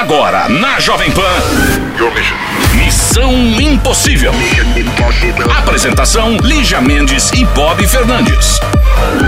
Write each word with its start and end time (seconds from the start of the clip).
Agora, 0.00 0.48
na 0.48 0.80
Jovem 0.80 1.10
Pan. 1.10 1.20
Missão 2.74 3.34
Impossível. 3.60 4.32
Apresentação: 5.58 6.38
Lígia 6.38 6.80
Mendes 6.80 7.30
e 7.32 7.44
Bob 7.44 7.86
Fernandes. 7.86 8.58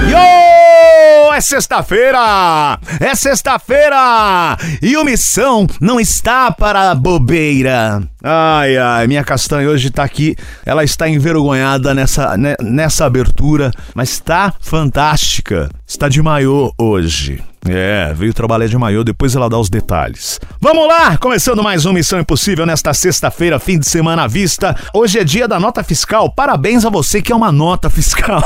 Yo! 0.08 1.34
É 1.34 1.40
sexta-feira! 1.42 2.78
É 2.98 3.14
sexta-feira! 3.14 4.56
E 4.80 4.96
o 4.96 5.04
Missão 5.04 5.66
não 5.78 6.00
está 6.00 6.50
para 6.50 6.94
bobeira. 6.94 8.02
Ai, 8.22 8.76
ai, 8.76 9.06
minha 9.08 9.24
castanha 9.24 9.68
hoje 9.68 9.90
tá 9.90 10.04
aqui. 10.04 10.36
Ela 10.64 10.84
está 10.84 11.08
envergonhada 11.08 11.92
nessa, 11.92 12.36
né, 12.36 12.54
nessa 12.60 13.04
abertura, 13.04 13.72
mas 13.94 14.10
está 14.10 14.54
fantástica. 14.60 15.68
Está 15.86 16.08
de 16.08 16.22
maiô 16.22 16.72
hoje. 16.78 17.42
É, 17.68 18.12
veio 18.14 18.34
trabalhar 18.34 18.66
de 18.66 18.76
maiô, 18.76 19.04
depois 19.04 19.36
ela 19.36 19.48
dá 19.48 19.56
os 19.58 19.68
detalhes. 19.68 20.40
Vamos 20.60 20.86
lá, 20.88 21.16
começando 21.16 21.62
mais 21.62 21.86
um 21.86 21.92
Missão 21.92 22.18
Impossível 22.18 22.66
nesta 22.66 22.92
sexta-feira, 22.92 23.58
fim 23.60 23.78
de 23.78 23.88
semana 23.88 24.24
à 24.24 24.26
vista. 24.26 24.76
Hoje 24.92 25.20
é 25.20 25.24
dia 25.24 25.46
da 25.46 25.60
nota 25.60 25.82
fiscal. 25.84 26.30
Parabéns 26.32 26.84
a 26.84 26.90
você 26.90 27.22
que 27.22 27.32
é 27.32 27.36
uma 27.36 27.52
nota 27.52 27.88
fiscal. 27.88 28.42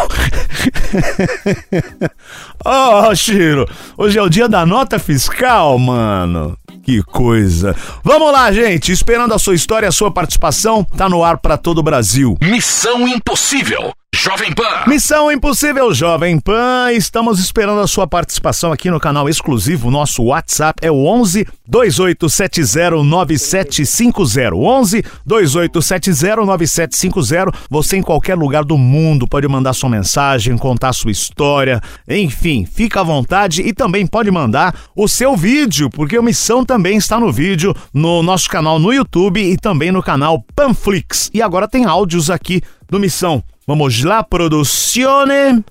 oh, 2.65 3.15
Chiro, 3.15 3.67
hoje 3.97 4.19
é 4.19 4.23
o 4.23 4.29
dia 4.29 4.49
da 4.49 4.67
nota 4.67 4.99
fiscal, 4.99 5.79
mano. 5.79 6.57
Que 6.87 7.03
coisa. 7.03 7.75
Vamos 8.05 8.31
lá, 8.31 8.53
gente. 8.53 8.93
Esperando 8.93 9.35
a 9.35 9.41
sua 9.41 9.57
história, 9.57 9.89
a 9.89 9.93
sua 9.93 10.09
participação, 10.09 10.85
tá 10.85 11.09
no 11.09 11.25
ar 11.25 11.39
para 11.39 11.57
todo 11.57 11.79
o 11.79 11.83
Brasil. 11.83 12.39
Missão 12.41 13.09
Impossível. 13.09 13.93
Jovem 14.27 14.53
Pan. 14.53 14.83
Missão 14.89 15.31
Impossível 15.31 15.95
Jovem 15.95 16.41
Pan. 16.41 16.91
Estamos 16.91 17.39
esperando 17.39 17.81
a 17.81 17.87
sua 17.87 18.09
participação 18.09 18.73
aqui 18.73 18.91
no 18.91 18.99
canal 18.99 19.29
exclusivo. 19.29 19.89
Nosso 19.89 20.25
WhatsApp 20.25 20.85
é 20.85 20.91
o 20.91 21.07
11 21.07 21.47
28709750. 21.71 24.53
11 24.53 25.05
28709750. 25.25 27.55
Você 27.71 27.99
em 27.99 28.03
qualquer 28.03 28.37
lugar 28.37 28.65
do 28.65 28.77
mundo 28.77 29.29
pode 29.29 29.47
mandar 29.47 29.75
sua 29.75 29.89
mensagem, 29.89 30.59
contar 30.59 30.93
sua 30.93 31.13
história, 31.13 31.81
enfim, 32.09 32.67
fica 32.67 33.03
à 33.03 33.05
vontade 33.05 33.63
e 33.63 33.73
também 33.73 34.09
pode 34.09 34.33
mandar 34.33 34.75
o 34.97 35.07
seu 35.07 35.37
vídeo, 35.37 35.89
porque 35.89 36.19
o 36.19 36.23
Missão 36.23 36.65
também 36.65 36.97
está 36.97 37.21
no 37.21 37.33
vídeo 37.33 37.73
no 37.95 38.25
nosso 38.25 38.51
canal 38.51 38.81
no 38.81 38.93
YouTube 38.93 39.41
e 39.41 39.57
também 39.57 39.93
no 39.93 40.03
canal 40.03 40.45
Panflix. 40.57 41.31
E 41.33 41.41
agora 41.41 41.69
tem 41.69 41.85
áudios 41.85 42.29
aqui 42.29 42.61
do 42.91 42.99
Missão. 42.99 43.41
Vamos 43.69 44.05
lá, 44.05 44.23
produzione. 44.23 45.65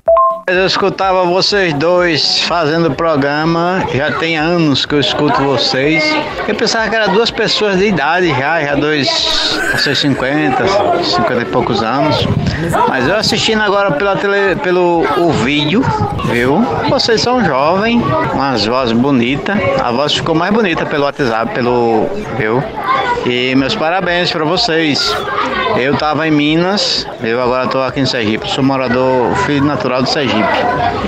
Eu 0.48 0.66
escutava 0.66 1.24
vocês 1.24 1.74
dois 1.76 2.42
fazendo 2.42 2.92
programa, 2.92 3.86
já 3.94 4.12
tem 4.12 4.38
anos 4.38 4.86
que 4.86 4.96
eu 4.96 5.00
escuto 5.00 5.42
vocês. 5.42 6.04
Eu 6.46 6.54
pensava 6.56 6.90
que 6.90 6.96
eram 6.98 7.14
duas 7.14 7.32
pessoas 7.32 7.78
de 7.78 7.86
idade 7.86 8.28
já, 8.38 8.62
já 8.62 8.76
dois, 8.76 9.08
vocês 9.72 9.98
50, 9.98 10.68
50 11.06 11.42
e 11.42 11.46
poucos 11.46 11.82
anos. 11.82 12.28
Mas 12.90 13.08
eu 13.08 13.16
assistindo 13.16 13.62
agora 13.62 13.92
pela 13.92 14.18
tele, 14.18 14.58
pelo 14.58 15.06
o 15.18 15.32
vídeo, 15.32 15.82
viu? 16.26 16.60
Vocês 16.90 17.22
são 17.22 17.46
jovens, 17.46 18.04
umas 18.34 18.66
vozes 18.66 18.92
bonitas. 18.92 19.56
A 19.82 19.90
voz 19.94 20.14
ficou 20.14 20.36
mais 20.36 20.54
bonita 20.54 20.86
pelo 20.86 21.06
WhatsApp, 21.06 21.54
pelo, 21.54 22.10
viu? 22.38 22.62
E 23.26 23.56
meus 23.56 23.74
parabéns 23.74 24.34
para 24.34 24.44
vocês. 24.44 25.16
Eu 25.78 25.96
tava 25.98 26.28
em 26.28 26.32
Minas, 26.32 27.06
eu 27.22 27.42
agora 27.42 27.68
tô 27.68 27.82
aqui 27.82 28.00
em 28.00 28.06
Sergipe, 28.06 28.50
sou 28.50 28.64
morador, 28.64 29.36
filho 29.46 29.66
natural 29.66 30.02
do 30.02 30.10
Sergipe. 30.10 30.48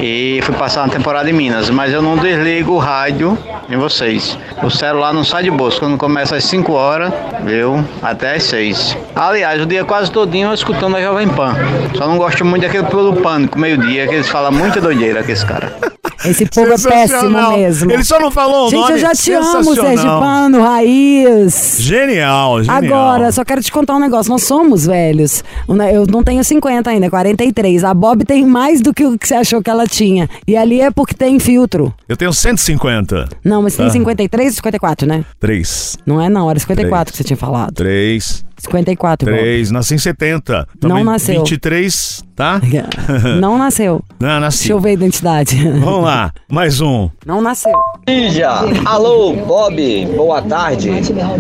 E 0.02 0.40
fui 0.44 0.54
passar 0.56 0.84
uma 0.84 0.90
temporada 0.90 1.30
em 1.30 1.34
Minas, 1.34 1.70
mas 1.70 1.94
eu 1.94 2.02
não 2.02 2.18
desligo 2.18 2.74
o 2.74 2.78
rádio 2.78 3.38
em 3.70 3.78
vocês. 3.78 4.38
O 4.62 4.70
celular 4.70 5.14
não 5.14 5.24
sai 5.24 5.44
de 5.44 5.52
bolso, 5.52 5.80
quando 5.80 5.98
começa 5.98 6.36
às 6.36 6.44
5 6.44 6.72
horas, 6.74 7.14
viu? 7.44 7.84
Até 8.02 8.36
às 8.36 8.44
6. 8.44 8.98
Aliás, 9.16 9.62
o 9.62 9.66
dia 9.66 9.86
quase 9.86 10.12
todinho 10.12 10.50
eu 10.50 10.54
escutando 10.54 10.98
a 10.98 11.02
Jovem 11.02 11.28
Pan. 11.30 11.56
Só 11.96 12.08
não 12.08 12.18
gosto 12.18 12.44
muito 12.44 12.64
daquele 12.64 12.84
pelo 12.88 13.16
pânico, 13.16 13.58
meio-dia, 13.58 14.08
que 14.08 14.16
eles 14.16 14.28
falam 14.28 14.52
muita 14.52 14.82
doideira 14.82 15.24
esse 15.28 15.46
cara. 15.46 15.97
Esse 16.26 16.46
povo 16.48 16.74
é 16.74 16.78
péssimo 16.78 17.52
mesmo. 17.52 17.92
Ele 17.92 18.04
só 18.04 18.20
não 18.20 18.32
falou 18.32 18.68
o 18.68 18.70
Gente, 18.70 18.80
nome. 18.82 18.94
eu 18.94 18.98
já 18.98 19.12
te 19.14 19.32
amo, 19.34 19.46
sensacional. 19.76 19.86
Sergipano, 19.86 20.62
Raiz. 20.62 21.78
Genial, 21.80 22.64
genial. 22.64 22.78
Agora, 22.84 23.32
só 23.32 23.44
quero 23.46 23.62
te 23.62 23.72
contar 23.72 23.96
um 23.96 24.00
negócio. 24.00 24.32
Nós 24.32 24.44
somos 24.44 24.86
velhos. 24.86 25.44
Eu 25.68 26.06
não 26.08 26.24
tenho 26.24 26.44
50 26.44 26.90
ainda, 26.90 27.10
43. 27.10 27.84
A 27.84 27.94
Bob 27.94 28.26
tem 28.26 28.46
mais 28.46 28.82
do 28.82 28.94
que 28.94 29.06
o 29.06 29.18
que 29.18 29.28
você 29.28 29.36
achou 29.36 29.62
que 29.62 29.70
ela 29.70 29.86
tinha. 29.86 30.30
E 30.48 30.56
ali 30.58 30.82
é 30.82 30.90
porque 30.92 31.14
tem 31.14 31.40
filtro. 31.40 31.94
Eu 32.08 32.18
tenho 32.18 32.34
150. 32.34 33.30
Não, 33.44 33.62
mas 33.62 33.76
tem 33.76 33.86
Ah. 33.86 33.90
53 33.90 34.48
ou 34.48 34.56
54, 34.56 35.08
né? 35.08 35.24
3. 35.40 35.98
Não 36.06 36.22
é 36.22 36.30
não, 36.30 36.50
era 36.50 36.60
54 36.60 37.06
Três. 37.06 37.12
que 37.12 37.18
você 37.18 37.24
tinha 37.24 37.38
falado. 37.38 37.74
3. 37.74 38.46
54, 38.58 39.30
Bob. 39.30 39.40
3. 39.40 39.72
Nasci 39.72 39.96
em 39.96 39.98
70. 39.98 40.68
Não 40.82 41.04
nasceu. 41.04 41.40
23, 41.44 42.24
tá? 42.36 42.60
Não 43.40 43.58
nasceu. 43.58 44.02
Não, 44.20 44.40
nasci. 44.40 44.60
Deixa 44.60 44.74
eu 44.74 44.80
ver 44.80 44.90
a 44.90 44.94
identidade. 44.94 45.64
Vamos 45.80 46.04
lá, 46.04 46.32
mais 46.50 46.82
um. 46.82 47.10
Não 47.26 47.42
nasceu. 47.42 47.74
Lígia, 48.08 48.50
alô, 48.86 49.34
Bob, 49.34 50.06
boa 50.16 50.42
tarde. 50.42 50.90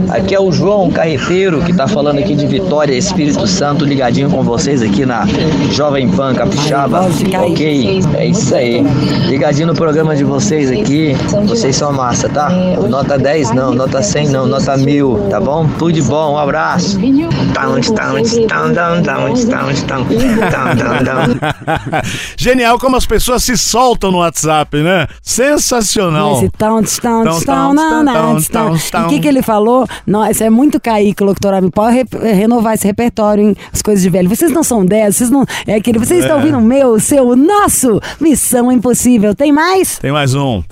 Aqui 0.09 0.35
é 0.35 0.39
o 0.39 0.51
João 0.51 0.91
Carreteiro 0.91 1.61
que 1.63 1.73
tá 1.73 1.87
falando 1.87 2.19
aqui 2.19 2.35
de 2.35 2.45
Vitória, 2.45 2.93
Espírito 2.93 3.47
Santo, 3.47 3.85
ligadinho 3.85 4.29
com 4.29 4.43
vocês 4.43 4.81
aqui 4.81 5.05
na 5.05 5.25
Jovem 5.71 6.09
Pan 6.09 6.33
Capixaba. 6.35 7.07
Ok, 7.41 8.01
é 8.15 8.25
isso 8.27 8.53
aí. 8.53 8.83
Ligadinho 9.27 9.67
no 9.67 9.73
programa 9.73 10.15
de 10.15 10.23
vocês 10.23 10.71
aqui. 10.71 11.15
Vocês 11.45 11.75
são 11.75 11.93
massa, 11.93 12.27
tá? 12.29 12.49
Nota 12.49 13.17
10 13.17 13.51
não, 13.53 13.73
nota 13.73 14.01
100 14.01 14.29
não, 14.29 14.45
nota 14.45 14.75
1000, 14.77 15.27
tá 15.29 15.39
bom? 15.39 15.67
Tudo 15.79 15.93
de 15.93 16.01
bom, 16.01 16.33
um 16.33 16.37
abraço. 16.37 16.99
Down. 21.03 21.37
Genial 22.37 22.79
como 22.79 22.95
as 22.95 23.05
pessoas 23.05 23.43
se 23.43 23.57
soltam 23.57 24.11
no 24.11 24.19
WhatsApp, 24.19 24.77
né? 24.77 25.07
Sensacional. 25.21 26.37
Esse 26.37 26.49
tão, 26.49 26.81
tão, 26.83 27.23
Tão, 27.23 27.23
tão, 27.23 27.39
tão, 27.41 27.73
não, 27.73 28.03
não, 28.03 28.13
tão, 28.13 28.41
tão. 28.41 28.41
tão, 28.43 28.75
E 28.75 28.79
tão. 28.91 29.05
o 29.05 29.09
que, 29.09 29.19
que 29.19 29.27
ele 29.27 29.41
falou? 29.41 29.85
Nossa, 30.05 30.45
é 30.45 30.49
muito 30.49 30.79
caíque, 30.79 31.23
locutor 31.23 31.53
Abi. 31.53 31.69
Pode 31.71 31.95
re- 31.95 32.33
renovar 32.33 32.73
esse 32.73 32.85
repertório, 32.87 33.43
hein? 33.49 33.55
As 33.73 33.81
coisas 33.81 34.01
de 34.03 34.09
velho. 34.09 34.29
Vocês 34.29 34.51
não 34.51 34.63
são 34.63 34.85
10, 34.85 35.15
vocês 35.15 35.29
não. 35.29 35.45
É 35.65 35.75
aquele. 35.75 35.99
Vocês 35.99 36.21
estão 36.21 36.37
ouvindo 36.37 36.57
o 36.57 36.61
meu, 36.61 36.89
o 36.93 36.99
seu, 36.99 37.27
o 37.29 37.35
nosso 37.35 37.99
Missão 38.19 38.71
Impossível. 38.71 39.33
Tem 39.35 39.51
mais? 39.51 39.97
Tem 39.97 40.11
mais 40.11 40.33
um. 40.35 40.63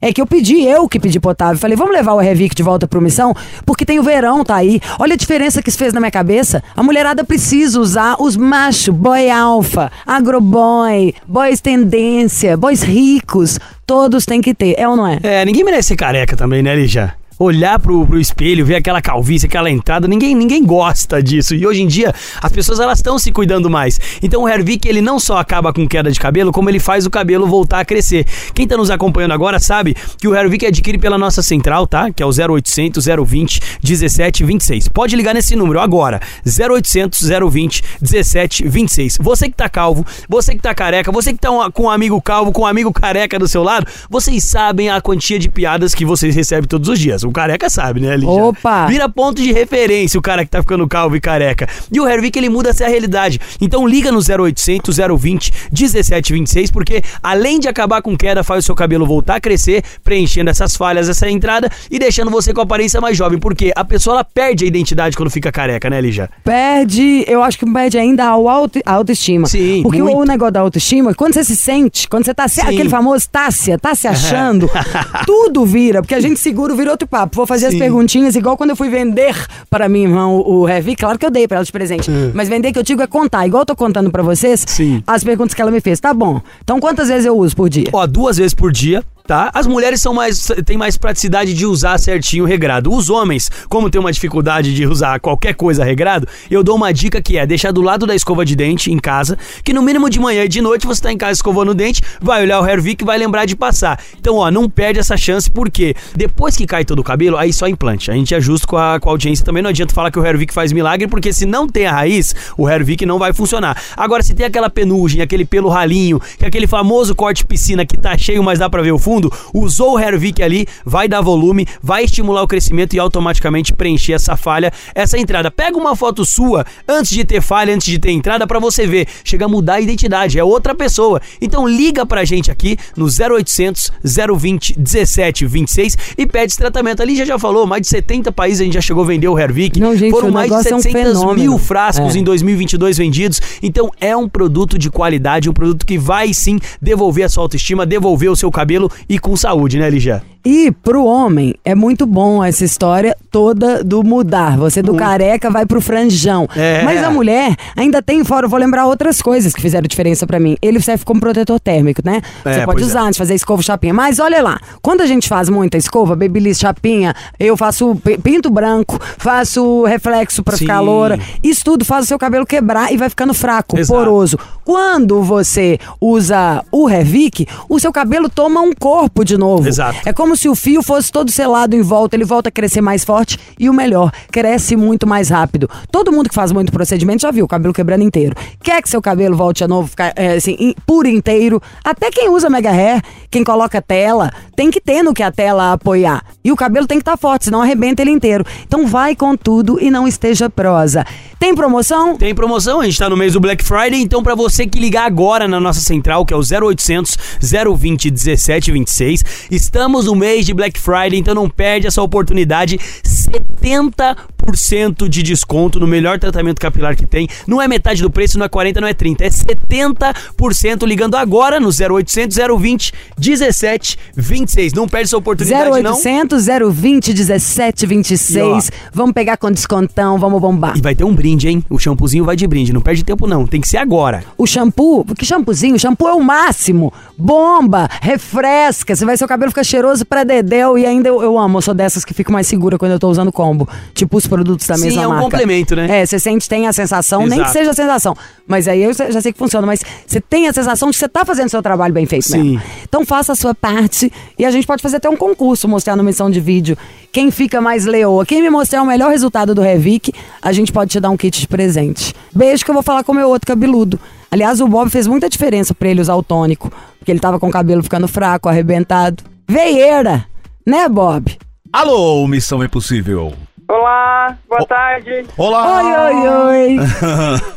é 0.00 0.12
que 0.12 0.20
eu 0.20 0.26
pedi, 0.26 0.62
eu 0.62 0.88
que 0.88 1.00
pedi 1.00 1.18
pro 1.18 1.30
Otávio. 1.30 1.58
Falei, 1.58 1.76
vamos 1.76 1.92
levar 1.92 2.14
o 2.14 2.18
Revic 2.18 2.54
de 2.54 2.62
volta 2.62 2.86
pro 2.86 3.00
Missão? 3.00 3.34
Porque 3.66 3.84
tem 3.84 3.98
o 3.98 4.02
verão, 4.02 4.44
tá 4.44 4.56
aí. 4.56 4.80
Olha 4.98 5.14
a 5.14 5.16
diferença 5.16 5.62
que 5.62 5.68
isso 5.68 5.78
fez 5.78 5.92
na 5.92 6.00
minha 6.00 6.10
cabeça. 6.10 6.62
A 6.76 6.82
mulherada 6.82 7.24
precisa 7.24 7.80
usar 7.80 8.16
os 8.20 8.36
machos, 8.36 8.94
boy 8.94 9.28
alfa, 9.30 9.90
agroboy, 10.06 11.14
boys 11.26 11.60
tendência, 11.60 12.56
boys 12.56 12.82
ricos. 12.82 13.58
Todos 13.86 14.24
têm 14.24 14.40
que 14.40 14.54
ter, 14.54 14.74
é 14.78 14.88
ou 14.88 14.96
não 14.96 15.06
é? 15.06 15.18
É, 15.22 15.44
ninguém 15.44 15.64
merece 15.64 15.88
ser 15.88 15.96
careca 15.96 16.36
também, 16.36 16.62
né, 16.62 16.74
Lígia? 16.76 17.14
Olhar 17.38 17.78
pro, 17.78 18.06
pro 18.06 18.18
espelho, 18.18 18.66
ver 18.66 18.76
aquela 18.76 19.00
calvície, 19.00 19.46
aquela 19.46 19.70
entrada, 19.70 20.08
ninguém, 20.08 20.34
ninguém 20.34 20.64
gosta 20.64 21.22
disso. 21.22 21.54
E 21.54 21.66
hoje 21.66 21.82
em 21.82 21.86
dia, 21.86 22.12
as 22.42 22.50
pessoas 22.50 22.80
elas 22.80 22.98
estão 22.98 23.18
se 23.18 23.30
cuidando 23.30 23.70
mais. 23.70 24.00
Então 24.22 24.42
o 24.42 24.48
Hervik, 24.48 24.88
ele 24.88 25.00
não 25.00 25.18
só 25.20 25.38
acaba 25.38 25.72
com 25.72 25.86
queda 25.86 26.10
de 26.10 26.18
cabelo, 26.18 26.52
como 26.52 26.68
ele 26.68 26.80
faz 26.80 27.06
o 27.06 27.10
cabelo 27.10 27.46
voltar 27.46 27.80
a 27.80 27.84
crescer. 27.84 28.26
Quem 28.54 28.66
tá 28.66 28.76
nos 28.76 28.90
acompanhando 28.90 29.32
agora 29.32 29.60
sabe 29.60 29.94
que 30.18 30.26
o 30.26 30.34
Hervik 30.34 30.66
adquire 30.66 30.98
pela 30.98 31.16
nossa 31.16 31.42
central, 31.42 31.86
tá? 31.86 32.10
Que 32.10 32.22
é 32.22 32.26
o 32.26 32.30
0800 32.30 33.04
020 33.04 33.60
1726. 33.82 34.88
Pode 34.88 35.14
ligar 35.14 35.34
nesse 35.34 35.54
número 35.54 35.80
agora. 35.80 36.20
0800 36.44 37.20
020 37.50 37.84
1726. 38.00 39.18
Você 39.20 39.48
que 39.48 39.56
tá 39.56 39.68
calvo, 39.68 40.04
você 40.28 40.54
que 40.54 40.60
tá 40.60 40.74
careca, 40.74 41.12
você 41.12 41.32
que 41.32 41.38
tá 41.38 41.48
com 41.72 41.84
um 41.84 41.90
amigo 41.90 42.20
calvo, 42.20 42.52
com 42.52 42.62
um 42.62 42.66
amigo 42.66 42.92
careca 42.92 43.38
do 43.38 43.46
seu 43.46 43.62
lado, 43.62 43.86
vocês 44.10 44.44
sabem 44.44 44.90
a 44.90 45.00
quantia 45.00 45.38
de 45.38 45.48
piadas 45.48 45.94
que 45.94 46.04
vocês 46.04 46.34
recebem 46.34 46.66
todos 46.68 46.88
os 46.88 46.98
dias. 46.98 47.24
O 47.28 47.32
careca 47.32 47.68
sabe, 47.68 48.00
né, 48.00 48.16
Lígia? 48.16 48.30
Opa! 48.30 48.86
Vira 48.86 49.08
ponto 49.08 49.42
de 49.42 49.52
referência 49.52 50.18
o 50.18 50.22
cara 50.22 50.44
que 50.44 50.50
tá 50.50 50.60
ficando 50.60 50.86
calvo 50.88 51.16
e 51.16 51.20
careca. 51.20 51.68
E 51.92 52.00
o 52.00 52.08
Hervik, 52.08 52.38
ele 52.38 52.48
muda 52.48 52.70
essa 52.70 52.86
realidade. 52.86 53.40
Então 53.60 53.86
liga 53.86 54.10
no 54.10 54.18
0800 54.18 54.96
020 55.18 55.52
1726, 55.72 56.70
porque 56.70 57.02
além 57.22 57.58
de 57.58 57.68
acabar 57.68 58.02
com 58.02 58.16
queda, 58.16 58.42
faz 58.42 58.64
o 58.64 58.66
seu 58.66 58.74
cabelo 58.74 59.06
voltar 59.06 59.36
a 59.36 59.40
crescer, 59.40 59.82
preenchendo 60.02 60.50
essas 60.50 60.76
falhas, 60.76 61.08
essa 61.08 61.28
entrada 61.28 61.70
e 61.90 61.98
deixando 61.98 62.30
você 62.30 62.52
com 62.52 62.60
a 62.60 62.64
aparência 62.64 63.00
mais 63.00 63.16
jovem. 63.16 63.38
Porque 63.38 63.72
a 63.74 63.84
pessoa, 63.84 64.16
ela 64.16 64.24
perde 64.24 64.64
a 64.64 64.68
identidade 64.68 65.16
quando 65.16 65.30
fica 65.30 65.52
careca, 65.52 65.88
né, 65.90 66.00
Lígia? 66.00 66.30
Perde, 66.44 67.24
eu 67.26 67.42
acho 67.42 67.58
que 67.58 67.70
perde 67.70 67.98
ainda 67.98 68.24
a 68.24 68.30
auto, 68.30 68.80
a 68.84 68.92
autoestima. 68.92 69.46
Sim, 69.46 69.82
Porque 69.82 70.02
muito. 70.02 70.18
o 70.18 70.24
negócio 70.24 70.52
da 70.52 70.60
autoestima, 70.60 71.14
quando 71.14 71.34
você 71.34 71.44
se 71.44 71.56
sente, 71.56 72.08
quando 72.08 72.24
você 72.24 72.34
tá 72.34 72.48
se, 72.48 72.60
Sim. 72.60 72.68
aquele 72.68 72.88
famoso 72.88 73.28
Tássia, 73.30 73.78
tá 73.78 73.94
se 73.94 74.06
achando, 74.08 74.70
tudo 75.26 75.66
vira, 75.66 76.00
porque 76.02 76.14
a 76.14 76.20
gente 76.20 76.40
segura, 76.40 76.74
vira 76.74 76.90
outro 76.90 77.06
papo. 77.06 77.17
Vou 77.32 77.46
fazer 77.46 77.66
as 77.66 77.72
Sim. 77.72 77.78
perguntinhas, 77.78 78.36
igual 78.36 78.56
quando 78.56 78.70
eu 78.70 78.76
fui 78.76 78.88
vender 78.88 79.34
para 79.70 79.88
minha 79.88 80.06
irmã 80.06 80.28
o, 80.28 80.68
Heavy, 80.68 80.96
claro 80.96 81.18
que 81.18 81.26
eu 81.26 81.30
dei 81.30 81.46
pra 81.46 81.58
ela 81.58 81.64
de 81.64 81.72
presente. 81.72 82.10
Mas 82.34 82.48
vender 82.48 82.72
que 82.72 82.78
eu 82.78 82.82
digo 82.82 83.02
é 83.02 83.06
contar, 83.06 83.46
igual 83.46 83.62
eu 83.62 83.66
tô 83.66 83.76
contando 83.76 84.10
pra 84.10 84.22
vocês. 84.22 84.64
Sim. 84.66 85.02
as 85.06 85.22
perguntas 85.24 85.54
que 85.54 85.62
ela 85.62 85.70
me 85.70 85.80
fez. 85.80 86.00
Tá 86.00 86.12
bom. 86.12 86.40
Então 86.62 86.80
quantas 86.80 87.08
vezes 87.08 87.26
eu 87.26 87.36
uso 87.36 87.54
por 87.54 87.68
dia? 87.68 87.88
Ó, 87.92 88.06
duas 88.06 88.36
vezes 88.36 88.54
por 88.54 88.72
dia. 88.72 89.02
Tá? 89.28 89.50
As 89.52 89.66
mulheres 89.66 90.00
são 90.00 90.14
mais 90.14 90.50
têm 90.64 90.78
mais 90.78 90.96
praticidade 90.96 91.52
de 91.52 91.66
usar 91.66 91.98
certinho 91.98 92.46
regrado. 92.46 92.90
Os 92.90 93.10
homens, 93.10 93.50
como 93.68 93.90
tem 93.90 94.00
uma 94.00 94.10
dificuldade 94.10 94.74
de 94.74 94.86
usar 94.86 95.20
qualquer 95.20 95.54
coisa 95.54 95.84
regrado, 95.84 96.26
eu 96.50 96.64
dou 96.64 96.76
uma 96.76 96.94
dica 96.94 97.20
que 97.20 97.36
é 97.36 97.46
deixar 97.46 97.70
do 97.70 97.82
lado 97.82 98.06
da 98.06 98.14
escova 98.14 98.42
de 98.42 98.56
dente 98.56 98.90
em 98.90 98.98
casa, 98.98 99.36
que 99.62 99.74
no 99.74 99.82
mínimo 99.82 100.08
de 100.08 100.18
manhã 100.18 100.44
e 100.44 100.48
de 100.48 100.62
noite 100.62 100.86
você 100.86 101.02
tá 101.02 101.12
em 101.12 101.18
casa 101.18 101.32
escovando 101.32 101.72
o 101.72 101.74
dente, 101.74 102.00
vai 102.22 102.40
olhar 102.40 102.58
o 102.58 102.66
Hervik 102.66 103.04
e 103.04 103.06
vai 103.06 103.18
lembrar 103.18 103.44
de 103.44 103.54
passar. 103.54 104.00
Então, 104.18 104.36
ó, 104.36 104.50
não 104.50 104.66
perde 104.66 104.98
essa 104.98 105.14
chance 105.14 105.50
porque 105.50 105.94
depois 106.16 106.56
que 106.56 106.66
cai 106.66 106.82
todo 106.82 107.00
o 107.00 107.04
cabelo, 107.04 107.36
aí 107.36 107.52
só 107.52 107.68
implante. 107.68 108.10
A 108.10 108.14
gente 108.14 108.34
ajusta 108.34 108.66
com 108.66 108.78
a, 108.78 108.98
com 108.98 109.10
a 109.10 109.12
audiência 109.12 109.44
também. 109.44 109.62
Não 109.62 109.68
adianta 109.68 109.92
falar 109.92 110.10
que 110.10 110.18
o 110.18 110.24
Hervik 110.24 110.54
faz 110.54 110.72
milagre, 110.72 111.06
porque 111.06 111.34
se 111.34 111.44
não 111.44 111.68
tem 111.68 111.84
a 111.84 111.92
raiz, 111.92 112.34
o 112.56 112.66
Hervik 112.66 113.04
não 113.04 113.18
vai 113.18 113.34
funcionar. 113.34 113.76
Agora, 113.94 114.22
se 114.22 114.34
tem 114.34 114.46
aquela 114.46 114.70
penugem, 114.70 115.20
aquele 115.20 115.44
pelo 115.44 115.68
ralinho, 115.68 116.18
que 116.38 116.46
é 116.46 116.48
aquele 116.48 116.66
famoso 116.66 117.14
corte 117.14 117.44
piscina 117.44 117.84
que 117.84 117.98
tá 117.98 118.16
cheio, 118.16 118.42
mas 118.42 118.58
dá 118.58 118.70
pra 118.70 118.80
ver 118.80 118.92
o 118.92 118.98
fundo, 118.98 119.17
usou 119.52 119.94
o 119.94 119.98
Hervik 119.98 120.42
ali, 120.42 120.66
vai 120.84 121.08
dar 121.08 121.20
volume, 121.20 121.66
vai 121.82 122.04
estimular 122.04 122.42
o 122.42 122.48
crescimento 122.48 122.94
e 122.94 122.98
automaticamente 122.98 123.72
preencher 123.72 124.12
essa 124.12 124.36
falha, 124.36 124.72
essa 124.94 125.18
entrada. 125.18 125.50
Pega 125.50 125.76
uma 125.76 125.96
foto 125.96 126.24
sua 126.24 126.64
antes 126.86 127.10
de 127.12 127.24
ter 127.24 127.40
falha, 127.40 127.74
antes 127.74 127.86
de 127.86 127.98
ter 127.98 128.10
entrada, 128.10 128.46
pra 128.46 128.58
você 128.58 128.86
ver. 128.86 129.06
Chega 129.24 129.44
a 129.46 129.48
mudar 129.48 129.74
a 129.74 129.80
identidade, 129.80 130.38
é 130.38 130.44
outra 130.44 130.74
pessoa. 130.74 131.20
Então 131.40 131.66
liga 131.66 132.04
pra 132.06 132.24
gente 132.24 132.50
aqui 132.50 132.76
no 132.96 133.06
0800 133.06 133.92
020 134.38 134.74
1726 134.78 135.96
e 136.16 136.26
pede 136.26 136.52
esse 136.52 136.58
tratamento. 136.58 137.00
Ali 137.02 137.16
já 137.16 137.24
já 137.24 137.38
falou, 137.38 137.66
mais 137.66 137.82
de 137.82 137.88
70 137.88 138.32
países 138.32 138.60
a 138.60 138.64
gente 138.64 138.74
já 138.74 138.80
chegou 138.80 139.04
a 139.04 139.06
vender 139.06 139.28
o 139.28 139.38
Hervik. 139.38 139.78
Não, 139.78 139.94
gente, 139.96 140.10
Foram 140.10 140.30
mais 140.30 140.48
de 140.48 140.56
negócio 140.56 140.72
é 140.72 140.76
um 140.76 140.80
700 140.80 141.34
mil 141.34 141.58
frascos 141.58 142.16
É. 142.16 142.18
em 142.18 142.24
2022 142.24 142.96
vendidos. 142.98 143.40
Então 143.62 143.90
é 144.00 144.16
um 144.16 144.28
produto 144.28 144.78
de 144.78 144.90
qualidade, 144.90 145.48
um 145.48 145.52
produto 145.52 145.84
que 145.84 145.98
vai 145.98 146.32
sim 146.32 146.58
devolver 146.80 147.24
a 147.24 147.28
sua 147.28 147.42
autoestima, 147.44 147.84
devolver 147.84 148.30
o 148.30 148.36
seu 148.36 148.50
cabelo 148.50 148.90
e 149.08 149.18
com 149.18 149.36
saúde, 149.36 149.78
né, 149.78 149.88
Ligia? 149.88 150.22
E 150.50 150.70
pro 150.70 151.04
homem 151.04 151.54
é 151.62 151.74
muito 151.74 152.06
bom 152.06 152.42
essa 152.42 152.64
história 152.64 153.14
toda 153.30 153.84
do 153.84 154.02
mudar. 154.02 154.56
Você 154.56 154.80
do 154.80 154.94
careca 154.94 155.50
vai 155.50 155.66
pro 155.66 155.78
franjão. 155.78 156.48
É. 156.56 156.82
Mas 156.84 157.04
a 157.04 157.10
mulher 157.10 157.54
ainda 157.76 158.00
tem 158.00 158.24
fora, 158.24 158.46
eu 158.46 158.48
vou 158.48 158.58
lembrar 158.58 158.86
outras 158.86 159.20
coisas 159.20 159.52
que 159.54 159.60
fizeram 159.60 159.86
diferença 159.86 160.26
pra 160.26 160.40
mim. 160.40 160.56
Ele 160.62 160.80
serve 160.80 161.04
como 161.04 161.20
protetor 161.20 161.60
térmico, 161.60 162.00
né? 162.02 162.22
É, 162.46 162.52
Você 162.54 162.64
pode 162.64 162.78
pois 162.78 162.86
usar 162.86 163.02
antes 163.02 163.16
de 163.16 163.18
fazer 163.18 163.34
escova 163.34 163.60
chapinha. 163.62 163.92
Mas 163.92 164.18
olha 164.18 164.42
lá, 164.42 164.58
quando 164.80 165.02
a 165.02 165.06
gente 165.06 165.28
faz 165.28 165.50
muita 165.50 165.76
escova, 165.76 166.16
babyliss 166.16 166.58
chapinha, 166.58 167.14
eu 167.38 167.54
faço 167.54 167.94
pi- 167.96 168.16
pinto 168.16 168.48
branco, 168.48 168.98
faço 169.18 169.84
reflexo 169.84 170.42
pra 170.42 170.56
Sim. 170.56 170.60
ficar 170.64 170.80
loura. 170.80 171.20
Isso 171.44 171.62
tudo 171.62 171.84
faz 171.84 172.06
o 172.06 172.08
seu 172.08 172.18
cabelo 172.18 172.46
quebrar 172.46 172.90
e 172.90 172.96
vai 172.96 173.10
ficando 173.10 173.34
fraco, 173.34 173.78
Exato. 173.78 174.00
poroso. 174.00 174.38
Quando 174.64 175.22
você 175.22 175.78
usa 176.00 176.64
o 176.72 176.86
Revic, 176.86 177.46
o 177.68 177.78
seu 177.78 177.92
cabelo 177.92 178.30
toma 178.30 178.62
um 178.62 178.72
corpo 178.72 179.24
de 179.26 179.36
novo. 179.36 179.68
Exato. 179.68 179.98
É 180.06 180.12
como 180.14 180.37
se 180.38 180.48
o 180.48 180.54
fio 180.54 180.82
fosse 180.82 181.10
todo 181.10 181.30
selado 181.30 181.74
em 181.74 181.82
volta, 181.82 182.14
ele 182.14 182.24
volta 182.24 182.48
a 182.48 182.52
crescer 182.52 182.80
mais 182.80 183.04
forte 183.04 183.36
e 183.58 183.68
o 183.68 183.72
melhor, 183.72 184.12
cresce 184.30 184.76
muito 184.76 185.06
mais 185.06 185.28
rápido. 185.28 185.68
Todo 185.90 186.12
mundo 186.12 186.28
que 186.28 186.34
faz 186.34 186.52
muito 186.52 186.70
procedimento 186.70 187.22
já 187.22 187.30
viu 187.32 187.44
o 187.44 187.48
cabelo 187.48 187.74
quebrando 187.74 188.04
inteiro. 188.04 188.36
Quer 188.62 188.80
que 188.80 188.88
seu 188.88 189.02
cabelo 189.02 189.36
volte 189.36 189.64
a 189.64 189.68
novo, 189.68 189.88
ficar 189.88 190.12
é, 190.14 190.36
assim, 190.36 190.74
por 190.86 191.06
inteiro? 191.06 191.60
Até 191.84 192.10
quem 192.10 192.28
usa 192.30 192.48
mega 192.48 192.70
hair, 192.70 193.02
quem 193.30 193.42
coloca 193.42 193.82
tela, 193.82 194.30
tem 194.54 194.70
que 194.70 194.80
ter 194.80 195.02
no 195.02 195.12
que 195.12 195.24
a 195.24 195.32
tela 195.32 195.72
apoiar. 195.72 196.24
E 196.44 196.52
o 196.52 196.56
cabelo 196.56 196.86
tem 196.86 196.98
que 196.98 197.02
estar 197.02 197.16
forte, 197.16 197.46
senão 197.46 197.60
arrebenta 197.60 198.02
ele 198.02 198.12
inteiro. 198.12 198.44
Então 198.64 198.86
vai 198.86 199.16
com 199.16 199.36
tudo 199.36 199.78
e 199.80 199.90
não 199.90 200.06
esteja 200.06 200.48
prosa. 200.48 201.04
Tem 201.38 201.54
promoção? 201.54 202.16
Tem 202.16 202.34
promoção, 202.34 202.80
a 202.80 202.84
gente 202.84 202.98
tá 202.98 203.08
no 203.08 203.16
mês 203.16 203.34
do 203.34 203.40
Black 203.40 203.62
Friday, 203.62 204.00
então 204.00 204.22
pra 204.24 204.34
você 204.34 204.66
que 204.66 204.78
ligar 204.78 205.04
agora 205.04 205.46
na 205.46 205.60
nossa 205.60 205.80
central, 205.80 206.26
que 206.26 206.34
é 206.34 206.36
o 206.36 206.40
0800 206.40 207.16
020 207.40 208.10
1726, 208.10 209.24
estamos 209.50 210.06
no 210.06 210.16
mês 210.18 210.44
de 210.44 210.52
Black 210.52 210.78
Friday, 210.78 211.18
então 211.18 211.34
não 211.34 211.48
perde 211.48 211.86
essa 211.86 212.02
oportunidade. 212.02 212.76
70% 212.76 214.16
70% 214.54 215.08
de 215.08 215.22
desconto 215.22 215.78
no 215.78 215.86
melhor 215.86 216.18
tratamento 216.18 216.60
capilar 216.60 216.96
que 216.96 217.06
tem. 217.06 217.28
Não 217.46 217.60
é 217.60 217.68
metade 217.68 218.02
do 218.02 218.10
preço, 218.10 218.38
não 218.38 218.46
é 218.46 218.48
40, 218.48 218.80
não 218.80 218.88
é 218.88 218.94
30, 218.94 219.24
é 219.24 219.28
70% 219.28 220.86
ligando 220.86 221.16
agora 221.16 221.60
no 221.60 221.68
0800 221.68 222.36
020 222.58 222.92
1726. 223.18 224.72
Não 224.72 224.88
perde 224.88 225.06
essa 225.06 225.16
oportunidade 225.16 225.82
não. 225.82 225.92
0800 225.92 226.46
020 226.72 227.14
1726. 227.14 228.70
Vamos 228.92 229.12
pegar 229.12 229.36
com 229.36 229.50
descontão, 229.50 230.18
vamos 230.18 230.40
bombar. 230.40 230.76
E 230.76 230.80
vai 230.80 230.94
ter 230.94 231.04
um 231.04 231.14
brinde, 231.14 231.48
hein? 231.48 231.64
O 231.68 231.78
shampoozinho 231.78 232.24
vai 232.24 232.36
de 232.36 232.46
brinde, 232.46 232.72
não 232.72 232.80
perde 232.80 233.04
tempo 233.04 233.26
não, 233.26 233.46
tem 233.46 233.60
que 233.60 233.68
ser 233.68 233.78
agora. 233.78 234.24
O 234.36 234.46
shampoo, 234.46 235.04
que 235.16 235.24
shampoozinho? 235.24 235.74
O 235.74 235.78
shampoo 235.78 236.08
é 236.08 236.14
o 236.14 236.22
máximo. 236.22 236.92
Bomba, 237.16 237.88
refresca. 238.00 238.94
Você 238.94 239.04
vai, 239.04 239.16
seu 239.16 239.28
cabelo 239.28 239.50
fica 239.50 239.64
cheiroso 239.64 240.04
pra 240.04 240.24
dedéu. 240.24 240.78
E 240.78 240.86
ainda 240.86 241.08
eu, 241.08 241.22
eu 241.22 241.38
amo, 241.38 241.58
eu 241.58 241.62
sou 241.62 241.74
dessas 241.74 242.04
que 242.04 242.14
fico 242.14 242.32
mais 242.32 242.46
segura 242.46 242.78
quando 242.78 242.92
eu 242.92 242.98
tô 242.98 243.08
usando 243.08 243.32
combo. 243.32 243.68
Tipo 243.94 244.16
os 244.16 244.26
produtos 244.38 244.66
da 244.66 244.76
Sim, 244.76 244.84
mesma 244.84 245.02
é 245.02 245.06
um 245.06 245.10
marca. 245.10 245.24
complemento, 245.24 245.74
né? 245.74 246.00
É, 246.00 246.06
você 246.06 246.18
sente, 246.18 246.48
tem 246.48 246.66
a 246.68 246.72
sensação, 246.72 247.20
nem 247.20 247.30
que 247.30 247.44
Exato. 247.44 247.52
seja 247.52 247.70
a 247.70 247.74
sensação. 247.74 248.16
Mas 248.46 248.68
aí 248.68 248.82
eu 248.82 248.92
já 248.92 249.20
sei 249.20 249.32
que 249.32 249.38
funciona. 249.38 249.66
Mas 249.66 249.80
você 250.06 250.20
tem 250.20 250.46
a 250.46 250.52
sensação 250.52 250.88
de 250.88 250.94
que 250.94 251.00
você 251.00 251.08
tá 251.08 251.24
fazendo 251.24 251.48
seu 251.48 251.60
trabalho 251.60 251.92
bem 251.92 252.06
feito 252.06 252.28
Sim. 252.28 252.52
mesmo. 252.52 252.62
Então 252.84 253.04
faça 253.04 253.32
a 253.32 253.34
sua 253.36 253.54
parte 253.54 254.12
e 254.38 254.44
a 254.44 254.50
gente 254.50 254.66
pode 254.66 254.80
fazer 254.80 254.98
até 254.98 255.10
um 255.10 255.16
concurso, 255.16 255.66
mostrar 255.68 255.96
no 255.96 256.04
missão 256.04 256.30
de 256.30 256.40
vídeo 256.40 256.78
quem 257.10 257.30
fica 257.30 257.60
mais 257.60 257.84
leoa. 257.84 258.24
Quem 258.24 258.40
me 258.40 258.48
mostrar 258.50 258.82
o 258.82 258.86
melhor 258.86 259.10
resultado 259.10 259.54
do 259.54 259.60
Revic, 259.60 260.12
a 260.40 260.52
gente 260.52 260.72
pode 260.72 260.90
te 260.92 261.00
dar 261.00 261.10
um 261.10 261.16
kit 261.16 261.40
de 261.40 261.48
presente. 261.48 262.14
Beijo 262.32 262.64
que 262.64 262.70
eu 262.70 262.74
vou 262.74 262.82
falar 262.82 263.02
com 263.02 263.12
o 263.12 263.14
meu 263.14 263.28
outro 263.28 263.46
cabeludo. 263.46 263.98
Aliás, 264.30 264.60
o 264.60 264.68
Bob 264.68 264.90
fez 264.90 265.06
muita 265.06 265.28
diferença 265.28 265.74
pra 265.74 265.88
ele 265.88 266.00
usar 266.00 266.14
o 266.14 266.22
tônico, 266.22 266.70
porque 266.98 267.10
ele 267.10 267.18
tava 267.20 267.40
com 267.40 267.48
o 267.48 267.50
cabelo 267.50 267.82
ficando 267.82 268.06
fraco, 268.06 268.48
arrebentado. 268.48 269.24
Veieira, 269.48 270.26
né, 270.66 270.88
Bob? 270.88 271.36
Alô, 271.72 272.26
Missão 272.26 272.62
Impossível. 272.62 273.32
Olá, 273.68 274.34
boa 274.48 274.64
tarde. 274.66 275.26
Olá. 275.36 275.82
Oi, 275.82 275.84
oi, 275.94 276.28
oi. 276.28 276.78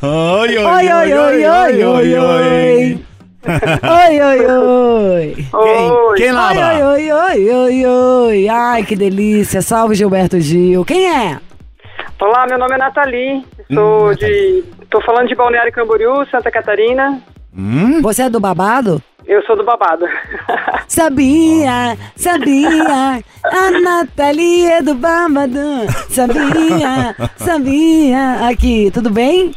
Oi, 0.04 0.58
Oi, 0.58 0.92
oi, 0.92 1.14
oi, 1.14 1.46
oi, 1.46 1.84
oi, 1.84 2.18
oi. 2.18 3.06
Oi, 3.82 4.22
oi, 4.22 4.46
oi. 4.46 5.36
Quem, 5.36 5.92
Oi. 5.92 6.18
quem 6.18 6.32
labra? 6.34 6.90
Oi, 6.90 7.12
oi, 7.12 7.12
oi, 7.12 7.50
oi, 7.52 7.86
oi. 7.86 8.50
Ai, 8.50 8.84
que 8.84 8.96
delícia. 8.96 9.62
Salve, 9.62 9.96
Gilberto 9.96 10.38
Gil. 10.40 10.84
Quem 10.84 11.08
é? 11.10 11.40
Olá, 12.20 12.46
meu 12.46 12.60
nome 12.60 12.76
é 12.76 12.78
Nathalie. 12.78 13.46
Hum, 13.70 13.76
Sou 13.76 14.14
de. 14.16 14.64
Tô 14.90 15.02
falando 15.02 15.30
de 15.30 15.36
Balneário 15.36 15.72
Camboriú, 15.72 16.26
Santa 16.30 16.52
Catarina. 16.52 17.22
Você 18.02 18.24
é 18.24 18.30
do 18.30 18.40
babado? 18.40 19.02
Eu 19.26 19.42
sou 19.44 19.56
do 19.56 19.64
babado. 19.64 20.06
Sabia, 20.88 21.98
sabia, 22.18 23.24
a 23.46 23.72
Nathalie 23.80 24.66
é 24.66 24.82
do 24.82 24.94
babado. 24.96 25.86
Sabia, 26.10 27.16
sabia. 27.38 28.48
Aqui, 28.50 28.92
tudo 28.92 29.10
bem? 29.10 29.54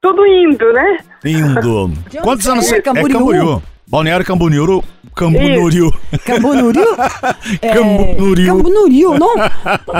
Tudo 0.00 0.24
indo, 0.26 0.72
né? 0.72 0.98
Indo. 1.24 1.92
Quantos 2.22 2.44
você 2.44 2.50
anos 2.52 2.72
é? 2.72 2.76
É 2.76 2.82
Camboriú? 2.82 3.18
Camboriú. 3.18 3.62
Balneário 3.88 4.24
Camboriú. 4.24 4.84
Camboriú. 5.14 5.92
Cambonuriu? 6.24 6.96
É, 7.62 7.74
Cambonuriu. 7.74 8.56
Cambonuriu, 8.56 9.18
não? 9.18 9.34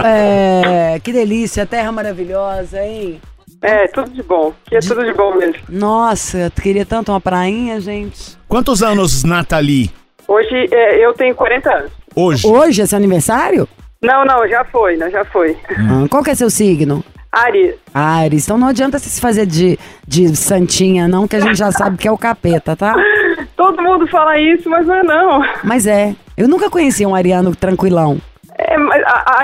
É, 0.04 1.00
que 1.02 1.12
delícia, 1.12 1.66
terra 1.66 1.90
maravilhosa, 1.90 2.80
hein? 2.84 3.20
É, 3.62 3.86
tudo 3.88 4.10
de 4.10 4.22
bom. 4.22 4.52
Que 4.66 4.76
é 4.76 4.80
tudo 4.80 5.04
de 5.04 5.12
bom 5.12 5.34
mesmo. 5.36 5.62
Nossa, 5.68 6.38
eu 6.38 6.50
queria 6.50 6.86
tanto 6.86 7.12
uma 7.12 7.20
prainha, 7.20 7.80
gente. 7.80 8.36
Quantos 8.48 8.82
anos, 8.82 9.24
Nathalie? 9.24 9.90
Hoje 10.26 10.68
é, 10.70 11.04
eu 11.04 11.12
tenho 11.14 11.34
40 11.34 11.70
anos. 11.70 11.92
Hoje. 12.14 12.46
Hoje 12.46 12.82
é 12.82 12.86
seu 12.86 12.96
aniversário? 12.96 13.68
Não, 14.02 14.24
não, 14.24 14.46
já 14.48 14.64
foi, 14.64 14.96
né? 14.96 15.10
Já 15.10 15.24
foi. 15.24 15.56
Ah, 15.70 16.06
qual 16.08 16.22
que 16.22 16.30
é 16.30 16.34
seu 16.34 16.50
signo? 16.50 17.04
Ari, 17.32 17.74
Ares. 17.92 18.44
Então 18.44 18.56
não 18.56 18.68
adianta 18.68 18.98
se 18.98 19.20
fazer 19.20 19.44
de, 19.44 19.78
de 20.06 20.34
santinha, 20.36 21.06
não, 21.06 21.28
que 21.28 21.36
a 21.36 21.40
gente 21.40 21.56
já 21.56 21.70
sabe 21.70 21.98
que 21.98 22.08
é 22.08 22.12
o 22.12 22.16
capeta, 22.16 22.74
tá? 22.74 22.94
todo 23.56 23.82
mundo 23.82 24.06
fala 24.06 24.38
isso, 24.38 24.68
mas 24.70 24.86
não 24.86 24.94
é 24.94 25.02
não. 25.02 25.44
Mas 25.64 25.86
é. 25.86 26.14
Eu 26.36 26.48
nunca 26.48 26.70
conheci 26.70 27.04
um 27.04 27.14
ariano 27.14 27.54
tranquilão. 27.54 28.18
É, 28.70 28.76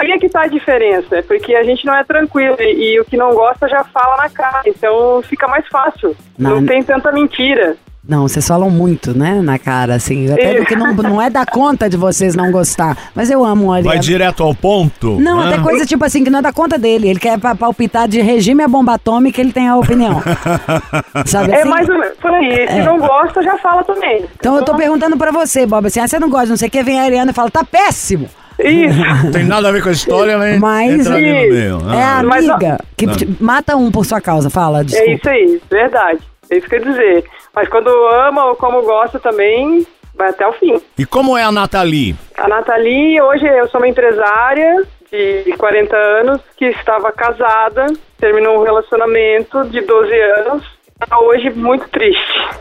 aí 0.01 0.11
é 0.13 0.19
que 0.19 0.29
tá 0.29 0.43
a 0.43 0.47
diferença, 0.47 1.23
porque 1.27 1.55
a 1.55 1.63
gente 1.65 1.85
não 1.87 1.95
é 1.97 2.05
tranquilo 2.05 2.57
e, 2.61 2.95
e 2.95 3.01
o 3.01 3.05
que 3.05 3.17
não 3.17 3.33
gosta 3.35 3.67
já 3.69 3.83
fala 3.85 4.17
na 4.19 4.29
cara, 4.31 4.63
então 4.67 5.23
fica 5.23 5.49
mais 5.49 5.67
fácil. 5.69 6.15
Não. 6.39 6.57
não 6.57 6.67
tem 6.67 6.83
tanta 6.83 7.11
mentira. 7.13 7.77
Não, 8.07 8.29
vocês 8.29 8.47
falam 8.47 8.69
muito, 8.69 9.17
né, 9.17 9.41
na 9.43 9.59
cara, 9.59 9.95
assim. 9.95 10.31
Até 10.31 10.61
do 10.61 10.67
que 10.67 10.77
não, 10.77 10.93
não 10.93 11.23
é 11.23 11.31
da 11.31 11.47
conta 11.47 11.89
de 11.89 11.97
vocês 11.97 12.35
não 12.35 12.53
gostar. 12.53 12.95
Mas 13.15 13.31
eu 13.31 13.43
amo 13.43 13.69
o 13.69 13.73
ariano. 13.73 13.89
Vai 13.89 13.99
direto 13.99 14.43
ao 14.43 14.55
ponto? 14.55 15.19
Não, 15.19 15.41
né? 15.43 15.55
até 15.55 15.63
coisa 15.63 15.87
tipo 15.87 16.05
assim, 16.05 16.23
que 16.23 16.29
não 16.29 16.41
é 16.41 16.43
da 16.43 16.53
conta 16.53 16.77
dele. 16.79 17.09
Ele 17.09 17.19
quer 17.19 17.39
pa- 17.41 17.55
palpitar 17.55 18.07
de 18.07 18.21
regime 18.21 18.63
a 18.63 18.69
bomba 18.69 18.93
atômica, 18.93 19.41
ele 19.41 19.55
tem 19.55 19.69
a 19.69 19.77
opinião. 19.77 20.21
Sabe 21.25 21.53
É 21.53 21.61
assim? 21.61 21.69
mais 21.71 21.89
ou 21.89 21.99
menos 21.99 22.19
por 22.19 22.31
aí. 22.35 22.69
Se 22.69 22.75
É. 22.81 22.85
não 22.85 22.99
gosta, 22.99 23.43
já 23.43 23.57
fala 23.57 23.83
também. 23.85 24.27
Então 24.39 24.55
eu 24.55 24.63
tô 24.63 24.75
perguntando 24.75 25.17
pra 25.17 25.31
você, 25.33 25.65
Bob, 25.65 25.87
assim, 25.87 26.01
ah, 26.01 26.07
você 26.07 26.19
não 26.19 26.29
gosta, 26.29 26.49
não 26.49 26.57
sei 26.59 26.69
o 26.69 26.71
que, 26.71 26.83
vem 26.83 27.01
a 27.01 27.05
Ariana 27.05 27.31
e 27.31 27.35
fala, 27.35 27.51
tá 27.51 27.65
péssimo. 27.65 28.29
Isso. 28.59 28.99
Não 29.25 29.33
tem 29.33 29.45
nada 29.45 29.69
a 29.69 29.73
ver 29.73 29.83
com 29.83 29.89
a 29.89 29.93
história, 29.93 30.39
né? 30.39 30.59
Mas 30.59 30.93
Entra 31.01 31.15
ali 31.17 31.27
no 31.27 31.55
meio. 31.55 31.79
é 31.93 32.03
a 32.03 32.19
Ah. 32.19 32.23
Mas, 32.23 32.49
amiga 32.49 32.79
que 32.97 33.07
te- 33.09 33.29
mata 33.41 33.77
um 33.77 33.91
por 33.91 34.05
sua 34.05 34.21
causa, 34.21 34.49
fala, 34.51 34.85
desculpa. 34.85 35.11
É 35.11 35.15
isso 35.15 35.29
aí, 35.29 35.63
verdade. 35.71 36.21
É 36.51 36.57
isso 36.57 36.69
que 36.69 36.75
eu 36.77 36.81
ia 36.81 36.85
dizer. 36.85 37.25
Mas 37.55 37.69
quando 37.69 37.89
ama 37.89 38.47
ou 38.47 38.57
como 38.57 38.83
gosta 38.83 39.19
também, 39.19 39.87
vai 40.15 40.29
até 40.31 40.47
o 40.47 40.53
fim. 40.53 40.81
E 40.99 41.05
como 41.07 41.37
é 41.37 41.43
a 41.43 41.51
Nathalie? 41.53 42.15
A 42.37 42.47
Nathalie, 42.49 43.21
hoje 43.21 43.47
eu 43.47 43.69
sou 43.69 43.81
uma 43.81 43.89
empresária 43.89 44.83
de 45.11 45.53
40 45.57 45.97
anos 45.97 46.41
que 46.57 46.67
estava 46.67 47.11
casada, 47.13 47.87
terminou 48.19 48.59
um 48.61 48.65
relacionamento 48.65 49.65
de 49.69 49.81
12 49.81 50.13
anos, 50.13 50.65
tá 51.09 51.19
hoje 51.19 51.51
muito 51.51 51.89
triste. 51.89 52.21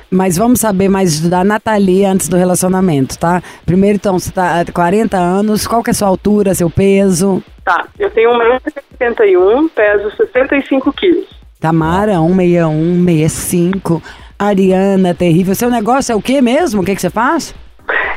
Mas 0.09 0.37
vamos 0.37 0.59
saber 0.59 0.89
mais 0.89 1.19
da 1.21 1.43
Nathalie 1.43 2.05
antes 2.05 2.27
do 2.27 2.37
relacionamento, 2.37 3.17
tá? 3.17 3.41
Primeiro, 3.65 3.95
então, 3.95 4.19
você 4.19 4.31
tá 4.31 4.61
há 4.61 4.71
40 4.71 5.17
anos, 5.17 5.67
qual 5.67 5.83
que 5.83 5.89
é 5.89 5.91
a 5.91 5.95
sua 5.95 6.07
altura, 6.07 6.53
seu 6.53 6.69
peso? 6.69 7.43
Tá, 7.63 7.85
eu 7.97 8.09
tenho 8.11 8.31
1,71m, 8.31 9.69
peso 9.73 10.11
65 10.17 10.93
quilos. 10.93 11.27
Tamara, 11.59 12.13
161, 12.13 13.05
65. 13.05 14.01
Ariana, 14.37 15.13
terrível. 15.13 15.55
Seu 15.55 15.69
negócio 15.69 16.11
é 16.11 16.15
o 16.15 16.21
que 16.21 16.41
mesmo? 16.41 16.81
O 16.81 16.85
que, 16.85 16.95
que 16.95 17.01
você 17.01 17.09
faz? 17.09 17.55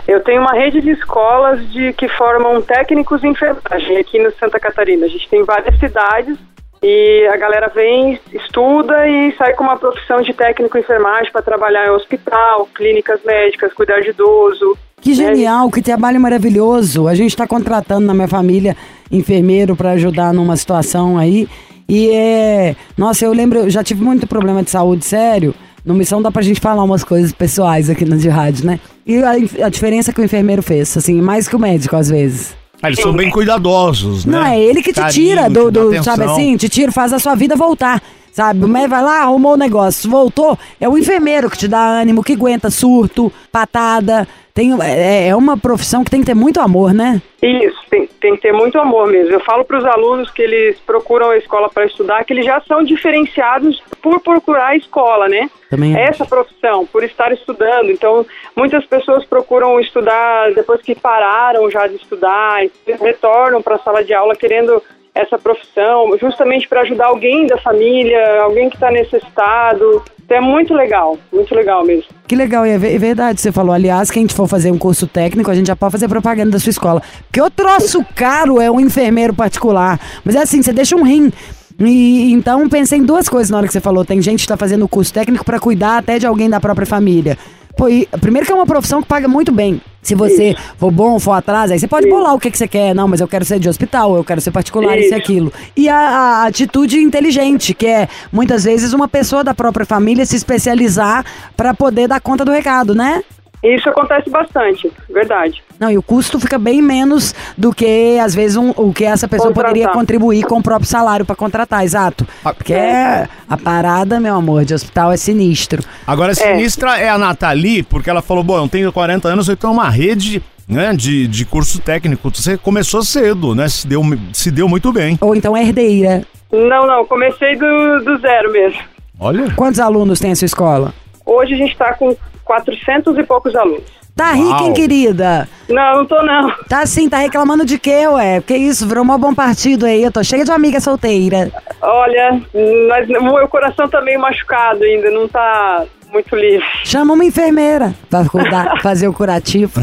Eu 0.07 0.21
tenho 0.23 0.41
uma 0.41 0.53
rede 0.53 0.81
de 0.81 0.91
escolas 0.91 1.61
de 1.73 1.93
que 1.93 2.09
formam 2.09 2.61
técnicos 2.63 3.23
em 3.25 3.31
enfermagem 3.31 3.97
aqui 3.99 4.19
no 4.19 4.31
Santa 4.33 4.59
Catarina. 4.59 5.07
A 5.07 5.09
gente 5.09 5.29
tem 5.29 5.45
várias 5.45 5.79
cidades 5.79 6.39
e 6.83 7.27
a 7.33 7.37
galera 7.37 7.69
vem, 7.75 8.21
estuda 8.33 9.09
e 9.09 9.35
sai 9.37 9.55
com 9.55 9.65
uma 9.65 9.77
profissão 9.77 10.21
de 10.21 10.33
técnico 10.33 10.77
em 10.77 10.81
enfermagem 10.81 11.33
para 11.33 11.43
trabalhar 11.43 11.87
em 11.87 11.91
hospital, 11.91 12.69
clínicas 12.75 13.21
médicas, 13.25 13.73
cuidar 13.73 14.01
de 14.01 14.11
idoso. 14.11 14.77
Que 15.01 15.15
genial, 15.15 15.71
que 15.71 15.83
trabalho 15.83 16.21
maravilhoso. 16.21 17.07
A 17.07 17.15
gente 17.15 17.31
está 17.31 17.47
contratando 17.47 18.07
na 18.07 18.15
minha 18.15 18.29
família 18.29 18.77
enfermeiro 19.11 19.77
para 19.77 19.93
ajudar 19.93 20.33
numa 20.33 20.57
situação 20.57 21.19
aí. 21.19 21.49
E 21.89 22.11
é. 22.11 22.75
Nossa, 22.97 23.25
eu 23.25 23.33
lembro, 23.33 23.61
eu 23.61 23.71
já 23.71 23.85
tive 23.85 24.03
muito 24.03 24.27
problema 24.27 24.63
de 24.63 24.71
saúde 24.71 25.05
sério. 25.05 25.55
No 25.85 25.95
Missão 25.95 26.21
dá 26.21 26.33
pra 26.33 26.43
gente 26.43 26.61
falar 26.61 26.83
umas 26.83 27.05
coisas 27.05 27.33
pessoais 27.33 27.89
aqui 27.89 28.05
no 28.05 28.17
de 28.17 28.29
rádio, 28.29 28.67
né? 28.67 28.81
E 29.07 29.23
a, 29.23 29.67
a 29.67 29.69
diferença 29.69 30.13
que 30.13 30.21
o 30.21 30.25
enfermeiro 30.25 30.63
fez, 30.63 30.97
assim, 30.97 31.21
mais 31.23 31.47
que 31.47 31.55
o 31.55 31.61
médico 31.61 31.95
às 31.95 32.11
vezes. 32.11 32.57
Ah, 32.83 32.89
eles 32.89 33.01
são 33.01 33.13
bem 33.13 33.31
cuidadosos, 33.31 34.25
né? 34.25 34.39
Não, 34.39 34.47
é 34.47 34.61
ele 34.61 34.83
que 34.83 34.93
te 34.93 35.01
Carinho, 35.01 35.13
tira 35.29 35.49
do, 35.49 35.71
do 35.71 35.89
atenção. 35.89 36.05
sabe 36.05 36.25
assim, 36.25 36.57
te 36.57 36.69
tira, 36.69 36.93
faz 36.93 37.13
a 37.13 37.19
sua 37.19 37.35
vida 37.35 37.57
voltar. 37.57 38.03
Sabe, 38.37 38.63
o 38.67 38.69
médico 38.69 38.91
vai 38.91 39.03
lá, 39.03 39.23
arrumou 39.23 39.55
o 39.55 39.57
negócio, 39.57 40.11
voltou, 40.11 40.59
é 40.79 40.87
o 40.87 40.99
enfermeiro 40.99 41.49
que 41.49 41.57
te 41.57 41.67
dá 41.67 41.81
ânimo, 41.81 42.23
que 42.23 42.35
aguenta 42.35 42.69
surto, 42.69 43.33
patada. 43.51 44.29
Tem, 44.53 44.75
é, 44.83 45.29
é 45.29 45.35
uma 45.35 45.57
profissão 45.57 46.05
que 46.05 46.11
tem 46.11 46.21
que 46.21 46.27
ter 46.27 46.35
muito 46.35 46.61
amor, 46.61 46.93
né? 46.93 47.23
Isso, 47.43 47.79
tem, 47.89 48.07
tem 48.21 48.37
que 48.37 48.43
ter 48.43 48.53
muito 48.53 48.79
amor 48.79 49.07
mesmo. 49.07 49.33
Eu 49.33 49.41
falo 49.41 49.65
para 49.65 49.79
os 49.79 49.85
alunos 49.87 50.31
que 50.31 50.43
eles 50.43 50.79
procuram 50.81 51.31
a 51.31 51.39
escola 51.39 51.71
para 51.71 51.87
estudar, 51.87 52.25
que 52.27 52.35
eles 52.35 52.45
já 52.45 52.61
são 52.61 52.83
diferenciados 52.83 53.83
por 54.03 54.21
procurar 54.21 54.69
a 54.69 54.77
escola, 54.77 55.31
né? 55.31 55.49
Também 55.71 55.97
é. 55.97 56.03
Essa 56.03 56.27
profissão, 56.27 56.85
por 56.87 57.05
estar 57.05 57.33
estudando. 57.33 57.91
Então, 57.91 58.27
muitas 58.55 58.85
pessoas 58.85 59.25
procuram 59.25 59.81
estudar 59.81 60.53
depois 60.53 60.83
que 60.83 60.95
pararam 60.95 61.71
já 61.71 61.87
de 61.87 61.97
estudar, 61.97 62.63
e 62.65 62.71
retornam 63.01 63.63
para 63.63 63.77
a 63.77 63.79
sala 63.79 64.05
de 64.05 64.13
aula 64.13 64.37
querendo 64.37 64.83
essa 65.17 65.39
profissão, 65.39 66.17
justamente 66.21 66.69
para 66.69 66.83
ajudar 66.83 67.07
alguém 67.07 67.47
da 67.47 67.57
família, 67.57 68.43
alguém 68.43 68.69
que 68.69 68.77
está 68.77 68.91
necessitado. 68.91 70.03
Então, 70.23 70.37
é 70.37 70.41
muito 70.41 70.75
legal, 70.75 71.17
muito 71.33 71.55
legal 71.55 71.85
mesmo. 71.85 72.05
Que 72.29 72.37
legal, 72.37 72.67
e 72.67 72.71
é 72.71 72.75
é 72.75 72.99
verdade, 72.99 73.41
você 73.41 73.51
falou. 73.51 73.73
Aliás, 73.73 74.11
quem 74.11 74.29
for 74.29 74.47
fazer 74.47 74.71
um 74.71 74.79
curso 74.79 75.07
técnico, 75.07 75.51
a 75.51 75.55
gente 75.55 75.69
já 75.69 75.77
pode 75.77 75.93
fazer 75.93 76.09
propaganda 76.09 76.51
da 76.51 76.59
sua 76.59 76.71
escola. 76.71 77.01
Porque 77.23 77.41
o 77.41 77.49
troço 77.49 78.05
caro 78.15 78.61
é 78.61 78.71
um 78.71 78.79
enfermeiro 78.79 79.33
particular. 79.33 79.99
Mas 80.23 80.35
é 80.35 80.41
assim, 80.41 80.61
você 80.61 80.73
deixa 80.73 80.95
um 80.95 81.03
rim. 81.03 81.33
E 81.79 82.33
então 82.33 82.69
pensei 82.69 82.99
em 82.99 83.05
duas 83.05 83.29
coisas 83.29 83.51
na 83.51 83.59
hora 83.59 83.67
que 83.67 83.73
você 83.73 83.81
falou. 83.81 84.05
Tem 84.05 84.21
gente 84.21 84.41
que 84.41 84.45
está 84.45 84.57
fazendo 84.57 84.87
curso 84.87 85.13
técnico 85.13 85.45
para 85.45 85.59
cuidar 85.59 85.99
até 85.99 86.19
de 86.19 86.27
alguém 86.27 86.51
da 86.51 86.61
própria 86.61 86.87
família. 86.87 87.39
Pô, 87.77 87.89
e, 87.89 88.07
primeiro 88.21 88.47
que 88.47 88.53
é 88.53 88.55
uma 88.55 88.67
profissão 88.67 89.03
que 89.03 89.09
paga 89.09 89.29
muito 89.29 89.53
bem. 89.53 89.81
Se 90.07 90.15
você 90.15 90.55
for 90.79 90.93
bom, 90.93 91.19
for 91.19 91.33
atrás, 91.33 91.73
aí 91.73 91.81
você 91.81 91.89
pode 91.89 92.09
bolar 92.09 92.33
o 92.33 92.39
que, 92.39 92.49
que 92.49 92.57
você 92.57 92.69
quer. 92.69 92.95
Não, 92.95 93.09
mas 93.09 93.21
eu 93.21 93.27
quero 93.27 93.45
ser 93.45 93.59
de 93.59 93.69
hospital, 93.69 94.15
eu 94.15 94.23
quero 94.23 94.41
ser 94.41 94.53
particular, 94.53 94.97
isso 94.97 95.07
e 95.07 95.07
Isso. 95.07 95.15
aquilo. 95.17 95.53
E 95.77 95.89
a, 95.89 95.99
a 95.99 96.47
atitude 96.47 97.01
inteligente, 97.01 97.75
que 97.75 97.87
é 97.87 98.09
muitas 98.31 98.63
vezes 98.63 98.93
uma 98.93 99.09
pessoa 99.09 99.43
da 99.43 99.53
própria 99.53 99.85
família 99.85 100.25
se 100.25 100.37
especializar 100.37 101.25
pra 101.57 101.75
poder 101.75 102.07
dar 102.07 102.21
conta 102.21 102.45
do 102.45 102.53
recado, 102.53 102.95
né? 102.95 103.21
Isso 103.63 103.89
acontece 103.89 104.31
bastante, 104.31 104.91
verdade. 105.13 105.63
Não, 105.79 105.91
e 105.91 105.99
o 105.99 106.03
custo 106.03 106.39
fica 106.39 106.59
bem 106.59 106.81
menos 106.81 107.35
do 107.57 107.73
que, 107.75 108.19
às 108.19 108.35
vezes, 108.35 108.57
um- 108.57 108.71
o 108.77 108.93
que 108.93 109.05
essa 109.05 109.27
pessoa 109.27 109.49
Contratar. 109.49 109.71
poderia 109.73 109.89
contribuir 109.93 110.45
com 110.45 110.59
o 110.59 110.63
próprio 110.63 110.87
salário 110.89 111.25
pra 111.27 111.35
contratar, 111.35 111.83
exato. 111.85 112.27
Ah, 112.45 112.53
Porque 112.55 112.73
é- 112.73 113.27
a 113.49 113.57
parada, 113.57 114.21
meu 114.21 114.35
amor, 114.37 114.65
de 114.65 114.75
hospital 114.75 115.11
é 115.11 115.17
sinistro. 115.17 115.83
Agora, 116.07 116.35
sinistra 116.35 116.99
é 116.99 117.09
a 117.09 117.19
Nathalie, 117.19 117.83
porque 117.83 118.09
ela 118.11 118.23
falou, 118.23 118.45
bom, 118.45 118.59
eu 118.59 118.69
tenho 118.69 118.93
40 118.93 119.29
anos, 119.29 119.49
eu 119.49 119.57
tenho 119.57 119.73
uma 119.73 119.89
rede 119.91 120.43
né, 120.69 120.93
de, 120.95 121.27
de 121.29 121.45
curso 121.45 121.81
técnico. 121.81 122.29
Você 122.35 122.57
começou 122.59 123.03
cedo, 123.03 123.55
né? 123.55 123.69
Se 123.69 123.87
deu, 123.87 124.03
se 124.33 124.51
deu 124.51 124.69
muito 124.69 124.93
bem. 124.93 125.17
Ou 125.21 125.35
então 125.35 125.57
herdeira. 125.57 126.23
Não, 126.53 126.87
não, 126.87 127.05
comecei 127.07 127.55
do, 127.57 128.01
do 128.05 128.19
zero 128.19 128.53
mesmo. 128.53 128.81
Olha. 129.19 129.51
Quantos 129.55 129.79
alunos 129.81 130.19
tem 130.21 130.33
a 130.33 130.37
sua 130.37 130.47
escola? 130.47 130.93
Hoje 131.25 131.55
a 131.55 131.57
gente 131.57 131.73
está 131.73 131.95
com 131.95 132.17
400 132.47 133.19
e 133.19 133.23
poucos 133.25 133.55
alunos. 133.55 133.83
Tá 134.15 134.33
rica, 134.33 134.63
hein, 134.63 134.73
querida? 134.73 135.47
Não, 135.69 135.97
não 135.99 136.07
tô 136.07 136.23
não. 136.23 136.51
Tá 136.71 136.87
sim, 136.87 137.07
tá 137.07 137.19
reclamando 137.19 137.67
de 137.67 137.79
quê, 137.79 138.07
ué? 138.09 138.41
Porque 138.41 138.57
isso, 138.57 138.89
virou 138.89 139.05
um 139.05 139.19
bom 139.19 139.35
partido 139.35 139.85
aí. 139.85 140.03
Eu 140.03 140.11
tô 140.11 140.25
cheia 140.25 140.43
de 140.43 140.51
amiga 140.51 140.81
solteira. 140.81 141.53
Olha, 141.83 142.41
mas 142.89 143.07
o 143.11 143.23
meu 143.35 143.47
coração 143.47 143.87
tá 143.87 144.01
meio 144.01 144.19
machucado 144.19 144.83
ainda, 144.85 145.11
não 145.11 145.29
tá 145.29 145.85
muito 146.11 146.35
livre. 146.35 146.65
Chama 146.83 147.13
uma 147.13 147.27
enfermeira 147.27 147.95
pra 148.09 148.25
cuidar- 148.25 148.81
fazer 148.81 149.07
o 149.07 149.13
curativo. 149.13 149.79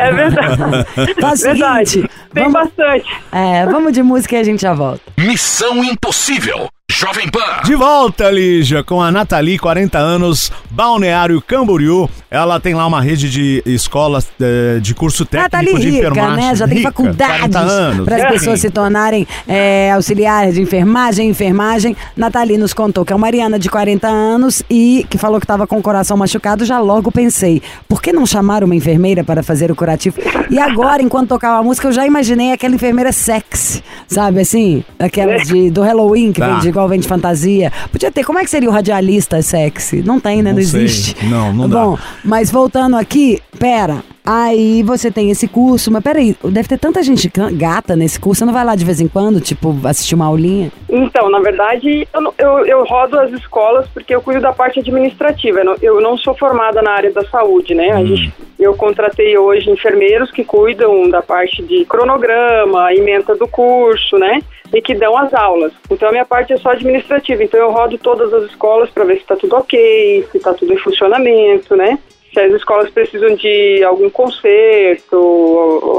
É 0.00 0.12
verdade. 0.12 0.86
Faz 1.20 1.40
verdade. 1.40 1.90
seguinte, 1.90 2.10
Tem 2.32 2.44
vamos- 2.44 2.60
bastante. 2.76 3.08
É, 3.32 3.66
vamos 3.66 3.92
de 3.92 4.04
música 4.04 4.36
e 4.36 4.38
a 4.38 4.44
gente 4.44 4.62
já 4.62 4.72
volta. 4.72 5.00
Missão 5.18 5.82
Impossível. 5.82 6.68
Jovem 6.90 7.28
Pan. 7.28 7.62
De 7.64 7.74
volta, 7.76 8.30
Lígia, 8.30 8.82
com 8.82 9.00
a 9.00 9.12
Nathalie, 9.12 9.58
40 9.58 9.98
anos, 9.98 10.50
Balneário 10.70 11.40
Camboriú. 11.42 12.08
Ela 12.30 12.58
tem 12.58 12.74
lá 12.74 12.86
uma 12.86 13.00
rede 13.00 13.30
de 13.30 13.62
escolas 13.66 14.26
eh, 14.40 14.78
de 14.80 14.94
curso 14.94 15.24
técnico 15.26 15.56
Nathalie 15.56 15.80
de 15.80 15.90
rica, 15.90 16.08
enfermagem. 16.08 16.44
né? 16.46 16.56
Já 16.56 16.66
tem 16.66 16.78
Rica, 16.78 16.88
faculdades 16.90 17.36
40 17.38 17.58
anos. 17.58 18.04
para 18.06 18.16
as 18.16 18.22
enfim. 18.22 18.32
pessoas 18.32 18.60
se 18.60 18.70
tornarem 18.70 19.26
é, 19.46 19.92
auxiliares 19.92 20.54
de 20.54 20.62
enfermagem, 20.62 21.28
enfermagem. 21.28 21.94
Nathalie 22.16 22.56
nos 22.58 22.72
contou 22.72 23.04
que 23.04 23.12
é 23.12 23.16
uma 23.16 23.28
Mariana 23.28 23.58
de 23.58 23.68
40 23.68 24.08
anos 24.08 24.62
e 24.70 25.06
que 25.10 25.18
falou 25.18 25.38
que 25.38 25.44
estava 25.44 25.66
com 25.66 25.76
o 25.78 25.82
coração 25.82 26.16
machucado. 26.16 26.64
Já 26.64 26.78
logo 26.80 27.12
pensei, 27.12 27.62
por 27.86 28.00
que 28.02 28.12
não 28.14 28.24
chamar 28.26 28.64
uma 28.64 28.74
enfermeira 28.74 29.22
para 29.22 29.42
fazer 29.42 29.70
o 29.70 29.76
curativo? 29.76 30.16
E 30.50 30.58
agora, 30.58 31.02
enquanto 31.02 31.28
tocava 31.28 31.58
a 31.58 31.62
música, 31.62 31.88
eu 31.88 31.92
já 31.92 32.06
imaginei 32.06 32.52
aquela 32.52 32.74
enfermeira 32.74 33.12
sexy, 33.12 33.84
sabe 34.06 34.40
assim? 34.40 34.82
Aquela 34.98 35.36
de, 35.36 35.70
do 35.70 35.82
Halloween 35.82 36.32
que 36.32 36.40
Tá. 36.40 36.54
vende 36.54 36.72
igual 36.78 36.88
vende 36.88 37.08
fantasia. 37.08 37.72
Podia 37.90 38.10
ter, 38.10 38.24
como 38.24 38.38
é 38.38 38.44
que 38.44 38.50
seria 38.50 38.68
o 38.68 38.72
radialista 38.72 39.42
sexy? 39.42 40.02
Não 40.02 40.20
tem, 40.20 40.42
né? 40.42 40.50
Não, 40.50 40.54
Não 40.54 40.60
existe. 40.60 41.26
Não, 41.26 41.52
não 41.52 41.68
dá. 41.68 41.84
Bom, 41.84 41.98
mas 42.24 42.50
voltando 42.50 42.96
aqui, 42.96 43.40
pera. 43.58 44.02
Aí 44.30 44.82
você 44.82 45.10
tem 45.10 45.30
esse 45.30 45.48
curso, 45.48 45.90
mas 45.90 46.04
peraí, 46.04 46.36
deve 46.44 46.68
ter 46.68 46.76
tanta 46.76 47.02
gente 47.02 47.32
gata 47.54 47.96
nesse 47.96 48.20
curso, 48.20 48.40
você 48.40 48.44
não 48.44 48.52
vai 48.52 48.62
lá 48.62 48.76
de 48.76 48.84
vez 48.84 49.00
em 49.00 49.08
quando, 49.08 49.40
tipo, 49.40 49.74
assistir 49.84 50.14
uma 50.14 50.26
aulinha? 50.26 50.70
Então, 50.86 51.30
na 51.30 51.40
verdade, 51.40 52.06
eu, 52.12 52.34
eu, 52.36 52.66
eu 52.66 52.84
rodo 52.84 53.18
as 53.18 53.32
escolas 53.32 53.88
porque 53.88 54.14
eu 54.14 54.20
cuido 54.20 54.42
da 54.42 54.52
parte 54.52 54.80
administrativa. 54.80 55.60
Eu 55.60 55.64
não, 55.64 55.76
eu 55.80 56.00
não 56.02 56.18
sou 56.18 56.34
formada 56.34 56.82
na 56.82 56.90
área 56.90 57.10
da 57.10 57.24
saúde, 57.24 57.74
né? 57.74 57.90
A 57.92 58.04
gente, 58.04 58.30
eu 58.58 58.74
contratei 58.74 59.38
hoje 59.38 59.70
enfermeiros 59.70 60.30
que 60.30 60.44
cuidam 60.44 61.08
da 61.08 61.22
parte 61.22 61.62
de 61.62 61.86
cronograma, 61.86 62.92
ementa 62.92 63.34
do 63.34 63.48
curso, 63.48 64.18
né? 64.18 64.42
E 64.74 64.82
que 64.82 64.94
dão 64.94 65.16
as 65.16 65.32
aulas. 65.32 65.72
Então, 65.90 66.06
a 66.06 66.12
minha 66.12 66.26
parte 66.26 66.52
é 66.52 66.58
só 66.58 66.72
administrativa. 66.72 67.42
Então, 67.42 67.58
eu 67.58 67.70
rodo 67.70 67.96
todas 67.96 68.30
as 68.34 68.44
escolas 68.50 68.90
para 68.90 69.04
ver 69.04 69.14
se 69.14 69.20
está 69.20 69.36
tudo 69.36 69.56
ok, 69.56 70.28
se 70.30 70.36
está 70.36 70.52
tudo 70.52 70.74
em 70.74 70.78
funcionamento, 70.78 71.74
né? 71.74 71.98
Se 72.32 72.40
as 72.40 72.52
escolas 72.52 72.90
precisam 72.90 73.34
de 73.34 73.82
algum 73.84 74.10
conserto, 74.10 75.16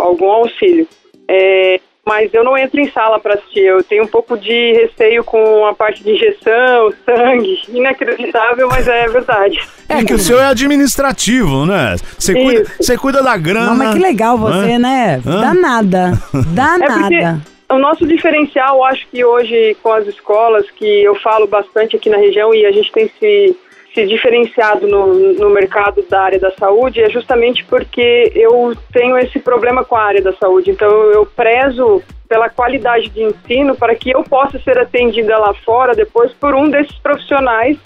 algum 0.04 0.30
auxílio. 0.30 0.88
É, 1.28 1.80
mas 2.10 2.34
eu 2.34 2.44
não 2.44 2.58
entro 2.58 2.80
em 2.80 2.90
sala 2.90 3.20
para 3.20 3.36
assistir. 3.36 3.66
Eu 3.66 3.84
tenho 3.84 4.04
um 4.04 4.08
pouco 4.08 4.36
de 4.36 4.74
receio 4.74 5.24
com 5.24 5.64
a 5.68 5.76
parte 5.76 6.04
de 6.04 6.10
injeção, 6.12 6.92
sangue. 7.06 7.62
Inacreditável, 7.70 8.68
mas 8.68 8.88
é 8.88 9.08
verdade. 9.08 9.60
É 9.88 10.04
que 10.04 10.16
o 10.16 10.18
seu 10.18 10.40
é 10.40 10.46
administrativo, 10.46 11.68
né? 11.68 11.96
Você 12.18 12.34
cuida, 12.34 12.72
você 12.80 12.98
cuida 12.98 13.22
da 13.22 13.38
grana. 13.38 13.68
Não, 13.68 13.76
mas 13.76 13.94
que 13.94 14.00
legal 14.00 14.40
você, 14.40 14.74
Hã? 14.74 14.80
né? 14.80 15.22
Hã? 15.24 15.42
Danada. 15.42 16.12
É 16.82 16.88
porque 16.88 17.20
Danada. 17.20 17.42
o 17.70 17.78
nosso 17.78 18.08
diferencial, 18.08 18.78
eu 18.78 18.84
acho 18.86 19.08
que 19.10 19.24
hoje 19.24 19.78
com 19.84 19.92
as 19.92 20.08
escolas, 20.08 20.66
que 20.72 21.04
eu 21.04 21.14
falo 21.16 21.46
bastante 21.46 21.96
aqui 21.96 22.10
na 22.10 22.18
região 22.18 22.54
e 22.56 22.66
a 22.66 22.72
gente 22.72 22.92
tem 22.92 23.12
se, 23.20 23.56
se 24.00 24.08
diferenciado 24.08 24.88
no, 24.88 25.34
no 25.34 25.50
mercado 25.50 26.04
da 26.10 26.22
área 26.22 26.40
da 26.40 26.52
saúde, 26.52 27.02
é 27.02 27.10
justamente 27.10 27.66
porque 27.66 28.32
eu 28.34 28.74
tenho 28.94 29.18
esse 29.18 29.40
problema 29.40 29.84
com 29.84 29.96
a 29.96 30.04
área 30.04 30.22
da 30.22 30.34
saúde. 30.34 30.72
Então 30.72 30.90
eu 31.12 31.26
prezo 31.26 32.02
pela 32.28 32.50
qualidade 32.50 33.10
de 33.10 33.24
ensino 33.24 33.76
para 33.76 33.96
que 33.96 34.12
eu 34.12 34.24
possa 34.24 34.60
ser 34.60 34.78
atendida 34.78 35.38
lá 35.38 35.54
fora 35.66 35.94
depois 35.94 36.32
por 36.34 36.56
um 36.56 36.70
desses 36.70 36.98
profissionais 37.00 37.78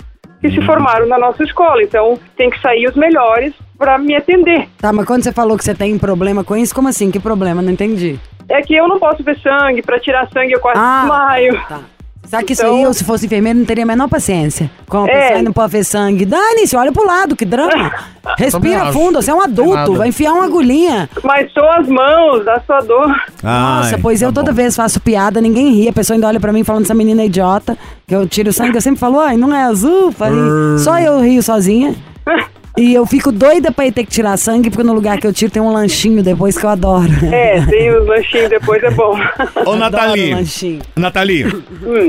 que 0.41 0.52
se 0.52 0.62
formaram 0.65 1.08
na 1.08 1.17
nossa 1.17 1.43
escola. 1.43 1.82
Então 1.82 2.19
tem 2.38 2.49
que 2.49 2.62
sair 2.62 2.88
os 2.88 2.95
melhores 2.95 3.54
para 3.78 3.97
me 3.97 4.15
atender. 4.15 4.67
Tá, 4.78 4.93
mas 4.93 5.06
quando 5.06 5.23
você 5.23 5.32
falou 5.32 5.58
que 5.58 5.63
você 5.63 5.73
tem 5.73 5.97
problema 5.97 6.43
com 6.43 6.56
isso, 6.56 6.76
como 6.76 6.89
assim? 6.89 7.10
Que 7.10 7.19
problema? 7.19 7.62
Não 7.62 7.71
entendi. 7.71 8.19
É 8.49 8.62
que 8.62 8.76
eu 8.76 8.88
não 8.88 8.99
posso 8.99 9.23
ver 9.23 9.39
sangue, 9.39 9.82
para 9.82 9.99
tirar 9.99 10.28
sangue 10.30 10.52
eu 10.52 10.60
quase 10.60 10.80
Ah, 10.80 10.99
desmaio. 11.02 11.62
Tá. 11.67 11.80
Sabe 12.28 12.46
que 12.46 12.54
isso 12.54 12.64
Então- 12.64 12.78
aí, 12.78 12.84
eu 12.84 12.94
se 12.94 13.04
fosse 13.04 13.26
enfermeiro, 13.28 13.60
não 13.60 13.66
teria 13.66 13.84
a 13.84 13.88
menor 13.88 14.08
paciência. 14.08 14.72
Com 14.88 15.04
a 15.04 15.08
É. 15.08 15.28
pessoa 15.28 15.44
não 15.44 15.54
pode 15.54 15.72
ver 15.72 15.84
sangue. 15.84 16.26
Dane-se, 16.26 16.76
olha 16.76 16.92
pro 16.92 17.06
lado, 17.06 17.36
que 17.36 17.46
drama. 17.46 17.92
Respira 18.40 18.92
fundo, 18.92 19.22
você 19.22 19.30
é 19.30 19.34
um 19.36 19.42
adulto, 19.42 19.94
vai 19.94 20.08
enfiar 20.08 20.34
uma 20.34 20.46
agulhinha. 20.46 21.10
Mas 21.24 21.52
sou 21.54 21.70
as 21.70 21.88
mãos, 21.88 22.44
dá 22.46 22.60
sua 22.66 22.80
dor. 22.80 23.08
Nossa, 23.44 23.96
Ai, 23.96 24.02
pois 24.02 24.22
eu 24.22 24.30
tá 24.32 24.42
toda 24.42 24.52
bom. 24.52 24.56
vez 24.56 24.76
faço 24.76 25.00
piada, 25.00 25.40
ninguém 25.42 25.74
ri. 25.74 25.90
A 25.90 25.94
pessoa 25.94 26.16
ainda 26.16 26.28
olha 26.28 26.40
pra 26.40 26.52
mim 26.54 26.64
falando 26.64 26.86
essa 26.86 26.94
menina 26.96 27.22
é 27.22 27.26
idiota, 27.26 27.78
que 28.08 28.16
eu 28.16 28.28
tiro 28.28 28.52
sangue. 28.52 28.78
Eu 28.78 28.82
sempre 28.82 29.00
falo, 29.00 29.20
ai, 29.20 29.38
não 29.38 29.54
é 29.54 29.64
azul? 29.64 30.12
Falei, 30.12 30.40
só 30.80 30.98
eu 31.00 31.20
rio 31.20 31.44
sozinha. 31.44 31.94
E 32.76 32.94
eu 32.94 33.06
fico 33.06 33.32
doida 33.32 33.72
pra 33.72 33.86
ir 33.86 33.92
ter 33.92 34.04
que 34.04 34.10
tirar 34.10 34.36
sangue, 34.36 34.70
porque 34.72 34.82
no 34.84 34.94
lugar 34.94 35.20
que 35.20 35.28
eu 35.28 35.34
tiro 35.34 35.52
tem 35.52 35.62
um 35.62 35.72
lanchinho 35.72 36.24
depois 36.24 36.58
que 36.58 36.66
eu 36.66 36.70
adoro. 36.72 37.12
É, 37.32 37.64
tem 37.68 37.96
os 37.96 38.08
lanchinhos 38.08 38.50
depois, 38.50 38.82
é 38.84 38.90
bom. 38.90 39.16
Ô, 39.66 39.76
Nathalie. 39.76 40.82
Nathalie, 40.96 41.46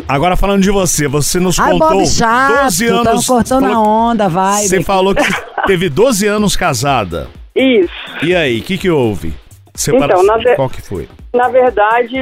agora 0.09 0.37
falando 0.37 0.62
de 0.62 0.70
você, 0.70 1.07
você 1.07 1.38
nos 1.38 1.59
Ai, 1.59 1.72
contou 1.72 1.90
Bob 1.90 2.07
chato, 2.07 2.62
12 2.64 2.87
tão 2.88 2.98
anos. 3.00 3.27
cortando 3.27 3.64
a 3.64 3.68
falou- 3.68 3.87
onda, 3.87 4.29
vai. 4.29 4.62
Você 4.62 4.83
falou 4.83 5.14
que 5.14 5.22
teve 5.66 5.90
12 5.90 6.27
anos 6.27 6.57
casada. 6.57 7.29
Isso. 7.55 7.92
E 8.22 8.35
aí, 8.35 8.61
o 8.61 8.62
que 8.62 8.79
que 8.79 8.88
houve? 8.88 9.35
Separa- 9.74 10.14
Então, 10.14 10.24
na 10.24 10.38
ve- 10.38 10.55
Qual 10.57 10.70
que 10.70 10.81
foi? 10.81 11.07
Na 11.35 11.48
verdade, 11.48 12.16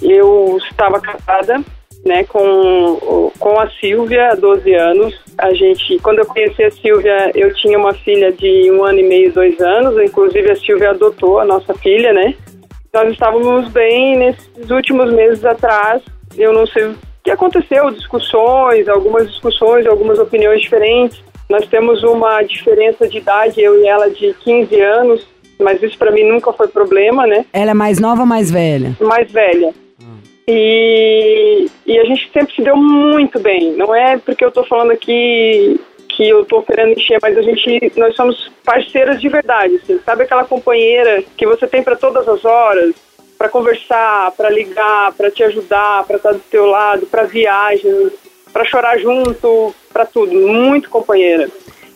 eu 0.00 0.58
estava 0.70 1.00
casada, 1.00 1.60
né, 2.04 2.24
com, 2.24 3.30
com 3.38 3.60
a 3.60 3.68
Silvia 3.80 4.30
há 4.30 4.34
12 4.34 4.72
anos. 4.74 5.14
A 5.36 5.52
gente, 5.52 5.98
quando 6.00 6.20
eu 6.20 6.26
conheci 6.26 6.62
a 6.62 6.70
Silvia, 6.70 7.30
eu 7.34 7.54
tinha 7.54 7.78
uma 7.78 7.94
filha 7.94 8.32
de 8.32 8.70
um 8.70 8.84
ano 8.84 9.00
e 9.00 9.02
meio, 9.02 9.32
dois 9.32 9.60
anos. 9.60 10.02
Inclusive, 10.02 10.50
a 10.50 10.56
Silvia 10.56 10.90
adotou 10.90 11.38
a 11.38 11.44
nossa 11.44 11.74
filha, 11.74 12.12
né? 12.12 12.34
Nós 12.92 13.12
estávamos 13.12 13.68
bem 13.68 14.16
nesses 14.16 14.70
últimos 14.70 15.12
meses 15.12 15.44
atrás. 15.44 16.02
Eu 16.36 16.52
não 16.52 16.66
sei 16.66 16.86
o 16.86 16.94
que 17.22 17.30
aconteceu, 17.30 17.90
discussões, 17.90 18.88
algumas 18.88 19.28
discussões, 19.28 19.86
algumas 19.86 20.18
opiniões 20.18 20.62
diferentes. 20.62 21.22
Nós 21.48 21.66
temos 21.66 22.02
uma 22.02 22.42
diferença 22.42 23.08
de 23.08 23.18
idade, 23.18 23.60
eu 23.60 23.80
e 23.80 23.86
ela, 23.86 24.10
de 24.10 24.34
15 24.34 24.80
anos, 24.80 25.26
mas 25.58 25.82
isso 25.82 25.96
para 25.98 26.10
mim 26.10 26.24
nunca 26.24 26.52
foi 26.52 26.68
problema, 26.68 27.26
né? 27.26 27.44
Ela 27.52 27.72
é 27.72 27.74
mais 27.74 27.98
nova 27.98 28.22
ou 28.22 28.26
mais 28.26 28.50
velha? 28.50 28.96
mais 29.00 29.30
velha. 29.30 29.74
E, 30.50 31.68
e 31.84 31.98
a 31.98 32.04
gente 32.04 32.30
sempre 32.32 32.54
se 32.54 32.62
deu 32.62 32.74
muito 32.74 33.38
bem. 33.38 33.72
Não 33.72 33.94
é 33.94 34.16
porque 34.16 34.42
eu 34.42 34.50
tô 34.50 34.64
falando 34.64 34.92
aqui 34.92 35.78
que 36.08 36.26
eu 36.26 36.44
tô 36.46 36.62
querendo 36.62 36.98
encher, 36.98 37.18
mas 37.20 37.36
a 37.36 37.42
gente, 37.42 37.92
nós 37.96 38.16
somos 38.16 38.50
parceiras 38.64 39.20
de 39.20 39.28
verdade, 39.28 39.76
assim. 39.76 40.00
Sabe 40.04 40.24
aquela 40.24 40.44
companheira 40.44 41.22
que 41.36 41.46
você 41.46 41.66
tem 41.66 41.82
para 41.82 41.96
todas 41.96 42.26
as 42.26 42.46
horas, 42.46 42.94
para 43.36 43.50
conversar, 43.50 44.32
para 44.32 44.48
ligar, 44.48 45.12
para 45.12 45.30
te 45.30 45.44
ajudar, 45.44 46.04
para 46.04 46.16
estar 46.16 46.32
do 46.32 46.40
teu 46.50 46.64
lado, 46.64 47.06
para 47.06 47.24
viagens, 47.24 48.12
para 48.50 48.64
chorar 48.64 48.98
junto, 48.98 49.74
para 49.92 50.06
tudo. 50.06 50.32
Muito 50.32 50.88
companheira. 50.88 51.48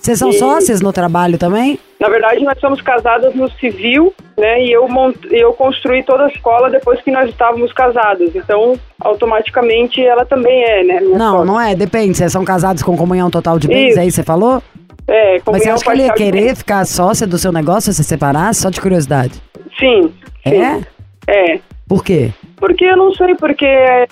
Vocês 0.02 0.18
são 0.18 0.30
E- 0.30 0.32
sócias 0.32 0.80
no 0.80 0.92
trabalho 0.92 1.38
também? 1.38 1.78
Na 2.00 2.08
verdade, 2.08 2.42
nós 2.42 2.58
somos 2.58 2.80
casadas 2.80 3.32
no 3.36 3.48
civil, 3.52 4.12
né? 4.36 4.60
E 4.64 4.72
eu, 4.72 4.88
mont... 4.88 5.16
eu 5.30 5.52
construí 5.52 6.02
toda 6.02 6.24
a 6.24 6.28
escola 6.28 6.68
depois 6.68 7.00
que 7.02 7.12
nós 7.12 7.28
estávamos 7.30 7.72
casadas. 7.72 8.34
Então, 8.34 8.76
automaticamente, 9.00 10.04
ela 10.04 10.24
também 10.24 10.64
é, 10.64 10.82
né? 10.82 11.00
Não, 11.00 11.44
não 11.44 11.60
é, 11.60 11.76
depende. 11.76 12.16
Vocês 12.16 12.32
são 12.32 12.44
casados 12.44 12.82
com 12.82 12.96
comunhão 12.96 13.30
total 13.30 13.60
de 13.60 13.68
bens, 13.68 13.90
Isso. 13.90 14.00
aí 14.00 14.10
você 14.10 14.24
falou? 14.24 14.60
É, 15.06 15.40
Mas 15.46 15.62
você 15.62 15.70
acha 15.70 15.84
que 15.84 15.90
ele 15.90 16.02
ia 16.02 16.12
querer 16.14 16.56
ficar 16.56 16.84
sócia 16.84 17.24
do 17.24 17.38
seu 17.38 17.52
negócio 17.52 17.92
se 17.92 17.98
você 17.98 18.02
separasse? 18.02 18.62
Só 18.62 18.70
de 18.70 18.80
curiosidade. 18.80 19.40
Sim, 19.78 20.12
sim. 20.42 20.60
É? 20.62 20.80
É. 21.28 21.60
Por 21.88 22.02
quê? 22.04 22.32
Porque 22.56 22.84
eu 22.84 22.96
não 22.96 23.12
sei, 23.12 23.36
porque 23.36 23.66
é, 23.66 24.06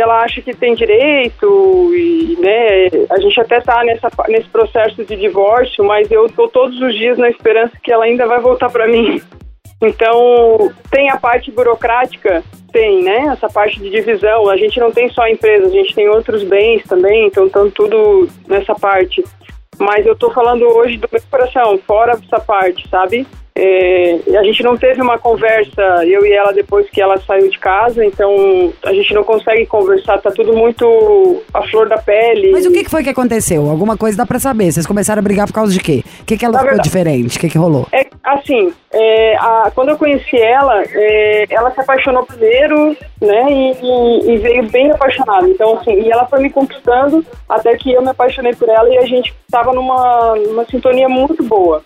ela 0.00 0.22
acha 0.22 0.42
que 0.42 0.54
tem 0.54 0.74
direito 0.74 1.94
e, 1.94 2.36
né, 2.40 3.06
a 3.10 3.20
gente 3.20 3.40
até 3.40 3.60
tá 3.60 3.84
nessa, 3.84 4.10
nesse 4.28 4.48
processo 4.48 5.04
de 5.04 5.16
divórcio, 5.16 5.84
mas 5.84 6.10
eu 6.10 6.28
tô 6.28 6.48
todos 6.48 6.80
os 6.80 6.94
dias 6.94 7.16
na 7.16 7.30
esperança 7.30 7.78
que 7.82 7.92
ela 7.92 8.04
ainda 8.04 8.26
vai 8.26 8.40
voltar 8.40 8.70
para 8.70 8.88
mim. 8.88 9.22
Então, 9.80 10.72
tem 10.90 11.10
a 11.10 11.16
parte 11.16 11.50
burocrática, 11.50 12.42
tem, 12.72 13.04
né, 13.04 13.28
essa 13.32 13.48
parte 13.48 13.78
de 13.78 13.90
divisão. 13.90 14.48
A 14.48 14.56
gente 14.56 14.80
não 14.80 14.90
tem 14.90 15.08
só 15.10 15.22
a 15.22 15.30
empresa, 15.30 15.66
a 15.66 15.70
gente 15.70 15.94
tem 15.94 16.08
outros 16.08 16.42
bens 16.42 16.82
também, 16.84 17.26
então 17.26 17.46
estão 17.46 17.70
tudo 17.70 18.28
nessa 18.48 18.74
parte. 18.74 19.22
Mas 19.78 20.06
eu 20.06 20.16
tô 20.16 20.30
falando 20.30 20.66
hoje 20.66 20.96
do 20.96 21.08
meu 21.10 21.22
coração, 21.30 21.78
fora 21.86 22.12
essa 22.12 22.40
parte, 22.40 22.88
sabe? 22.88 23.26
É, 23.56 24.18
a 24.36 24.42
gente 24.42 24.64
não 24.64 24.76
teve 24.76 25.00
uma 25.00 25.16
conversa, 25.16 25.80
eu 26.04 26.26
e 26.26 26.32
ela, 26.32 26.52
depois 26.52 26.90
que 26.90 27.00
ela 27.00 27.16
saiu 27.20 27.48
de 27.48 27.56
casa, 27.58 28.04
então 28.04 28.72
a 28.84 28.92
gente 28.92 29.14
não 29.14 29.22
consegue 29.22 29.64
conversar, 29.66 30.20
tá 30.20 30.32
tudo 30.32 30.52
muito 30.52 31.40
à 31.54 31.62
flor 31.68 31.88
da 31.88 31.96
pele. 31.98 32.50
Mas 32.50 32.66
o 32.66 32.72
que, 32.72 32.84
foi 32.90 33.04
que 33.04 33.10
aconteceu? 33.10 33.70
Alguma 33.70 33.96
coisa 33.96 34.16
dá 34.18 34.26
pra 34.26 34.40
saber. 34.40 34.72
Vocês 34.72 34.86
começaram 34.86 35.20
a 35.20 35.22
brigar 35.22 35.46
por 35.46 35.52
causa 35.52 35.72
de 35.72 35.78
quê? 35.78 36.02
O 36.20 36.24
que, 36.24 36.36
que 36.36 36.44
ela 36.44 36.54
Na 36.54 36.58
ficou 36.58 36.70
verdade- 36.72 36.88
diferente? 36.88 37.36
O 37.36 37.40
que, 37.40 37.48
que 37.48 37.56
rolou? 37.56 37.86
É, 37.92 38.04
assim, 38.24 38.72
é, 38.92 39.36
a- 39.36 39.70
quando 39.72 39.90
eu 39.90 39.96
conheci 39.98 40.36
ela, 40.36 40.82
é, 40.92 41.44
ela 41.48 41.70
se 41.70 41.80
apaixonou 41.80 42.26
primeiro, 42.26 42.96
né, 43.20 43.46
e, 43.50 43.70
e- 43.80 44.30
e 44.32 44.36
veio 44.38 44.68
bem 44.68 44.90
apaixonada. 44.90 45.48
Então, 45.48 45.78
assim, 45.78 45.92
e 46.02 46.10
ela 46.10 46.26
foi 46.26 46.40
me 46.40 46.50
conquistando 46.50 47.24
até 47.48 47.76
que 47.76 47.92
eu 47.92 48.02
me 48.02 48.10
apaixonei 48.10 48.52
por 48.52 48.68
ela 48.68 48.88
e 48.92 48.98
a 48.98 49.06
gente 49.06 49.32
tava 49.48 49.72
numa, 49.72 50.34
numa 50.48 50.64
sintonia 50.64 51.08
muito 51.08 51.40
boa. 51.44 51.82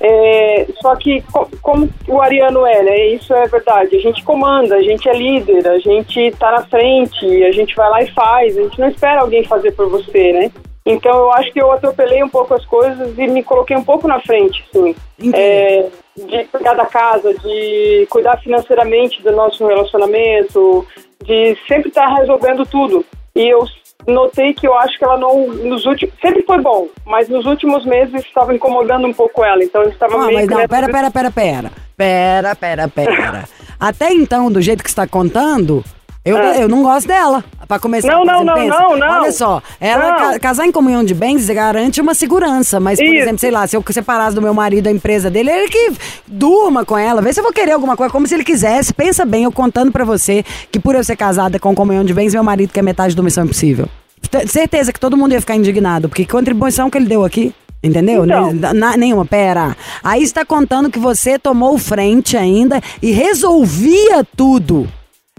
É, 0.00 0.66
só 0.80 0.94
que, 0.96 1.22
co- 1.32 1.48
como 1.60 1.88
o 2.08 2.20
Ariano 2.20 2.66
é, 2.66 2.82
né? 2.82 3.06
Isso 3.08 3.32
é 3.34 3.46
verdade. 3.46 3.96
A 3.96 4.00
gente 4.00 4.22
comanda, 4.24 4.76
a 4.76 4.82
gente 4.82 5.08
é 5.08 5.12
líder, 5.12 5.66
a 5.68 5.78
gente 5.78 6.30
tá 6.38 6.50
na 6.50 6.62
frente, 6.66 7.44
a 7.44 7.52
gente 7.52 7.74
vai 7.74 7.88
lá 7.90 8.02
e 8.02 8.10
faz. 8.10 8.58
A 8.58 8.62
gente 8.62 8.80
não 8.80 8.88
espera 8.88 9.20
alguém 9.20 9.44
fazer 9.44 9.72
por 9.72 9.88
você, 9.88 10.32
né? 10.32 10.50
Então 10.84 11.12
eu 11.16 11.32
acho 11.32 11.52
que 11.52 11.62
eu 11.62 11.70
atropelei 11.70 12.22
um 12.24 12.28
pouco 12.28 12.54
as 12.54 12.64
coisas 12.66 13.16
e 13.16 13.26
me 13.28 13.42
coloquei 13.44 13.76
um 13.76 13.84
pouco 13.84 14.08
na 14.08 14.20
frente, 14.20 14.64
quê? 14.72 14.94
É, 15.32 15.86
de 16.16 16.44
cuidar 16.46 16.74
da 16.74 16.86
casa, 16.86 17.32
de 17.34 18.06
cuidar 18.10 18.36
financeiramente 18.38 19.22
do 19.22 19.30
nosso 19.30 19.64
relacionamento, 19.64 20.84
de 21.24 21.56
sempre 21.68 21.88
estar 21.88 22.08
resolvendo 22.16 22.66
tudo. 22.66 23.04
E 23.34 23.48
eu 23.48 23.64
notei 24.06 24.52
que 24.54 24.66
eu 24.66 24.74
acho 24.78 24.98
que 24.98 25.04
ela 25.04 25.16
não 25.18 25.46
nos 25.48 25.84
últimos 25.86 26.14
sempre 26.20 26.42
foi 26.42 26.60
bom, 26.60 26.88
mas 27.06 27.28
nos 27.28 27.46
últimos 27.46 27.84
meses 27.84 28.14
estava 28.24 28.54
incomodando 28.54 29.06
um 29.06 29.12
pouco 29.12 29.44
ela. 29.44 29.62
Então 29.62 29.82
eu 29.82 29.88
estava 29.90 30.14
Ah, 30.16 30.26
meio 30.26 30.34
mas 30.38 30.46
não, 30.48 30.56
nessa- 30.56 30.68
pera, 30.68 30.88
pera, 30.90 31.10
pera, 31.10 31.30
pera. 31.30 31.72
Pera, 31.96 32.56
pera, 32.56 32.88
pera. 32.88 33.44
Até 33.78 34.12
então, 34.12 34.50
do 34.50 34.60
jeito 34.60 34.82
que 34.82 34.90
você 34.90 34.96
tá 34.96 35.06
contando, 35.06 35.84
eu, 36.24 36.36
Ah. 36.36 36.56
eu 36.58 36.68
não 36.68 36.82
gosto 36.82 37.06
dela. 37.06 37.44
Pra 37.66 37.78
começar, 37.78 38.08
Não, 38.08 38.22
não, 38.24 38.34
exemplo, 38.34 38.44
não, 38.46 38.54
pensa. 38.54 38.78
não, 38.80 38.96
não. 38.98 39.20
Olha 39.22 39.32
só, 39.32 39.62
ela 39.80 40.12
ca- 40.14 40.38
casar 40.38 40.66
em 40.66 40.72
comunhão 40.72 41.02
de 41.02 41.14
bens 41.14 41.48
garante 41.48 42.00
uma 42.02 42.12
segurança, 42.12 42.78
mas, 42.78 42.98
por 42.98 43.06
Isso. 43.06 43.22
exemplo, 43.22 43.38
sei 43.38 43.50
lá, 43.50 43.66
se 43.66 43.74
eu 43.76 43.82
separasse 43.90 44.34
do 44.34 44.42
meu 44.42 44.52
marido 44.52 44.88
a 44.88 44.90
empresa 44.90 45.30
dele, 45.30 45.50
ele 45.50 45.68
que 45.68 45.92
durma 46.26 46.84
com 46.84 46.98
ela, 46.98 47.22
vê 47.22 47.32
se 47.32 47.40
eu 47.40 47.44
vou 47.44 47.52
querer 47.52 47.72
alguma 47.72 47.96
coisa, 47.96 48.12
como 48.12 48.26
se 48.26 48.34
ele 48.34 48.44
quisesse. 48.44 48.92
Pensa 48.92 49.24
bem, 49.24 49.44
eu 49.44 49.52
contando 49.52 49.90
pra 49.90 50.04
você 50.04 50.44
que 50.70 50.78
por 50.78 50.94
eu 50.94 51.02
ser 51.02 51.16
casada 51.16 51.58
com 51.58 51.74
comunhão 51.74 52.04
de 52.04 52.12
bens, 52.12 52.34
meu 52.34 52.44
marido 52.44 52.72
quer 52.72 52.82
metade 52.82 53.16
do 53.16 53.22
Missão 53.22 53.44
Impossível. 53.44 53.88
T- 54.30 54.46
Certeza 54.46 54.92
que 54.92 55.00
todo 55.00 55.16
mundo 55.16 55.32
ia 55.32 55.40
ficar 55.40 55.56
indignado, 55.56 56.08
porque 56.10 56.24
que 56.26 56.30
contribuição 56.32 56.90
que 56.90 56.98
ele 56.98 57.06
deu 57.06 57.24
aqui? 57.24 57.54
Entendeu? 57.82 58.24
Então. 58.24 58.52
Na- 58.74 58.96
nenhuma, 58.96 59.24
pera. 59.24 59.74
Aí 60.04 60.22
está 60.22 60.44
contando 60.44 60.90
que 60.90 60.98
você 60.98 61.38
tomou 61.38 61.76
frente 61.78 62.36
ainda 62.36 62.80
e 63.00 63.10
resolvia 63.10 64.24
tudo. 64.36 64.86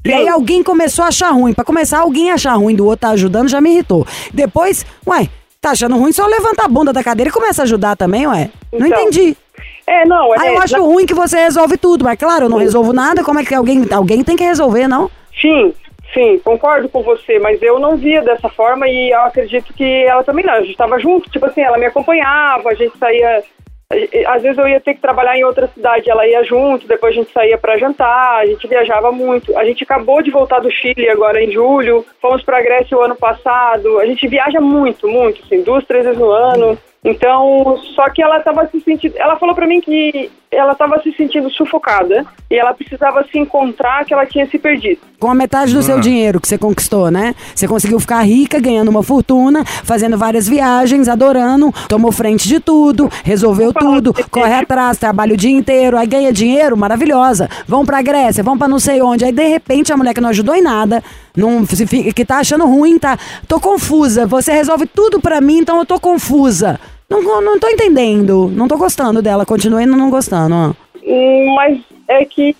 E 0.05 0.13
aí 0.13 0.27
alguém 0.27 0.61
começou 0.61 1.05
a 1.05 1.07
achar 1.07 1.29
ruim. 1.31 1.53
Pra 1.53 1.63
começar, 1.63 1.99
alguém 1.99 2.31
achar 2.31 2.53
ruim 2.53 2.75
do 2.75 2.85
outro 2.85 3.07
tá 3.07 3.09
ajudando 3.09 3.49
já 3.49 3.61
me 3.61 3.71
irritou. 3.71 4.05
Depois, 4.33 4.85
ué, 5.07 5.29
tá 5.61 5.71
achando 5.71 5.95
ruim, 5.97 6.11
só 6.11 6.25
levanta 6.27 6.65
a 6.65 6.67
bunda 6.67 6.91
da 6.91 7.03
cadeira 7.03 7.29
e 7.29 7.33
começa 7.33 7.61
a 7.61 7.63
ajudar 7.63 7.95
também, 7.95 8.27
ué. 8.27 8.49
Não 8.71 8.85
Então, 8.85 9.01
entendi. 9.01 9.37
É, 9.85 10.05
não, 10.05 10.31
Aí 10.33 10.49
é, 10.49 10.57
eu 10.57 10.61
acho 10.61 10.81
ruim 10.81 11.05
que 11.05 11.13
você 11.13 11.37
resolve 11.37 11.77
tudo, 11.77 12.03
mas 12.05 12.17
claro, 12.17 12.45
eu 12.45 12.49
não 12.49 12.57
resolvo 12.57 12.93
nada, 12.93 13.23
como 13.23 13.39
é 13.39 13.45
que 13.45 13.53
alguém, 13.53 13.85
alguém 13.91 14.23
tem 14.23 14.35
que 14.35 14.43
resolver, 14.43 14.87
não? 14.87 15.09
Sim, 15.41 15.73
sim, 16.13 16.39
concordo 16.43 16.87
com 16.89 17.03
você, 17.03 17.37
mas 17.39 17.61
eu 17.61 17.79
não 17.79 17.97
via 17.97 18.21
dessa 18.21 18.49
forma 18.49 18.87
e 18.87 19.11
eu 19.11 19.21
acredito 19.21 19.73
que 19.73 19.83
ela 20.05 20.23
também 20.23 20.45
não. 20.45 20.53
A 20.53 20.61
gente 20.61 20.71
estava 20.71 20.99
junto, 20.99 21.29
tipo 21.29 21.45
assim, 21.45 21.61
ela 21.61 21.77
me 21.77 21.85
acompanhava, 21.85 22.69
a 22.69 22.73
gente 22.73 22.97
saía. 22.97 23.43
Às 24.27 24.41
vezes 24.41 24.57
eu 24.57 24.67
ia 24.67 24.79
ter 24.79 24.93
que 24.93 25.01
trabalhar 25.01 25.37
em 25.37 25.43
outra 25.43 25.67
cidade, 25.67 26.09
ela 26.09 26.27
ia 26.27 26.43
junto, 26.43 26.87
depois 26.87 27.13
a 27.13 27.17
gente 27.19 27.31
saía 27.31 27.57
para 27.57 27.77
jantar, 27.77 28.41
a 28.41 28.45
gente 28.45 28.67
viajava 28.67 29.11
muito. 29.11 29.57
A 29.57 29.65
gente 29.65 29.83
acabou 29.83 30.21
de 30.21 30.31
voltar 30.31 30.59
do 30.59 30.71
Chile 30.71 31.09
agora 31.09 31.43
em 31.43 31.51
julho, 31.51 32.05
fomos 32.21 32.43
para 32.43 32.61
Grécia 32.61 32.97
o 32.97 33.01
ano 33.01 33.15
passado. 33.15 33.99
A 33.99 34.05
gente 34.05 34.27
viaja 34.27 34.59
muito, 34.59 35.07
muito, 35.07 35.41
assim, 35.43 35.61
duas, 35.63 35.85
três 35.85 36.05
vezes 36.05 36.19
no 36.19 36.29
ano. 36.29 36.77
Então, 37.05 37.77
só 37.95 38.09
que 38.09 38.23
ela 38.23 38.37
estava 38.37 38.67
se 38.71 38.79
sentindo. 38.79 39.15
Ela 39.17 39.35
falou 39.35 39.53
para 39.53 39.67
mim 39.67 39.81
que 39.81 40.31
ela 40.49 40.71
estava 40.73 41.01
se 41.01 41.11
sentindo 41.13 41.49
sufocada 41.49 42.25
e 42.49 42.55
ela 42.55 42.73
precisava 42.75 43.25
se 43.29 43.37
encontrar, 43.39 44.05
que 44.05 44.13
ela 44.13 44.25
tinha 44.25 44.45
se 44.47 44.57
perdido. 44.59 44.99
Com 45.19 45.29
a 45.31 45.35
metade 45.35 45.73
do 45.73 45.81
seu 45.81 45.99
dinheiro 45.99 46.39
que 46.39 46.47
você 46.47 46.57
conquistou, 46.59 47.09
né? 47.09 47.33
Você 47.55 47.67
conseguiu 47.67 47.99
ficar 47.99 48.21
rica, 48.21 48.59
ganhando 48.59 48.89
uma 48.89 49.01
fortuna, 49.01 49.65
fazendo 49.65 50.17
várias 50.17 50.47
viagens, 50.47 51.09
adorando, 51.09 51.73
tomou 51.89 52.11
frente 52.11 52.47
de 52.47 52.59
tudo, 52.59 53.09
resolveu 53.23 53.73
tudo, 53.73 54.13
corre 54.29 54.53
atrás, 54.53 54.97
trabalha 54.97 55.33
o 55.33 55.37
dia 55.37 55.51
inteiro, 55.51 55.97
aí 55.97 56.05
ganha 56.05 56.31
dinheiro, 56.31 56.77
maravilhosa. 56.77 57.49
Vão 57.67 57.83
pra 57.85 58.01
Grécia, 58.01 58.43
vão 58.43 58.57
pra 58.57 58.67
não 58.67 58.79
sei 58.79 59.01
onde. 59.01 59.25
Aí, 59.25 59.31
de 59.31 59.47
repente, 59.47 59.91
a 59.91 59.97
mulher 59.97 60.13
que 60.13 60.21
não 60.21 60.29
ajudou 60.29 60.53
em 60.55 60.61
nada, 60.61 61.03
não, 61.35 61.65
se 61.65 61.85
fi- 61.87 62.13
que 62.13 62.23
tá 62.23 62.37
achando 62.37 62.65
ruim, 62.65 62.99
tá. 62.99 63.17
Tô 63.47 63.59
confusa. 63.59 64.25
Você 64.27 64.51
resolve 64.53 64.85
tudo 64.85 65.19
pra 65.19 65.41
mim, 65.41 65.57
então 65.57 65.79
eu 65.79 65.85
tô 65.85 65.99
confusa. 65.99 66.79
Não, 67.21 67.41
não 67.41 67.59
tô 67.59 67.67
entendendo. 67.67 68.49
Não 68.49 68.67
tô 68.67 68.77
gostando 68.77 69.21
dela. 69.21 69.45
Continuei 69.45 69.85
não 69.85 70.09
gostando, 70.09 70.55
ó. 70.55 70.73
Hum, 71.05 71.55
Mas 71.55 71.79
é 72.07 72.25
que 72.25 72.55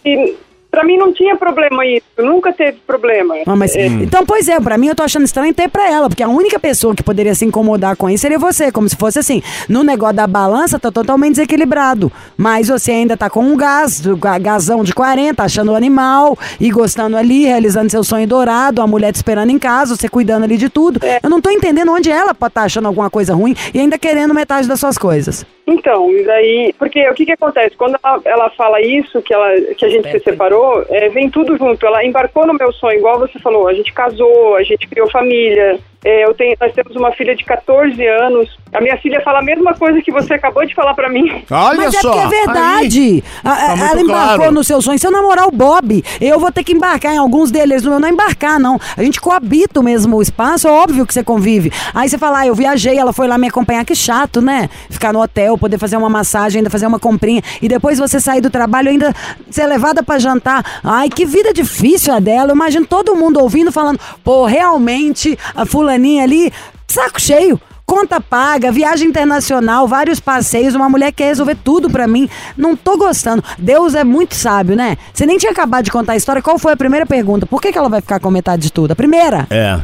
pra 0.74 0.84
mim 0.84 0.98
não 0.98 1.14
tinha 1.14 1.36
problema 1.36 1.86
isso, 1.86 2.04
nunca 2.18 2.52
teve 2.52 2.80
problema. 2.88 3.36
Ah, 3.46 3.56
mas, 3.56 3.76
É, 3.76 3.86
Então, 3.86 4.26
pois 4.26 4.48
é, 4.50 4.60
pra 4.60 4.76
mim 4.76 4.88
eu 4.88 4.96
tô 4.96 5.04
achando 5.04 5.24
estranho 5.24 5.54
ter 5.54 5.70
pra 5.70 5.88
ela, 5.88 6.10
porque 6.10 6.24
a 6.24 6.28
única 6.28 6.60
pessoa 6.60 6.96
que 6.96 7.04
poderia 7.04 7.36
se 7.36 7.46
incomodar 7.46 7.96
com 7.96 8.10
isso 8.10 8.22
seria 8.22 8.40
você, 8.40 8.72
como 8.72 8.90
se 8.90 8.96
fosse 8.96 9.20
assim, 9.20 9.44
no 9.70 9.84
negócio 9.84 10.16
da 10.16 10.26
balança 10.26 10.80
tá 10.80 10.92
totalmente 10.92 11.36
desequilibrado, 11.36 12.12
mas 12.36 12.70
você 12.70 12.92
ainda 12.92 13.16
tá 13.16 13.30
com 13.30 13.42
um 13.42 13.56
gás, 13.56 14.02
gasão 14.42 14.84
de 14.84 14.96
40, 14.96 15.44
achando 15.44 15.74
o 15.74 15.76
animal 15.76 16.36
e 16.60 16.72
gostando 16.72 17.18
ali, 17.18 17.46
realizando 17.46 17.92
seu 17.92 18.04
sonho 18.04 18.28
dourado, 18.28 18.82
a 18.82 18.88
mulher 18.88 19.12
te 19.12 19.18
esperando 19.18 19.52
em 19.52 19.60
casa, 19.60 19.96
você 19.96 20.10
cuidando 20.10 20.44
ali 20.46 20.58
de 20.58 20.70
tudo. 20.70 21.00
Eu 21.22 21.30
não 21.30 21.40
tô 21.40 21.52
entendendo 21.52 21.92
onde 21.92 22.10
ela 22.10 22.34
pode 22.34 22.50
estar 22.50 22.64
achando 22.64 22.88
alguma 22.88 23.12
coisa 23.12 23.36
ruim 23.36 23.56
e 23.76 23.80
ainda 23.80 24.00
querendo 24.00 24.34
metade 24.34 24.68
das 24.68 24.80
suas 24.80 24.98
coisas. 24.98 25.46
Então, 25.66 26.12
e 26.12 26.24
daí, 26.26 26.74
porque 26.78 27.08
o 27.10 27.14
que 27.14 27.26
que 27.26 27.32
acontece? 27.32 27.76
Quando 27.78 27.98
ela, 28.04 28.22
ela 28.26 28.50
fala 28.52 28.82
isso, 28.82 29.22
que, 29.22 29.34
ela, 29.34 29.50
que 29.78 29.86
a 29.86 29.90
gente 29.90 30.12
se 30.12 30.20
separou, 30.20 30.86
é, 30.90 31.08
vem 31.10 31.30
tudo 31.30 31.58
junto. 31.58 31.86
Ela 31.86 32.04
embarcou 32.04 32.46
no 32.46 32.54
meu 32.54 32.72
sonho, 32.74 32.98
igual 32.98 33.20
você 33.20 33.40
falou. 33.40 33.68
A 33.68 33.74
gente 33.74 33.94
casou, 33.94 34.56
a 34.56 34.64
gente 34.64 34.88
criou 34.88 35.10
família. 35.10 35.80
É, 36.06 36.26
eu 36.26 36.34
tenho, 36.34 36.56
nós 36.60 36.74
temos 36.74 36.96
uma 36.96 37.12
filha 37.14 37.36
de 37.36 37.44
14 37.46 38.06
anos. 38.08 38.50
A 38.74 38.82
minha 38.82 38.98
filha 38.98 39.22
fala 39.22 39.40
a 39.40 39.44
mesma 39.44 39.74
coisa 39.76 40.02
que 40.02 40.12
você 40.12 40.34
acabou 40.34 40.66
de 40.66 40.74
falar 40.74 40.94
pra 40.96 41.10
mim. 41.10 41.44
Olha 41.50 41.78
Mas 41.78 41.96
só. 41.96 42.00
é 42.00 42.02
porque 42.02 42.20
é 42.36 42.40
verdade. 42.46 43.24
A- 43.44 43.52
a- 43.52 43.56
Tá 43.78 43.90
ela 43.92 44.02
embarcou 44.02 44.36
claro. 44.38 44.52
no 44.52 44.64
seu 44.64 44.82
sonho. 44.82 44.98
Se 45.00 45.06
eu 45.08 45.12
namorar 45.12 45.48
o 45.48 45.52
Bob, 45.52 46.04
eu 46.20 46.40
vou 46.40 46.52
ter 46.52 46.64
que 46.64 46.74
embarcar 46.74 47.14
em 47.14 47.18
alguns 47.18 47.52
deles. 47.52 47.84
Não, 47.84 48.00
não 48.00 48.10
embarcar, 48.10 48.60
não. 48.60 48.80
A 48.98 49.04
gente 49.04 49.22
coabita 49.22 49.80
o 49.80 49.84
mesmo 49.84 50.22
espaço, 50.22 50.68
é 50.68 50.72
óbvio 50.72 51.06
que 51.06 51.14
você 51.14 51.24
convive. 51.24 51.72
Aí 51.94 52.10
você 52.10 52.18
fala, 52.18 52.40
ah, 52.40 52.48
eu 52.48 52.56
viajei, 52.56 52.98
ela 52.98 53.14
foi 53.14 53.28
lá 53.28 53.38
me 53.38 53.48
acompanhar. 53.48 53.86
Que 53.86 53.96
chato, 53.96 54.42
né? 54.42 54.70
Ficar 54.90 55.14
no 55.14 55.22
hotel, 55.22 55.58
poder 55.58 55.78
fazer 55.78 55.96
uma 55.98 56.10
massagem, 56.10 56.60
ainda 56.60 56.70
fazer 56.70 56.88
uma 56.88 57.00
comprinha. 57.00 57.42
E 57.62 57.68
depois 57.68 58.00
você 58.00 58.20
sair 58.20 58.42
do 58.42 58.50
trabalho, 58.50 58.90
ainda 58.90 59.14
ser 59.52 59.66
levada 59.68 60.02
pra 60.04 60.18
jantar. 60.20 60.64
Ai, 60.84 61.10
que 61.10 61.26
vida 61.26 61.54
difícil 61.54 62.14
a 62.14 62.20
dela. 62.20 62.50
Eu 62.52 62.56
imagino 62.56 62.86
todo 62.86 63.16
mundo 63.16 63.40
ouvindo, 63.40 63.72
falando, 63.72 64.00
pô, 64.24 64.46
realmente, 64.46 65.38
a 65.56 65.66
fulaninha 65.94 66.24
ali, 66.24 66.52
saco 66.88 67.22
cheio. 67.22 67.60
Conta 67.86 68.20
paga, 68.22 68.72
viagem 68.72 69.10
internacional, 69.10 69.86
vários 69.88 70.20
passeios, 70.20 70.74
uma 70.74 70.88
mulher 70.90 71.12
quer 71.12 71.26
resolver 71.26 71.56
tudo 71.64 71.90
pra 71.90 72.08
mim. 72.08 72.30
Não 72.58 72.76
tô 72.78 72.98
gostando. 72.98 73.44
Deus 73.60 73.94
é 73.94 74.04
muito 74.06 74.36
sábio, 74.36 74.76
né? 74.76 74.98
Você 75.14 75.26
nem 75.26 75.38
tinha 75.38 75.52
acabado 75.52 75.84
de 75.84 75.92
contar 75.92 76.14
a 76.14 76.16
história. 76.16 76.42
Qual 76.42 76.58
foi 76.58 76.72
a 76.74 76.78
primeira 76.78 77.06
pergunta? 77.06 77.46
Por 77.46 77.62
que, 77.62 77.72
que 77.72 77.78
ela 77.78 77.90
vai 77.90 78.00
ficar 78.02 78.20
com 78.22 78.32
metade 78.32 78.64
de 78.64 78.72
tudo? 78.72 78.92
A 78.92 78.96
primeira? 78.96 79.46
É. 79.50 79.80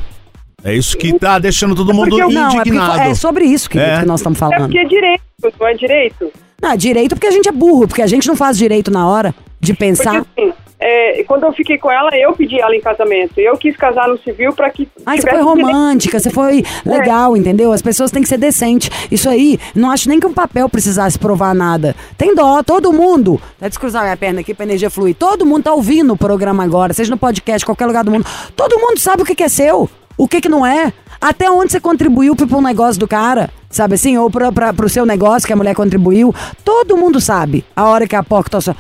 É 0.64 0.74
isso 0.76 0.98
que 0.98 1.18
tá 1.20 1.38
deixando 1.40 1.76
todo 1.76 1.94
mundo 1.94 2.10
porque 2.10 2.24
eu- 2.24 2.32
Não, 2.32 2.52
é, 2.52 2.56
indignado. 2.62 3.00
é 3.02 3.14
sobre 3.16 3.46
isso 3.46 3.70
que, 3.70 3.78
É. 3.80 4.00
que 4.00 4.06
nós 4.06 4.22
estamos 4.22 4.38
É 4.38 4.40
falando. 4.40 4.62
porque 4.62 4.80
é 4.80 4.86
direito, 4.86 5.22
não 5.60 5.68
é 5.68 5.74
direito? 5.74 6.32
Não, 6.62 6.76
direito 6.78 7.16
porque 7.16 7.28
a 7.28 7.32
gente 7.32 7.48
é 7.48 7.52
burro, 7.52 7.88
porque 7.88 8.02
a 8.02 8.08
gente 8.08 8.28
não 8.28 8.36
faz 8.36 8.58
direito 8.58 8.90
na 8.92 9.08
hora 9.08 9.36
de 9.60 9.74
pensar. 9.74 10.24
Porque 10.24 10.42
assim, 10.42 10.54
é, 10.80 11.24
quando 11.26 11.44
eu 11.44 11.52
fiquei 11.52 11.78
com 11.78 11.92
ela, 11.92 12.10
eu 12.16 12.32
pedi 12.34 12.60
ela 12.60 12.74
em 12.74 12.80
casamento. 12.80 13.38
Eu 13.38 13.58
quis 13.58 13.76
casar 13.76 14.08
no 14.08 14.18
civil 14.20 14.54
para 14.54 14.70
que. 14.70 14.88
Ai, 15.06 15.18
você 15.18 15.30
foi 15.30 15.42
romântica, 15.42 16.20
você 16.20 16.30
foi 16.30 16.64
legal, 16.86 17.36
entendeu? 17.36 17.74
As 17.74 17.82
pessoas 17.82 18.12
têm 18.12 18.22
que 18.22 18.30
ser 18.30 18.38
decentes. 18.38 18.90
Isso 19.12 19.30
aí, 19.30 19.60
não 19.76 19.92
acho 19.92 20.08
nem 20.08 20.20
que 20.20 20.26
um 20.26 20.34
papel 20.34 20.70
precisasse 20.70 21.20
provar 21.20 21.54
nada. 21.54 21.96
Tem 22.18 22.34
dó, 22.34 22.64
todo 22.64 22.94
mundo. 22.94 23.42
Vai 23.60 23.68
descruzar 23.68 24.04
minha 24.04 24.16
perna 24.16 24.40
aqui 24.40 24.54
pra 24.54 24.66
energia 24.66 24.90
fluir. 24.90 25.16
Todo 25.16 25.46
mundo 25.46 25.64
tá 25.64 25.74
ouvindo 25.74 26.14
o 26.14 26.18
programa 26.18 26.64
agora, 26.64 26.94
seja 26.94 27.12
no 27.12 27.18
podcast, 27.18 27.66
qualquer 27.66 27.86
lugar 27.86 28.06
do 28.06 28.12
mundo. 28.12 28.26
Todo 28.56 28.80
mundo 28.80 29.00
sabe 29.00 29.24
o 29.24 29.26
que 29.26 29.36
que 29.36 29.44
é 29.44 29.50
seu, 29.50 29.90
o 30.18 30.28
que 30.30 30.40
que 30.40 30.48
não 30.48 30.66
é. 30.66 30.94
Até 31.20 31.52
onde 31.52 31.74
você 31.74 31.82
contribuiu 31.82 32.38
pro 32.38 32.48
pro 32.48 32.62
negócio 32.62 32.98
do 32.98 33.08
cara, 33.08 33.50
sabe 33.70 33.96
assim? 33.96 34.18
Ou 34.18 34.30
pra, 34.30 34.52
pra, 34.52 34.74
pro 34.74 34.90
seu 34.90 35.06
negócio 35.06 35.46
que 35.48 35.54
a 35.54 35.56
mulher 35.56 35.76
contribuiu. 35.76 36.34
Todo 36.64 36.98
mundo 36.98 37.20
sabe 37.22 37.64
a 37.76 37.86
hora 37.88 38.08
que 38.08 38.16
a 38.16 38.24
porta 38.24 38.52
tá 38.52 38.62
só. 38.62 38.76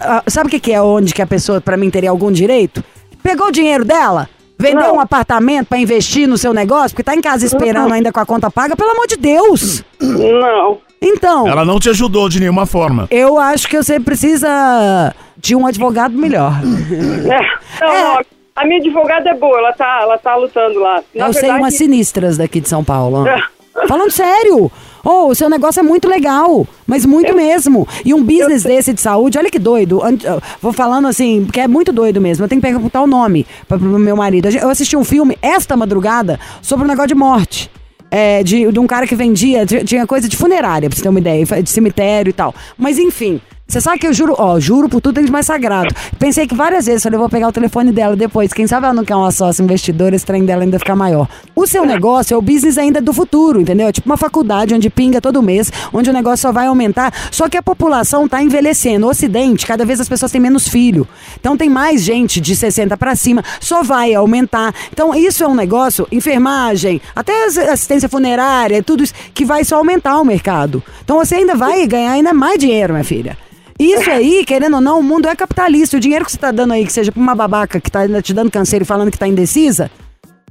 Ah, 0.00 0.22
Sabe 0.26 0.48
o 0.48 0.50
que 0.50 0.60
que 0.60 0.72
é 0.72 0.80
onde 0.80 1.12
que 1.14 1.22
a 1.22 1.26
pessoa, 1.26 1.60
pra 1.60 1.76
mim, 1.76 1.90
teria 1.90 2.10
algum 2.10 2.30
direito? 2.32 2.82
Pegou 3.22 3.48
o 3.48 3.52
dinheiro 3.52 3.84
dela? 3.84 4.28
Vendeu 4.58 4.88
Não. 4.88 4.96
um 4.96 5.00
apartamento 5.00 5.68
pra 5.68 5.78
investir 5.78 6.26
no 6.28 6.36
seu 6.36 6.52
negócio? 6.52 6.90
Porque 6.90 7.02
tá 7.02 7.14
em 7.14 7.20
casa 7.22 7.46
esperando 7.46 7.92
ainda 7.94 8.12
com 8.12 8.20
a 8.20 8.26
conta 8.26 8.50
paga? 8.50 8.76
Pelo 8.76 8.90
amor 8.90 9.06
de 9.06 9.16
Deus! 9.16 9.82
Não. 10.00 10.78
Então, 11.02 11.48
Ela 11.48 11.64
não 11.64 11.78
te 11.80 11.88
ajudou 11.88 12.28
de 12.28 12.38
nenhuma 12.40 12.66
forma. 12.66 13.08
eu 13.10 13.38
acho 13.38 13.66
que 13.66 13.76
você 13.82 13.98
precisa 13.98 15.14
de 15.36 15.56
um 15.56 15.66
advogado 15.66 16.14
melhor. 16.14 16.52
É, 16.60 17.80
não, 17.86 17.90
É. 18.20 18.24
a 18.54 18.64
minha 18.66 18.78
advogada 18.80 19.30
é 19.30 19.34
boa, 19.34 19.56
ela 19.58 19.72
tá, 19.72 20.00
ela 20.02 20.18
tá 20.18 20.36
lutando 20.36 20.78
lá. 20.78 21.02
Na 21.14 21.28
eu 21.28 21.32
sei 21.32 21.42
verdade, 21.42 21.62
umas 21.62 21.74
sinistras 21.74 22.36
daqui 22.36 22.60
de 22.60 22.68
São 22.68 22.84
Paulo. 22.84 23.26
É. 23.26 23.42
Falando 23.86 24.10
sério! 24.10 24.70
Oh, 25.02 25.28
o 25.28 25.34
seu 25.34 25.48
negócio 25.48 25.80
é 25.80 25.82
muito 25.82 26.06
legal, 26.08 26.66
mas 26.86 27.06
muito 27.06 27.34
mesmo. 27.34 27.88
E 28.04 28.12
um 28.12 28.22
business 28.22 28.64
desse 28.64 28.92
de 28.92 29.00
saúde, 29.00 29.38
olha 29.38 29.50
que 29.50 29.58
doido. 29.58 30.00
Eu 30.22 30.42
Vou 30.60 30.72
falando 30.72 31.08
assim, 31.08 31.44
porque 31.44 31.60
é 31.60 31.68
muito 31.68 31.92
doido 31.92 32.20
mesmo. 32.20 32.44
Eu 32.44 32.48
tenho 32.48 32.60
que 32.60 32.66
perguntar 32.66 33.00
o 33.00 33.06
nome 33.06 33.46
pra, 33.66 33.78
pro 33.78 33.98
meu 33.98 34.16
marido. 34.16 34.48
Eu 34.48 34.68
assisti 34.68 34.96
um 34.96 35.04
filme 35.04 35.38
esta 35.40 35.76
madrugada 35.76 36.38
sobre 36.60 36.84
um 36.84 36.88
negócio 36.88 37.08
de 37.08 37.14
morte. 37.14 37.70
É, 38.10 38.42
de, 38.42 38.70
de 38.70 38.78
um 38.78 38.88
cara 38.88 39.06
que 39.06 39.14
vendia, 39.14 39.64
tinha 39.64 40.04
coisa 40.04 40.28
de 40.28 40.36
funerária, 40.36 40.88
pra 40.88 40.96
você 40.96 41.02
ter 41.02 41.08
uma 41.08 41.20
ideia, 41.20 41.46
de 41.62 41.70
cemitério 41.70 42.30
e 42.30 42.32
tal. 42.32 42.52
Mas 42.76 42.98
enfim, 42.98 43.40
você 43.70 43.80
sabe 43.80 43.98
que 43.98 44.06
eu 44.06 44.12
juro, 44.12 44.34
ó, 44.38 44.58
juro 44.58 44.88
por 44.88 45.00
tudo 45.00 45.22
de 45.22 45.30
mais 45.30 45.46
sagrado. 45.46 45.94
Pensei 46.18 46.46
que 46.46 46.54
várias 46.54 46.86
vezes, 46.86 47.02
falei, 47.02 47.18
vou 47.18 47.28
pegar 47.28 47.48
o 47.48 47.52
telefone 47.52 47.92
dela 47.92 48.16
depois. 48.16 48.52
Quem 48.52 48.66
sabe 48.66 48.84
ela 48.86 48.94
não 48.94 49.04
quer 49.04 49.14
uma 49.14 49.30
sócia 49.30 49.62
investidora, 49.62 50.14
esse 50.16 50.26
trem 50.26 50.44
dela 50.44 50.62
ainda 50.62 50.78
ficar 50.78 50.96
maior. 50.96 51.28
O 51.54 51.66
seu 51.66 51.86
negócio 51.86 52.34
é 52.34 52.36
o 52.36 52.42
business 52.42 52.76
ainda 52.76 53.00
do 53.00 53.12
futuro, 53.12 53.60
entendeu? 53.60 53.88
É 53.88 53.92
tipo 53.92 54.08
uma 54.08 54.16
faculdade 54.16 54.74
onde 54.74 54.90
pinga 54.90 55.20
todo 55.20 55.40
mês, 55.42 55.70
onde 55.92 56.10
o 56.10 56.12
negócio 56.12 56.38
só 56.48 56.52
vai 56.52 56.66
aumentar. 56.66 57.12
Só 57.30 57.48
que 57.48 57.56
a 57.56 57.62
população 57.62 58.26
tá 58.28 58.42
envelhecendo. 58.42 59.06
O 59.06 59.10
Ocidente, 59.10 59.66
cada 59.66 59.84
vez 59.84 60.00
as 60.00 60.08
pessoas 60.08 60.32
têm 60.32 60.40
menos 60.40 60.66
filho. 60.68 61.06
Então 61.38 61.56
tem 61.56 61.70
mais 61.70 62.02
gente 62.02 62.40
de 62.40 62.56
60 62.56 62.96
para 62.96 63.14
cima, 63.14 63.42
só 63.60 63.82
vai 63.82 64.12
aumentar. 64.14 64.74
Então 64.92 65.14
isso 65.14 65.44
é 65.44 65.46
um 65.48 65.54
negócio, 65.54 66.08
enfermagem, 66.10 67.00
até 67.14 67.44
as- 67.44 67.58
assistência 67.58 68.08
funerária, 68.08 68.82
tudo 68.82 69.04
isso, 69.04 69.14
que 69.32 69.44
vai 69.44 69.64
só 69.64 69.76
aumentar 69.76 70.18
o 70.18 70.24
mercado. 70.24 70.82
Então 71.04 71.18
você 71.18 71.36
ainda 71.36 71.54
vai 71.54 71.86
ganhar 71.86 72.12
ainda 72.12 72.32
mais 72.32 72.58
dinheiro, 72.58 72.92
minha 72.94 73.04
filha. 73.04 73.36
Isso 73.80 74.10
aí, 74.10 74.44
querendo 74.44 74.74
ou 74.74 74.80
não, 74.82 75.00
o 75.00 75.02
mundo 75.02 75.26
é 75.26 75.34
capitalista. 75.34 75.96
O 75.96 76.00
dinheiro 76.00 76.22
que 76.22 76.30
você 76.30 76.36
tá 76.36 76.50
dando 76.50 76.74
aí, 76.74 76.84
que 76.84 76.92
seja 76.92 77.10
pra 77.10 77.18
uma 77.20 77.34
babaca 77.34 77.80
que 77.80 77.90
tá 77.90 78.00
ainda 78.00 78.20
te 78.20 78.34
dando 78.34 78.50
canseiro 78.50 78.82
e 78.82 78.86
falando 78.86 79.10
que 79.10 79.18
tá 79.18 79.26
indecisa, 79.26 79.90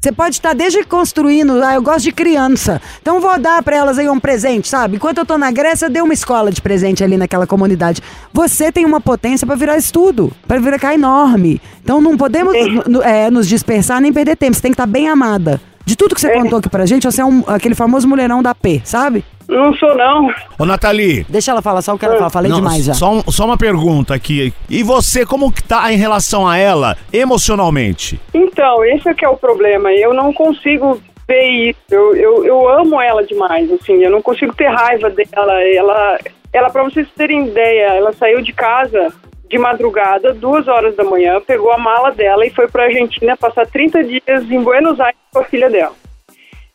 você 0.01 0.11
pode 0.11 0.35
estar 0.35 0.53
desde 0.53 0.83
construindo, 0.83 1.61
ah, 1.63 1.75
eu 1.75 1.81
gosto 1.83 2.05
de 2.05 2.11
criança. 2.11 2.81
Então 2.99 3.19
vou 3.19 3.37
dar 3.37 3.61
pra 3.61 3.75
elas 3.75 3.99
aí 3.99 4.09
um 4.09 4.19
presente, 4.19 4.67
sabe? 4.67 4.95
Enquanto 4.95 5.19
eu 5.19 5.25
tô 5.27 5.37
na 5.37 5.51
Grécia, 5.51 5.87
dei 5.87 6.01
uma 6.01 6.13
escola 6.13 6.49
de 6.51 6.59
presente 6.59 7.03
ali 7.03 7.17
naquela 7.17 7.45
comunidade. 7.45 8.01
Você 8.33 8.71
tem 8.71 8.83
uma 8.83 8.99
potência 8.99 9.45
pra 9.45 9.55
virar 9.55 9.77
isso 9.77 9.93
tudo, 9.93 10.33
pra 10.47 10.57
virar 10.57 10.95
enorme. 10.95 11.61
Então 11.83 12.01
não 12.01 12.17
podemos 12.17 12.55
é, 13.03 13.29
nos 13.29 13.47
dispersar 13.47 14.01
nem 14.01 14.11
perder 14.11 14.37
tempo. 14.37 14.55
Você 14.55 14.61
tem 14.61 14.71
que 14.71 14.75
estar 14.75 14.87
bem 14.87 15.07
amada. 15.07 15.61
De 15.85 15.95
tudo 15.95 16.13
que 16.13 16.21
você 16.21 16.31
contou 16.31 16.59
aqui 16.59 16.69
pra 16.69 16.85
gente, 16.85 17.03
você 17.03 17.21
é 17.21 17.25
um- 17.25 17.43
aquele 17.47 17.73
famoso 17.75 18.07
mulherão 18.07 18.43
da 18.43 18.53
P, 18.53 18.81
sabe? 18.83 19.23
Não 19.47 19.73
sou, 19.73 19.95
não. 19.97 20.31
Ô, 20.59 20.65
Nathalie. 20.65 21.25
Deixa 21.27 21.49
ela 21.49 21.61
falar 21.61 21.81
só 21.81 21.95
o 21.95 21.97
que 21.97 22.05
ela 22.05 22.17
fala. 22.17 22.29
Falei 22.29 22.51
não, 22.51 22.57
demais 22.59 22.85
já. 22.85 22.93
Só, 22.93 23.23
só 23.29 23.45
uma 23.45 23.57
pergunta 23.57 24.13
aqui. 24.13 24.53
E 24.69 24.83
você, 24.83 25.25
como 25.25 25.51
que 25.51 25.63
tá 25.63 25.91
em 25.91 25.97
relação 25.97 26.47
a 26.47 26.55
ela 26.57 26.95
emocionalmente? 27.11 28.19
Então, 28.33 28.83
esse 28.85 29.09
é 29.09 29.13
que 29.13 29.25
é 29.25 29.29
o 29.29 29.37
problema. 29.37 29.91
Eu 29.91 30.13
não 30.13 30.31
consigo 30.31 31.01
ver 31.27 31.47
isso. 31.69 31.79
Eu, 31.89 32.15
eu, 32.15 32.45
eu 32.45 32.69
amo 32.69 33.01
ela 33.01 33.23
demais, 33.25 33.71
assim. 33.71 33.93
Eu 34.03 34.11
não 34.11 34.21
consigo 34.21 34.53
ter 34.53 34.67
raiva 34.67 35.09
dela. 35.09 35.53
Ela, 35.63 36.19
ela 36.53 36.69
para 36.69 36.83
vocês 36.83 37.07
terem 37.17 37.47
ideia, 37.47 37.93
ela 37.95 38.13
saiu 38.13 38.41
de 38.41 38.53
casa 38.53 39.11
de 39.49 39.57
madrugada, 39.57 40.33
duas 40.33 40.67
horas 40.67 40.95
da 40.95 41.03
manhã, 41.03 41.41
pegou 41.41 41.71
a 41.71 41.77
mala 41.77 42.11
dela 42.11 42.45
e 42.45 42.51
foi 42.51 42.67
para 42.67 42.83
Argentina 42.83 43.35
passar 43.35 43.65
30 43.65 44.03
dias 44.03 44.51
em 44.51 44.61
Buenos 44.61 44.99
Aires 44.99 45.19
com 45.33 45.39
a 45.39 45.43
filha 45.43 45.69
dela. 45.69 45.93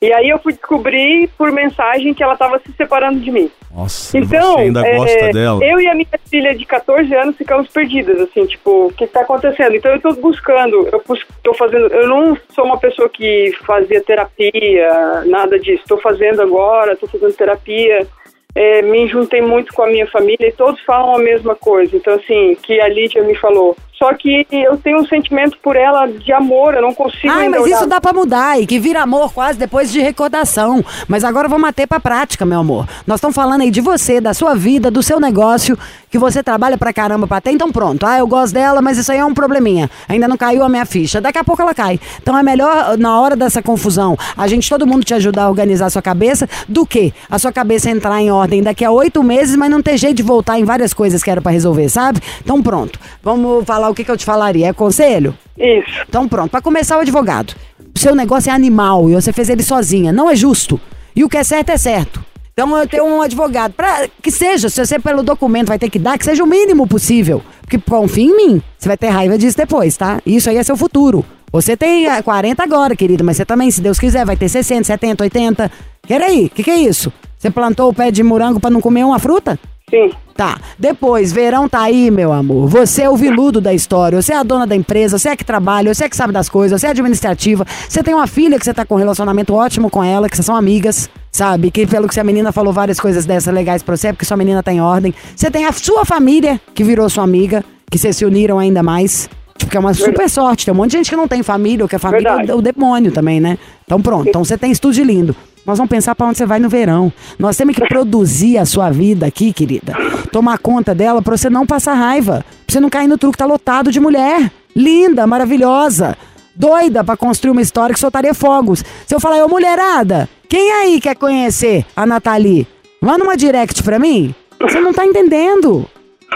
E 0.02 0.12
aí 0.12 0.28
eu 0.28 0.38
fui 0.38 0.52
descobrir 0.52 1.30
por 1.38 1.50
mensagem 1.50 2.12
que 2.12 2.22
ela 2.22 2.34
estava 2.34 2.58
se 2.58 2.70
separando 2.76 3.20
de 3.20 3.30
mim. 3.30 3.50
Nossa, 3.74 4.18
Então, 4.18 4.52
você 4.52 4.60
ainda 4.60 4.86
é, 4.86 4.96
gosta 4.96 5.30
dela. 5.30 5.64
eu 5.64 5.80
e 5.80 5.88
a 5.88 5.94
minha 5.94 6.06
filha 6.28 6.54
de 6.54 6.66
14 6.66 7.14
anos 7.14 7.36
ficamos 7.36 7.68
perdidas, 7.68 8.20
assim, 8.20 8.44
tipo, 8.44 8.88
o 8.88 8.92
que 8.92 9.04
está 9.04 9.22
acontecendo? 9.22 9.74
Então 9.74 9.92
eu 9.92 9.96
estou 9.96 10.14
buscando, 10.16 10.86
eu 10.92 11.02
estou 11.14 11.54
fazendo, 11.54 11.86
eu 11.86 12.06
não 12.06 12.36
sou 12.50 12.66
uma 12.66 12.76
pessoa 12.78 13.08
que 13.08 13.52
fazia 13.64 14.02
terapia, 14.02 15.24
nada 15.26 15.58
disso. 15.58 15.82
Estou 15.82 15.98
fazendo 15.98 16.42
agora, 16.42 16.92
estou 16.92 17.08
fazendo 17.08 17.32
terapia. 17.32 18.06
É, 18.54 18.82
me 18.82 19.08
juntei 19.08 19.42
muito 19.42 19.72
com 19.72 19.82
a 19.82 19.88
minha 19.88 20.06
família 20.06 20.46
e 20.46 20.52
todos 20.52 20.80
falam 20.82 21.16
a 21.16 21.18
mesma 21.18 21.56
coisa. 21.56 21.96
Então, 21.96 22.14
assim, 22.14 22.56
que 22.62 22.80
a 22.80 22.88
Lídia 22.88 23.22
me 23.22 23.34
falou. 23.34 23.76
Só 24.04 24.12
que 24.12 24.46
eu 24.52 24.76
tenho 24.76 24.98
um 25.00 25.06
sentimento 25.06 25.56
por 25.62 25.76
ela 25.76 26.06
de 26.06 26.30
amor, 26.30 26.74
eu 26.74 26.82
não 26.82 26.92
consigo. 26.92 27.32
Ai, 27.32 27.48
mas 27.48 27.62
olhar- 27.62 27.76
isso 27.78 27.86
dá 27.86 27.98
pra 28.02 28.12
mudar 28.12 28.60
e 28.60 28.66
que 28.66 28.78
vira 28.78 29.00
amor 29.00 29.32
quase 29.32 29.58
depois 29.58 29.90
de 29.90 29.98
recordação. 29.98 30.84
Mas 31.08 31.24
agora 31.24 31.48
vamos 31.48 31.66
até 31.66 31.86
pra 31.86 31.98
prática, 31.98 32.44
meu 32.44 32.60
amor. 32.60 32.86
Nós 33.06 33.16
estamos 33.16 33.34
falando 33.34 33.62
aí 33.62 33.70
de 33.70 33.80
você, 33.80 34.20
da 34.20 34.34
sua 34.34 34.54
vida, 34.54 34.90
do 34.90 35.02
seu 35.02 35.18
negócio, 35.18 35.78
que 36.10 36.18
você 36.18 36.42
trabalha 36.42 36.76
pra 36.76 36.92
caramba 36.92 37.26
pra 37.26 37.40
ter. 37.40 37.50
Então 37.52 37.72
pronto. 37.72 38.04
Ah, 38.04 38.18
eu 38.18 38.26
gosto 38.26 38.52
dela, 38.52 38.82
mas 38.82 38.98
isso 38.98 39.10
aí 39.10 39.18
é 39.18 39.24
um 39.24 39.32
probleminha. 39.32 39.90
Ainda 40.06 40.28
não 40.28 40.36
caiu 40.36 40.62
a 40.62 40.68
minha 40.68 40.84
ficha. 40.84 41.18
Daqui 41.18 41.38
a 41.38 41.44
pouco 41.44 41.62
ela 41.62 41.72
cai. 41.74 41.98
Então 42.22 42.36
é 42.36 42.42
melhor, 42.42 42.98
na 42.98 43.18
hora 43.18 43.34
dessa 43.34 43.62
confusão, 43.62 44.18
a 44.36 44.46
gente, 44.46 44.68
todo 44.68 44.86
mundo 44.86 45.02
te 45.02 45.14
ajudar 45.14 45.44
a 45.44 45.48
organizar 45.48 45.86
a 45.86 45.90
sua 45.90 46.02
cabeça, 46.02 46.46
do 46.68 46.84
que 46.84 47.14
a 47.30 47.38
sua 47.38 47.52
cabeça 47.52 47.88
entrar 47.90 48.20
em 48.20 48.30
ordem 48.30 48.62
daqui 48.62 48.84
a 48.84 48.90
oito 48.90 49.22
meses, 49.22 49.56
mas 49.56 49.70
não 49.70 49.80
ter 49.80 49.96
jeito 49.96 50.16
de 50.18 50.22
voltar 50.22 50.58
em 50.58 50.64
várias 50.64 50.92
coisas 50.92 51.22
que 51.22 51.30
era 51.30 51.40
pra 51.40 51.50
resolver, 51.52 51.88
sabe? 51.88 52.20
Então 52.42 52.62
pronto. 52.62 52.98
Vamos 53.22 53.64
falar 53.64 53.88
o 53.88 53.93
que, 53.94 54.04
que 54.04 54.10
eu 54.10 54.16
te 54.16 54.24
falaria. 54.24 54.68
É 54.68 54.72
conselho? 54.72 55.36
Isso. 55.56 56.04
Então 56.08 56.28
pronto, 56.28 56.50
pra 56.50 56.60
começar 56.60 56.96
o 56.96 57.00
advogado. 57.00 57.54
O 57.94 57.98
seu 57.98 58.14
negócio 58.14 58.50
é 58.50 58.52
animal 58.52 59.08
e 59.08 59.14
você 59.14 59.32
fez 59.32 59.48
ele 59.48 59.62
sozinha. 59.62 60.12
Não 60.12 60.28
é 60.28 60.34
justo. 60.34 60.80
E 61.14 61.22
o 61.22 61.28
que 61.28 61.36
é 61.36 61.44
certo 61.44 61.70
é 61.70 61.76
certo. 61.76 62.24
Então 62.52 62.76
eu 62.76 62.86
tenho 62.86 63.04
um 63.04 63.20
advogado. 63.20 63.72
Pra 63.72 64.08
que 64.22 64.30
seja, 64.30 64.68
se 64.68 64.84
você 64.84 64.98
pelo 64.98 65.22
documento 65.22 65.68
vai 65.68 65.78
ter 65.78 65.90
que 65.90 65.98
dar, 65.98 66.16
que 66.16 66.24
seja 66.24 66.42
o 66.42 66.46
mínimo 66.46 66.86
possível. 66.86 67.42
Porque 67.60 67.78
confia 67.78 68.24
em 68.24 68.36
mim. 68.36 68.62
Você 68.78 68.88
vai 68.88 68.96
ter 68.96 69.08
raiva 69.08 69.36
disso 69.36 69.56
depois, 69.56 69.96
tá? 69.96 70.20
Isso 70.24 70.48
aí 70.48 70.56
é 70.56 70.62
seu 70.62 70.76
futuro. 70.76 71.24
Você 71.52 71.76
tem 71.76 72.08
ah, 72.08 72.22
40 72.22 72.62
agora, 72.62 72.96
querido, 72.96 73.22
mas 73.22 73.36
você 73.36 73.44
também, 73.44 73.70
se 73.70 73.80
Deus 73.80 73.98
quiser, 73.98 74.26
vai 74.26 74.36
ter 74.36 74.48
60, 74.48 74.84
70, 74.84 75.22
80. 75.22 75.70
Peraí, 76.06 76.46
o 76.46 76.50
que, 76.50 76.64
que 76.64 76.70
é 76.70 76.78
isso? 76.78 77.12
Você 77.44 77.50
plantou 77.50 77.90
o 77.90 77.92
pé 77.92 78.10
de 78.10 78.22
morango 78.22 78.58
pra 78.58 78.70
não 78.70 78.80
comer 78.80 79.04
uma 79.04 79.18
fruta? 79.18 79.58
Sim. 79.90 80.10
Tá. 80.34 80.58
Depois, 80.78 81.30
verão 81.30 81.68
tá 81.68 81.82
aí, 81.82 82.10
meu 82.10 82.32
amor. 82.32 82.66
Você 82.70 83.02
é 83.02 83.10
o 83.10 83.16
viludo 83.16 83.60
da 83.60 83.74
história. 83.74 84.22
Você 84.22 84.32
é 84.32 84.36
a 84.38 84.42
dona 84.42 84.66
da 84.66 84.74
empresa, 84.74 85.18
você 85.18 85.28
é 85.28 85.36
que 85.36 85.44
trabalha, 85.44 85.92
você 85.92 86.04
é 86.04 86.08
que 86.08 86.16
sabe 86.16 86.32
das 86.32 86.48
coisas, 86.48 86.80
você 86.80 86.86
é 86.86 86.90
administrativa. 86.90 87.66
Você 87.86 88.02
tem 88.02 88.14
uma 88.14 88.26
filha 88.26 88.58
que 88.58 88.64
você 88.64 88.72
tá 88.72 88.86
com 88.86 88.94
um 88.94 88.98
relacionamento 88.98 89.52
ótimo 89.52 89.90
com 89.90 90.02
ela, 90.02 90.26
que 90.26 90.36
vocês 90.36 90.46
são 90.46 90.56
amigas, 90.56 91.10
sabe? 91.30 91.70
Que 91.70 91.86
pelo 91.86 92.08
que 92.08 92.18
a 92.18 92.24
menina 92.24 92.50
falou 92.50 92.72
várias 92.72 92.98
coisas 92.98 93.26
dessas 93.26 93.52
legais 93.52 93.82
pra 93.82 93.94
você, 93.94 94.08
é 94.08 94.12
porque 94.14 94.24
sua 94.24 94.38
menina 94.38 94.62
tá 94.62 94.72
em 94.72 94.80
ordem. 94.80 95.12
Você 95.36 95.50
tem 95.50 95.66
a 95.66 95.72
sua 95.72 96.06
família, 96.06 96.58
que 96.74 96.82
virou 96.82 97.10
sua 97.10 97.24
amiga, 97.24 97.62
que 97.90 97.98
vocês 97.98 98.16
se 98.16 98.24
uniram 98.24 98.58
ainda 98.58 98.82
mais. 98.82 99.28
Tipo, 99.58 99.70
que 99.70 99.76
é 99.76 99.80
uma 99.80 99.92
super 99.92 100.30
sorte. 100.30 100.64
Tem 100.64 100.72
um 100.72 100.78
monte 100.78 100.92
de 100.92 100.96
gente 100.96 101.10
que 101.10 101.16
não 101.16 101.28
tem 101.28 101.42
família, 101.42 101.84
ou 101.84 101.88
que 101.90 101.96
a 101.96 101.98
família 101.98 102.26
é 102.26 102.36
Verdade. 102.36 102.52
o, 102.52 102.56
o 102.56 102.62
demônio 102.62 103.12
também, 103.12 103.38
né? 103.38 103.58
Então 103.84 104.00
pronto. 104.00 104.30
Então 104.30 104.42
você 104.42 104.56
tem 104.56 104.70
isso 104.70 104.80
tudo 104.80 104.94
de 104.94 105.04
lindo. 105.04 105.36
Nós 105.66 105.78
vamos 105.78 105.90
pensar 105.90 106.14
pra 106.14 106.26
onde 106.26 106.36
você 106.36 106.44
vai 106.44 106.58
no 106.58 106.68
verão. 106.68 107.12
Nós 107.38 107.56
temos 107.56 107.74
que 107.74 107.86
produzir 107.88 108.58
a 108.58 108.66
sua 108.66 108.90
vida 108.90 109.26
aqui, 109.26 109.52
querida. 109.52 109.94
Tomar 110.30 110.58
conta 110.58 110.94
dela 110.94 111.22
pra 111.22 111.36
você 111.36 111.48
não 111.48 111.66
passar 111.66 111.94
raiva. 111.94 112.44
Pra 112.66 112.72
você 112.72 112.80
não 112.80 112.90
cair 112.90 113.08
no 113.08 113.16
truque, 113.16 113.38
tá 113.38 113.46
lotado 113.46 113.90
de 113.90 113.98
mulher. 113.98 114.52
Linda, 114.76 115.26
maravilhosa. 115.26 116.16
Doida 116.54 117.02
pra 117.02 117.16
construir 117.16 117.50
uma 117.50 117.62
história 117.62 117.94
que 117.94 118.00
soltaria 118.00 118.34
fogos. 118.34 118.84
Se 119.06 119.14
eu 119.14 119.20
falar, 119.20 119.44
ô 119.44 119.48
mulherada, 119.48 120.28
quem 120.48 120.70
aí 120.70 121.00
quer 121.00 121.16
conhecer 121.16 121.84
a 121.96 122.04
Nathalie? 122.04 122.66
Manda 123.00 123.24
uma 123.24 123.36
direct 123.36 123.82
pra 123.82 123.98
mim. 123.98 124.34
Você 124.60 124.80
não 124.80 124.92
tá 124.92 125.04
entendendo. 125.04 125.86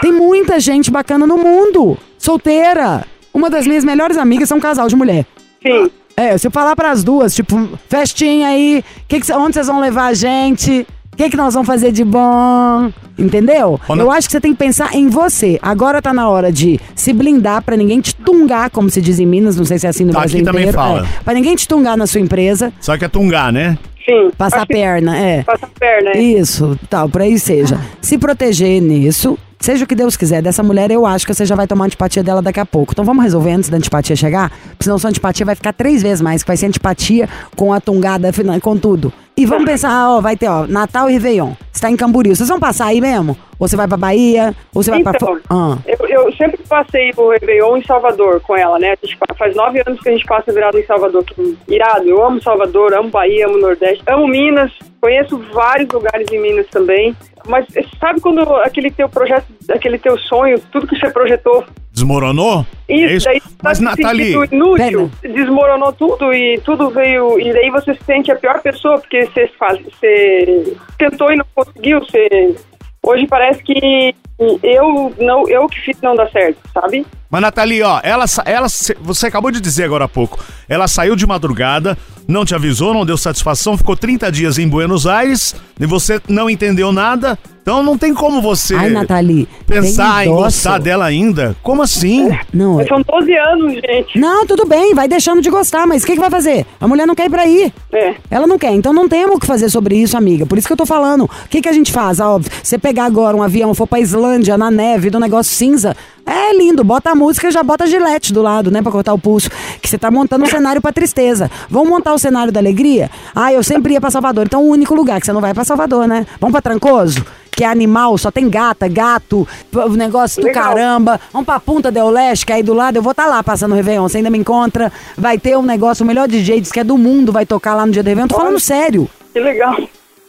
Tem 0.01 0.11
muita 0.11 0.59
gente 0.59 0.89
bacana 0.89 1.27
no 1.27 1.37
mundo. 1.37 1.97
Solteira. 2.17 3.05
Uma 3.33 3.49
das 3.49 3.67
minhas 3.67 3.83
melhores 3.83 4.17
amigas 4.17 4.51
é 4.51 4.55
um 4.55 4.59
casal 4.59 4.87
de 4.87 4.95
mulher. 4.95 5.25
Sim. 5.61 5.89
É, 6.19 6.37
se 6.37 6.45
eu 6.47 6.51
falar 6.51 6.75
pras 6.75 7.03
duas, 7.03 7.33
tipo, 7.33 7.69
festinha 7.87 8.47
aí, 8.49 8.83
que 9.07 9.19
que 9.19 9.25
cê- 9.25 9.33
onde 9.33 9.53
vocês 9.53 9.67
vão 9.67 9.79
levar 9.79 10.07
a 10.07 10.13
gente? 10.13 10.85
O 11.13 11.17
que, 11.17 11.29
que 11.29 11.37
nós 11.37 11.53
vamos 11.53 11.67
fazer 11.67 11.91
de 11.91 12.03
bom? 12.03 12.91
Entendeu? 13.17 13.79
Quando- 13.85 13.99
Eu 14.01 14.11
acho 14.11 14.27
que 14.27 14.31
você 14.31 14.39
tem 14.41 14.53
que 14.53 14.57
pensar 14.59 14.95
em 14.95 15.07
você. 15.09 15.59
Agora 15.61 16.01
tá 16.01 16.13
na 16.13 16.29
hora 16.29 16.51
de 16.51 16.79
se 16.95 17.11
blindar 17.13 17.61
pra 17.61 17.75
ninguém 17.75 17.99
te 17.99 18.15
tungar, 18.15 18.69
como 18.69 18.89
se 18.89 19.01
diz 19.01 19.19
em 19.19 19.25
Minas, 19.25 19.55
não 19.57 19.65
sei 19.65 19.77
se 19.79 19.85
é 19.85 19.89
assim 19.89 20.05
no 20.05 20.13
Tá, 20.13 20.19
Brasil 20.19 20.37
aqui 20.37 20.45
também 20.45 20.61
inteiro. 20.63 20.77
fala. 20.77 21.01
É, 21.05 21.23
pra 21.23 21.33
ninguém 21.33 21.55
te 21.55 21.67
tungar 21.67 21.97
na 21.97 22.07
sua 22.07 22.21
empresa, 22.21 22.71
Só 22.79 22.97
que 22.97 23.03
é 23.05 23.07
tungar, 23.09 23.51
né? 23.51 23.77
Sim. 24.05 24.31
passar 24.37 24.61
a 24.61 24.65
perna, 24.65 25.17
é. 25.17 25.43
Passa 25.43 25.65
a 25.65 25.79
perna, 25.79 26.11
é. 26.11 26.19
Isso, 26.21 26.79
tal, 26.89 27.07
por 27.09 27.21
aí 27.21 27.37
seja. 27.37 27.79
Se 28.01 28.17
proteger 28.17 28.81
nisso, 28.81 29.37
seja 29.59 29.83
o 29.83 29.87
que 29.87 29.95
Deus 29.95 30.15
quiser. 30.15 30.41
Dessa 30.41 30.63
mulher, 30.63 30.89
eu 30.91 31.05
acho 31.05 31.25
que 31.25 31.33
você 31.33 31.45
já 31.45 31.55
vai 31.55 31.67
tomar 31.67 31.85
antipatia 31.85 32.23
dela 32.23 32.41
daqui 32.41 32.59
a 32.59 32.65
pouco. 32.65 32.93
Então 32.93 33.03
vamos 33.05 33.23
resolver 33.23 33.51
antes 33.51 33.69
da 33.69 33.77
antipatia 33.77 34.15
chegar? 34.15 34.49
Porque 34.49 34.83
senão 34.83 34.97
sua 34.97 35.09
antipatia 35.09 35.45
vai 35.45 35.55
ficar 35.55 35.73
três 35.73 36.01
vezes 36.01 36.21
mais, 36.21 36.43
que 36.43 36.47
vai 36.47 36.57
ser 36.57 36.67
antipatia 36.67 37.27
com 37.55 37.73
a 37.73 37.79
tungada, 37.79 38.31
com 38.61 38.77
tudo. 38.77 39.11
E 39.39 39.45
vamos 39.45 39.63
pensar, 39.65 40.09
ó, 40.09 40.19
vai 40.19 40.35
ter, 40.35 40.49
ó, 40.49 40.67
Natal 40.67 41.09
e 41.09 41.13
Réveillon. 41.13 41.53
Você 41.71 41.81
tá 41.81 41.89
em 41.89 41.95
Camboriú. 41.95 42.35
Vocês 42.35 42.49
vão 42.49 42.59
passar 42.59 42.87
aí 42.87 42.99
mesmo? 42.99 43.37
Ou 43.57 43.67
você 43.67 43.77
vai 43.77 43.87
pra 43.87 43.95
Bahia? 43.95 44.53
Ou 44.75 44.83
você 44.83 44.91
vai 44.91 45.01
pra... 45.01 45.13
Então, 45.15 45.39
Ah. 45.49 45.77
eu, 45.85 46.07
eu 46.09 46.33
sempre 46.33 46.59
passei 46.67 47.11
o 47.15 47.29
Réveillon 47.29 47.77
em 47.77 47.83
Salvador 47.85 48.41
com 48.41 48.57
ela, 48.57 48.77
né? 48.77 48.95
A 49.01 49.05
gente 49.05 49.17
faz 49.37 49.55
nove 49.55 49.81
anos 49.85 49.99
que 50.01 50.09
a 50.09 50.11
gente 50.11 50.25
passa 50.25 50.51
virado 50.51 50.77
em 50.77 50.85
Salvador. 50.85 51.23
Irado, 51.69 52.05
eu 52.09 52.21
amo 52.21 52.41
Salvador, 52.43 52.93
amo 52.93 53.09
Bahia, 53.09 53.47
amo 53.47 53.57
Nordeste, 53.57 54.03
amo 54.07 54.27
Minas, 54.27 54.71
conheço 54.99 55.37
vários 55.53 55.89
lugares 55.89 56.27
em 56.31 56.41
Minas 56.41 56.67
também. 56.67 57.15
Mas 57.47 57.65
sabe 57.99 58.19
quando 58.19 58.41
aquele 58.57 58.91
teu 58.91 59.07
projeto, 59.07 59.45
aquele 59.71 59.97
teu 59.97 60.17
sonho, 60.19 60.59
tudo 60.71 60.85
que 60.85 60.99
você 60.99 61.09
projetou, 61.09 61.63
Desmoronou? 61.99 62.65
isso, 62.87 63.29
É 63.29 63.31
daí 63.33 63.41
tá 63.41 63.47
Mas, 63.63 63.77
se 63.77 63.83
Nathalie, 63.83 64.33
sentindo 64.33 64.55
inútil, 64.55 65.11
desmoronou 65.21 65.93
tudo 65.93 66.33
e 66.33 66.59
tudo 66.61 66.89
veio. 66.89 67.39
E 67.39 67.51
daí 67.53 67.69
você 67.69 67.93
se 67.93 68.03
sente 68.03 68.31
a 68.31 68.35
pior 68.35 68.61
pessoa, 68.61 68.99
porque 68.99 69.25
você, 69.25 69.47
faz, 69.59 69.79
você 69.81 70.77
tentou 70.97 71.31
e 71.31 71.35
não 71.35 71.45
conseguiu. 71.53 71.99
Você, 71.99 72.55
hoje 73.03 73.27
parece 73.27 73.63
que 73.63 74.15
eu, 74.63 75.13
não, 75.19 75.47
eu 75.49 75.67
que 75.67 75.79
fiz 75.81 75.97
não 76.01 76.15
dar 76.15 76.29
certo, 76.31 76.57
sabe? 76.73 77.05
Mas, 77.29 77.41
Nathalie, 77.41 77.83
ó, 77.83 77.99
ela, 78.01 78.25
ela, 78.45 78.67
você 79.01 79.27
acabou 79.27 79.51
de 79.51 79.61
dizer 79.61 79.83
agora 79.83 80.05
há 80.05 80.07
pouco, 80.07 80.39
ela 80.67 80.87
saiu 80.87 81.15
de 81.15 81.27
madrugada, 81.27 81.97
não 82.27 82.43
te 82.43 82.55
avisou, 82.55 82.93
não 82.93 83.05
deu 83.05 83.17
satisfação, 83.17 83.77
ficou 83.77 83.95
30 83.95 84.31
dias 84.31 84.57
em 84.57 84.67
Buenos 84.67 85.05
Aires 85.05 85.55
e 85.79 85.85
você 85.85 86.19
não 86.27 86.49
entendeu 86.49 86.91
nada. 86.91 87.37
Então 87.61 87.83
não 87.83 87.95
tem 87.99 88.15
como 88.15 88.41
você 88.41 88.73
Ai, 88.73 88.89
Nathalie, 88.89 89.47
pensar 89.67 90.25
em 90.25 90.31
gostar 90.31 90.79
dela 90.79 91.05
ainda. 91.05 91.55
Como 91.61 91.83
assim? 91.83 92.27
Não, 92.51 92.77
Mas 92.77 92.87
São 92.87 92.99
12 93.01 93.37
anos, 93.37 93.73
gente. 93.73 94.17
não, 94.17 94.43
tudo 94.47 94.65
bem, 94.65 94.95
vai 94.95 95.07
deixando 95.07 95.39
de 95.39 95.51
gostar, 95.51 95.85
mas 95.85 96.01
o 96.01 96.07
que, 96.07 96.13
que 96.13 96.19
vai 96.19 96.31
fazer? 96.31 96.65
A 96.81 96.87
mulher 96.87 97.05
não 97.05 97.13
quer 97.13 97.27
ir 97.27 97.29
pra 97.29 97.43
aí. 97.43 97.71
É. 97.93 98.15
Ela 98.31 98.47
não 98.47 98.57
quer, 98.57 98.71
então 98.71 98.91
não 98.91 99.07
temos 99.07 99.35
o 99.35 99.39
que 99.39 99.45
fazer 99.45 99.69
sobre 99.69 99.95
isso, 99.95 100.17
amiga. 100.17 100.47
Por 100.47 100.57
isso 100.57 100.65
que 100.65 100.73
eu 100.73 100.77
tô 100.77 100.85
falando. 100.85 101.25
O 101.25 101.29
que, 101.47 101.61
que 101.61 101.69
a 101.69 101.73
gente 101.73 101.91
faz? 101.91 102.19
Ah, 102.19 102.31
óbvio, 102.31 102.51
você 102.63 102.79
pegar 102.79 103.05
agora 103.05 103.37
um 103.37 103.43
avião, 103.43 103.75
for 103.75 103.85
pra 103.85 103.99
Islândia, 103.99 104.28
na 104.57 104.71
neve, 104.71 105.09
do 105.09 105.19
negócio 105.19 105.53
cinza, 105.55 105.95
é 106.25 106.55
lindo. 106.55 106.83
Bota 106.83 107.11
a 107.11 107.15
música 107.15 107.47
e 107.47 107.51
já 107.51 107.63
bota 107.63 107.83
a 107.85 107.87
gilete 107.87 108.31
do 108.33 108.41
lado, 108.41 108.69
né? 108.69 108.81
Pra 108.81 108.91
cortar 108.91 109.13
o 109.13 109.19
pulso. 109.19 109.49
Que 109.81 109.89
você 109.89 109.97
tá 109.97 110.11
montando 110.11 110.43
um 110.45 110.47
cenário 110.47 110.81
pra 110.81 110.91
tristeza. 110.91 111.49
Vamos 111.69 111.89
montar 111.89 112.13
o 112.13 112.19
cenário 112.19 112.51
da 112.51 112.59
alegria? 112.59 113.09
Ah, 113.35 113.51
eu 113.51 113.63
sempre 113.63 113.93
ia 113.93 114.01
pra 114.01 114.11
Salvador. 114.11 114.45
Então 114.45 114.63
o 114.63 114.69
único 114.69 114.93
lugar 114.93 115.19
que 115.19 115.25
você 115.25 115.33
não 115.33 115.41
vai 115.41 115.51
é 115.51 115.53
pra 115.53 115.63
Salvador, 115.63 116.07
né? 116.07 116.25
Vamos 116.39 116.51
pra 116.51 116.61
Trancoso? 116.61 117.25
Que 117.51 117.63
é 117.63 117.67
animal, 117.67 118.17
só 118.17 118.31
tem 118.31 118.49
gata, 118.49 118.87
gato, 118.87 119.45
o 119.73 119.89
negócio 119.89 120.41
do 120.41 120.47
Legal. 120.47 120.63
caramba. 120.63 121.19
Vamos 121.33 121.45
pra 121.45 121.59
Punta 121.59 121.91
del 121.91 122.09
Leste, 122.09 122.45
que 122.45 122.53
aí 122.53 122.63
do 122.63 122.73
lado. 122.73 122.95
Eu 122.95 123.01
vou 123.01 123.11
estar 123.11 123.25
lá 123.25 123.43
passando 123.43 123.71
o 123.73 123.75
Réveillon. 123.75 124.07
Você 124.07 124.17
ainda 124.17 124.29
me 124.29 124.37
encontra. 124.37 124.91
Vai 125.17 125.37
ter 125.37 125.57
um 125.57 125.61
negócio, 125.63 126.03
o 126.03 126.07
melhor 126.07 126.27
DJ 126.27 126.61
diz 126.61 126.71
que 126.71 126.79
é 126.79 126.83
do 126.83 126.97
mundo, 126.97 127.31
vai 127.31 127.45
tocar 127.45 127.75
lá 127.75 127.85
no 127.85 127.91
dia 127.91 128.03
do 128.03 128.07
Réveillon. 128.07 128.27
Tô 128.27 128.37
falando 128.37 128.59
sério. 128.59 129.09
Que 129.33 129.39
legal. 129.39 129.75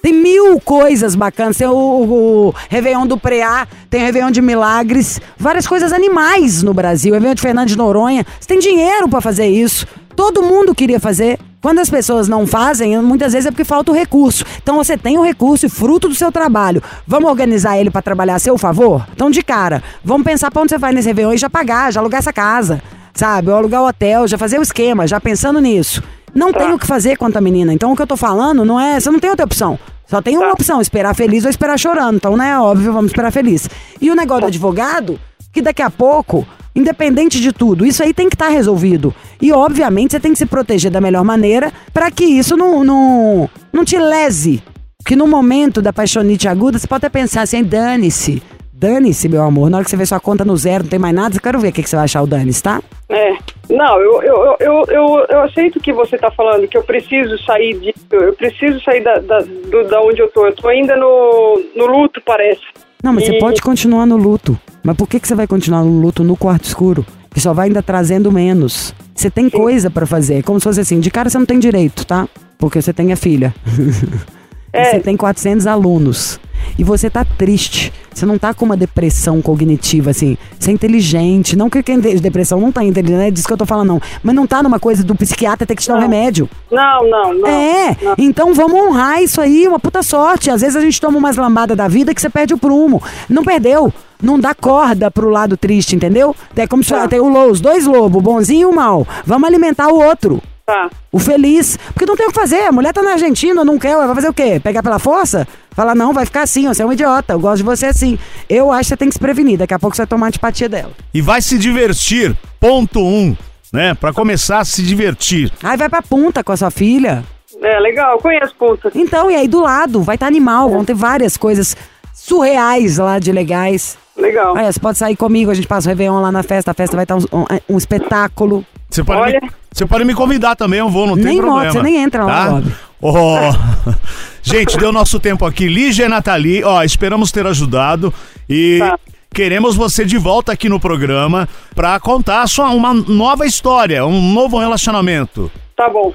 Tem 0.03 0.13
mil 0.13 0.59
coisas 0.61 1.15
bacanas. 1.15 1.57
Tem 1.57 1.67
o, 1.67 1.73
o, 1.73 2.49
o 2.49 2.55
Réveillon 2.69 3.07
do 3.07 3.19
Preá, 3.19 3.67
tem 3.89 4.01
o 4.01 4.05
Réveillon 4.05 4.31
de 4.31 4.41
Milagres, 4.41 5.21
várias 5.37 5.67
coisas 5.67 5.93
animais 5.93 6.63
no 6.63 6.73
Brasil. 6.73 7.13
Réveillon 7.13 7.35
de 7.35 7.43
Fernando 7.43 7.69
de 7.69 7.77
Noronha. 7.77 8.25
Você 8.39 8.49
tem 8.49 8.59
dinheiro 8.59 9.09
pra 9.09 9.21
fazer 9.21 9.47
isso. 9.47 9.87
Todo 10.17 10.43
mundo 10.43 10.75
queria 10.75 10.99
fazer. 10.99 11.39
Quando 11.63 11.79
as 11.79 11.91
pessoas 11.91 12.27
não 12.27 12.47
fazem, 12.47 12.97
muitas 13.03 13.35
vezes 13.35 13.47
é 13.47 13.51
porque 13.51 13.65
falta 13.65 13.93
o 13.93 13.95
recurso. 13.95 14.45
Então 14.63 14.77
você 14.77 14.97
tem 14.97 15.19
o 15.19 15.23
recurso 15.23 15.67
e 15.67 15.69
fruto 15.69 16.09
do 16.09 16.15
seu 16.15 16.33
trabalho. 16.33 16.83
Vamos 17.07 17.29
organizar 17.29 17.79
ele 17.79 17.91
pra 17.91 18.01
trabalhar 18.01 18.37
a 18.37 18.39
seu 18.39 18.57
favor? 18.57 19.07
Então, 19.13 19.31
de 19.31 19.43
cara, 19.43 19.83
vamos 20.03 20.25
pensar 20.25 20.51
pra 20.51 20.63
onde 20.63 20.71
você 20.71 20.79
vai 20.79 20.93
nesse 20.93 21.09
Réveillon 21.09 21.35
e 21.35 21.39
já 21.39 21.51
pagar, 21.51 21.93
já 21.93 22.01
alugar 22.01 22.21
essa 22.21 22.33
casa. 22.33 22.83
Sabe? 23.13 23.51
Ou 23.51 23.57
alugar 23.57 23.83
o 23.83 23.89
hotel, 23.89 24.27
já 24.27 24.39
fazer 24.39 24.59
o 24.59 24.63
esquema, 24.63 25.07
já 25.07 25.21
pensando 25.21 25.61
nisso. 25.61 26.03
Não 26.35 26.53
tem 26.53 26.73
o 26.73 26.79
que 26.79 26.87
fazer 26.87 27.17
quanto 27.17 27.37
a 27.37 27.41
menina. 27.41 27.75
Então 27.75 27.93
o 27.93 27.97
que 27.97 28.03
eu 28.03 28.07
tô 28.07 28.17
falando 28.17 28.65
não 28.65 28.81
é. 28.81 28.99
Você 28.99 29.11
não 29.11 29.19
tem 29.19 29.29
outra 29.29 29.45
opção. 29.45 29.79
Só 30.11 30.21
tem 30.21 30.37
uma 30.37 30.51
opção, 30.51 30.81
esperar 30.81 31.15
feliz 31.15 31.45
ou 31.45 31.51
esperar 31.51 31.79
chorando. 31.79 32.17
Então, 32.17 32.37
né, 32.37 32.59
óbvio, 32.59 32.93
vamos 32.93 33.13
esperar 33.13 33.31
feliz. 33.31 33.71
E 34.01 34.11
o 34.11 34.17
negócio 34.17 34.41
do 34.41 34.47
advogado, 34.49 35.21
que 35.53 35.63
daqui 35.63 35.83
a 35.83 35.89
pouco, 35.89 36.45
independente 36.75 37.41
de 37.41 37.53
tudo, 37.53 37.87
isso 37.87 38.03
aí 38.03 38.13
tem 38.13 38.29
que 38.29 38.35
estar 38.35 38.49
resolvido. 38.49 39.15
E, 39.41 39.53
obviamente, 39.53 40.11
você 40.11 40.19
tem 40.19 40.33
que 40.33 40.39
se 40.39 40.47
proteger 40.47 40.91
da 40.91 41.01
melhor 41.01 41.23
maneira 41.23 41.73
para 41.95 42.11
que 42.11 42.25
isso 42.25 42.57
não, 42.57 42.83
não, 42.83 43.49
não 43.73 43.85
te 43.85 43.97
lese. 43.97 44.61
Porque 44.99 45.15
no 45.15 45.29
momento 45.29 45.81
da 45.81 45.93
paixonite 45.93 46.49
aguda, 46.49 46.77
você 46.77 46.89
pode 46.89 47.07
até 47.07 47.09
pensar 47.09 47.43
assim, 47.43 47.63
dane-se. 47.63 48.43
Dane-se, 48.81 49.29
meu 49.29 49.43
amor. 49.43 49.69
Na 49.69 49.77
hora 49.77 49.85
que 49.85 49.91
você 49.91 49.97
vê 49.99 50.07
sua 50.07 50.19
conta 50.19 50.43
no 50.43 50.57
zero, 50.57 50.85
não 50.85 50.89
tem 50.91 50.99
mais 50.99 51.15
nada, 51.15 51.37
eu 51.37 51.41
quero 51.43 51.59
ver 51.59 51.69
o 51.69 51.73
que, 51.73 51.83
que 51.83 51.91
você 51.91 51.97
vai 51.97 52.07
achar 52.07 52.23
o 52.23 52.27
dane-se, 52.27 52.63
tá? 52.63 52.83
É. 53.11 53.35
Não, 53.69 54.01
eu, 54.01 54.23
eu, 54.23 54.57
eu, 54.59 54.85
eu, 54.89 55.27
eu 55.29 55.43
aceito 55.43 55.77
o 55.77 55.81
que 55.83 55.93
você 55.93 56.17
tá 56.17 56.31
falando, 56.31 56.67
que 56.67 56.79
eu 56.79 56.83
preciso 56.83 57.37
sair 57.45 57.79
disso, 57.79 58.07
eu 58.11 58.33
preciso 58.33 58.83
sair 58.83 59.05
da, 59.05 59.17
da, 59.19 59.41
do, 59.41 59.85
da 59.87 60.01
onde 60.01 60.23
eu 60.23 60.29
tô. 60.33 60.47
Eu 60.47 60.55
tô 60.57 60.67
ainda 60.67 60.97
no, 60.97 61.63
no 61.77 61.87
luto, 61.89 62.23
parece. 62.25 62.63
Não, 63.05 63.13
mas 63.13 63.27
você 63.27 63.33
E- 63.33 63.39
pode 63.39 63.61
continuar 63.61 64.07
no 64.07 64.17
luto. 64.17 64.59
Mas 64.83 64.97
por 64.97 65.07
que, 65.07 65.21
que 65.21 65.29
você 65.29 65.35
vai 65.35 65.47
continuar 65.47 65.85
no 65.85 66.01
luto 66.01 66.25
no 66.25 66.35
quarto 66.35 66.65
escuro? 66.65 67.05
Que 67.31 67.39
só 67.39 67.53
vai 67.53 67.67
ainda 67.69 67.83
trazendo 67.83 68.33
menos. 68.33 68.95
Você 69.15 69.31
tem 69.31 69.51
coisa 69.51 69.91
pra 69.91 70.07
fazer. 70.07 70.39
É 70.39 70.43
Como 70.43 70.59
se 70.59 70.65
fosse 70.65 70.81
assim, 70.81 71.01
de 71.01 71.11
cara 71.11 71.29
você 71.29 71.37
não 71.37 71.45
tem 71.45 71.59
direito, 71.59 72.07
tá? 72.07 72.27
Porque 72.59 72.81
você 72.81 72.95
tem 72.95 73.13
a 73.13 73.17
filha. 73.17 73.55
E 74.73 74.85
Você 74.85 75.01
tem 75.01 75.17
400 75.17 75.67
alunos. 75.67 76.39
E 76.79 76.85
você 76.85 77.09
tá 77.11 77.25
triste. 77.25 77.93
Você 78.13 78.27
não 78.27 78.39
tá 78.39 78.53
com 78.53 78.65
uma 78.65 78.77
depressão 78.77 79.41
cognitiva, 79.41 80.11
assim. 80.11 80.37
Você 80.59 80.71
é 80.71 80.75
inteligente. 80.75 81.57
Não 81.57 81.71
que 81.71 81.83
quem 81.83 82.01
tem 82.01 82.17
depressão 82.17 82.61
não 82.61 82.73
tá 82.73 82.83
inteligente, 82.85 83.17
não 83.19 83.25
é 83.25 83.31
disso 83.31 83.47
que 83.47 83.53
eu 83.53 83.57
tô 83.57 83.65
falando, 83.67 83.89
não. 83.89 84.03
Mas 84.23 84.35
não 84.35 84.47
tá 84.47 84.63
numa 84.63 84.81
coisa 84.81 85.05
do 85.05 85.15
psiquiatra 85.15 85.67
ter 85.67 85.75
que 85.77 85.83
te 85.83 85.89
dar 85.89 85.97
um 85.97 86.01
remédio. 86.01 86.49
Não, 86.71 87.09
não, 87.09 87.35
não. 87.35 87.47
É, 87.49 87.97
não. 88.03 88.15
então 88.19 88.53
vamos 88.55 88.75
honrar 88.81 89.23
isso 89.23 89.41
aí, 89.41 89.67
uma 89.69 89.79
puta 89.79 90.03
sorte. 90.03 90.51
Às 90.51 90.61
vezes 90.61 90.77
a 90.77 90.81
gente 90.81 91.01
toma 91.01 91.19
umas 91.19 91.37
lambadas 91.37 91.77
da 91.77 91.87
vida 91.89 92.15
que 92.15 92.21
você 92.21 92.29
perde 92.29 92.53
o 92.55 92.59
prumo. 92.59 93.03
Não 93.29 93.45
perdeu. 93.45 93.93
Não 94.23 94.39
dá 94.39 94.55
corda 94.55 95.11
pro 95.11 95.31
lado 95.31 95.57
triste, 95.57 95.97
entendeu? 95.97 96.37
É 96.55 96.67
como 96.67 96.85
se 96.85 96.91
Tá. 96.91 97.09
tem 97.09 97.21
o 97.21 97.29
lo- 97.29 97.51
os 97.51 97.59
dois 97.61 97.87
lobos, 97.87 98.19
o 98.19 98.21
bonzinho 98.23 98.69
e 98.69 98.71
o 98.71 98.75
mal. 98.75 99.07
Vamos 99.25 99.49
alimentar 99.49 99.89
o 99.89 99.99
outro. 99.99 100.43
Tá. 100.71 100.91
O 101.11 101.19
feliz. 101.19 101.77
Porque 101.93 102.07
não 102.07 102.17
tem 102.17 102.27
o 102.27 102.29
que 102.31 102.35
fazer. 102.35 102.61
A 102.67 102.73
mulher 102.73 102.93
tá 102.93 103.03
na 103.03 103.13
Argentina, 103.13 103.65
não 103.65 103.79
quer. 103.79 103.97
Vai 103.97 104.15
fazer 104.15 104.29
o 104.29 104.35
quê? 104.35 104.61
Pegar 104.63 104.83
pela 104.83 104.99
força? 104.99 105.47
Falar, 105.73 105.95
não, 105.95 106.13
vai 106.13 106.25
ficar 106.25 106.43
assim, 106.43 106.67
você 106.69 106.83
é 106.83 106.87
um 106.87 106.93
idiota. 106.93 107.33
Eu 107.33 107.41
gosto 107.41 107.59
de 107.59 107.63
você 107.63 107.87
assim. 107.87 108.19
Eu 108.49 108.71
acho 108.71 108.83
que 108.83 108.89
você 108.89 108.97
tem 108.97 109.09
que 109.09 109.15
se 109.15 109.21
prevenir. 109.21 109.59
Daqui 109.59 109.75
a 109.75 109.79
pouco 109.79 109.97
você 109.97 110.03
vai 110.03 110.07
tomar 110.07 110.27
antipatia 110.29 110.69
dela. 110.69 110.93
E 111.13 111.21
vai 111.21 111.41
se 111.43 111.59
divertir. 111.59 112.37
Ponto 112.59 113.01
um, 113.01 113.37
né? 113.73 113.95
Pra 113.95 114.13
começar 114.13 114.61
a 114.61 114.65
se 114.65 114.83
divertir. 114.83 115.51
Aí 115.63 115.77
vai 115.77 115.89
pra 115.89 116.03
punta 116.03 116.45
com 116.45 116.53
a 116.53 116.57
sua 116.57 116.71
filha. 116.71 117.25
É, 117.63 117.79
legal, 117.81 118.13
eu 118.15 118.19
conheço 118.19 118.55
Punta. 118.59 118.91
Então, 118.95 119.31
e 119.31 119.35
aí 119.35 119.49
do 119.49 119.61
lado, 119.61 120.01
vai 120.03 120.15
estar 120.15 120.27
animal, 120.27 120.71
vão 120.71 120.85
ter 120.85 120.95
várias 120.95 121.37
coisas 121.37 121.77
surreais 122.15 122.99
lá 122.99 123.19
de 123.19 123.33
legais. 123.33 123.99
Legal. 124.17 124.55
Olha, 124.55 124.71
você 124.73 124.79
pode 124.81 124.99
sair 124.99 125.17
comigo, 125.17 125.51
a 125.51 125.55
gente 125.55 125.67
passa 125.67 125.89
o 125.89 125.91
Réveillon 125.91 126.21
lá 126.21 126.31
na 126.31 126.43
festa, 126.43 126.71
a 126.71 126.75
festa 126.75 126.97
vai 126.97 127.05
estar 127.05 127.17
um, 127.17 127.25
um- 127.33 127.47
um 127.71 127.79
espetáculo. 127.79 128.65
Você 128.91 129.05
pode, 129.05 129.21
Olha. 129.21 129.41
me, 129.41 129.51
você 129.73 129.87
pode 129.87 130.05
me 130.05 130.15
convidar 130.15 130.57
também, 130.57 130.81
eu 130.81 130.89
vou, 130.89 131.07
não 131.07 131.15
tem 131.15 131.25
Nem 131.25 131.37
problema. 131.39 131.65
moto, 131.65 131.73
você 131.73 131.83
nem 131.83 132.03
entra 132.03 132.25
lá, 132.25 132.45
tá? 132.47 132.51
Bob. 132.51 132.73
Ó, 133.03 133.53
gente, 134.43 134.77
deu 134.77 134.93
nosso 134.93 135.19
tempo 135.21 135.47
aqui. 135.47 135.69
Lígia 135.69 136.07
e 136.07 136.09
Nathalie, 136.09 136.65
ó, 136.65 136.83
esperamos 136.83 137.31
ter 137.31 137.47
ajudado 137.47 138.13
e 138.49 138.79
Tá. 138.81 138.99
queremos 139.33 139.77
você 139.77 140.05
de 140.05 140.19
volta 140.19 140.53
aqui 140.53 140.69
no 140.69 140.81
programa 140.81 141.49
pra 141.75 141.99
contar 142.01 142.47
sua, 142.49 142.71
uma 142.71 142.93
nova 142.93 143.47
história, 143.47 144.05
um 144.05 144.33
novo 144.33 144.59
relacionamento. 144.59 145.51
Tá 145.77 145.89
bom. 145.89 146.13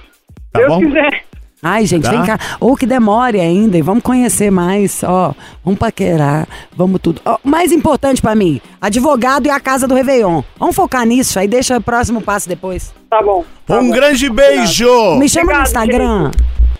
Tá 0.52 0.60
Deus 0.60 0.70
bom? 0.70 0.80
quiser. 0.82 1.24
Ai, 1.68 1.86
gente, 1.86 2.04
Tá. 2.04 2.12
vem 2.12 2.24
cá. 2.24 2.38
Ou 2.60 2.76
que 2.76 2.86
demore 2.86 3.40
ainda 3.40 3.76
e 3.78 3.82
vamos 3.82 4.04
conhecer 4.04 4.52
mais, 4.52 5.02
ó. 5.04 5.34
Vamos 5.64 5.80
paquerar, 5.80 6.48
vamos 6.76 7.00
tudo. 7.02 7.20
Ó, 7.26 7.38
mais 7.44 7.72
importante 7.72 8.22
pra 8.22 8.36
mim, 8.36 8.62
advogado 8.80 9.48
e 9.48 9.50
a 9.50 9.60
casa 9.60 9.88
do 9.88 9.96
Réveillon. 9.96 10.44
Vamos 10.60 10.76
focar 10.76 11.06
nisso, 11.06 11.40
aí 11.40 11.48
deixa 11.48 11.78
o 11.78 11.82
próximo 11.82 12.22
passo 12.22 12.48
depois. 12.48 12.94
Tá 13.10 13.22
bom. 13.22 13.44
Tá 13.66 13.80
um 13.80 13.88
bom. 13.88 13.96
grande 13.96 14.30
beijo! 14.30 15.16
Me 15.18 15.28
chama 15.28 15.46
no 15.54 15.60
Obrigado, 15.60 15.66
Instagram. 15.66 16.32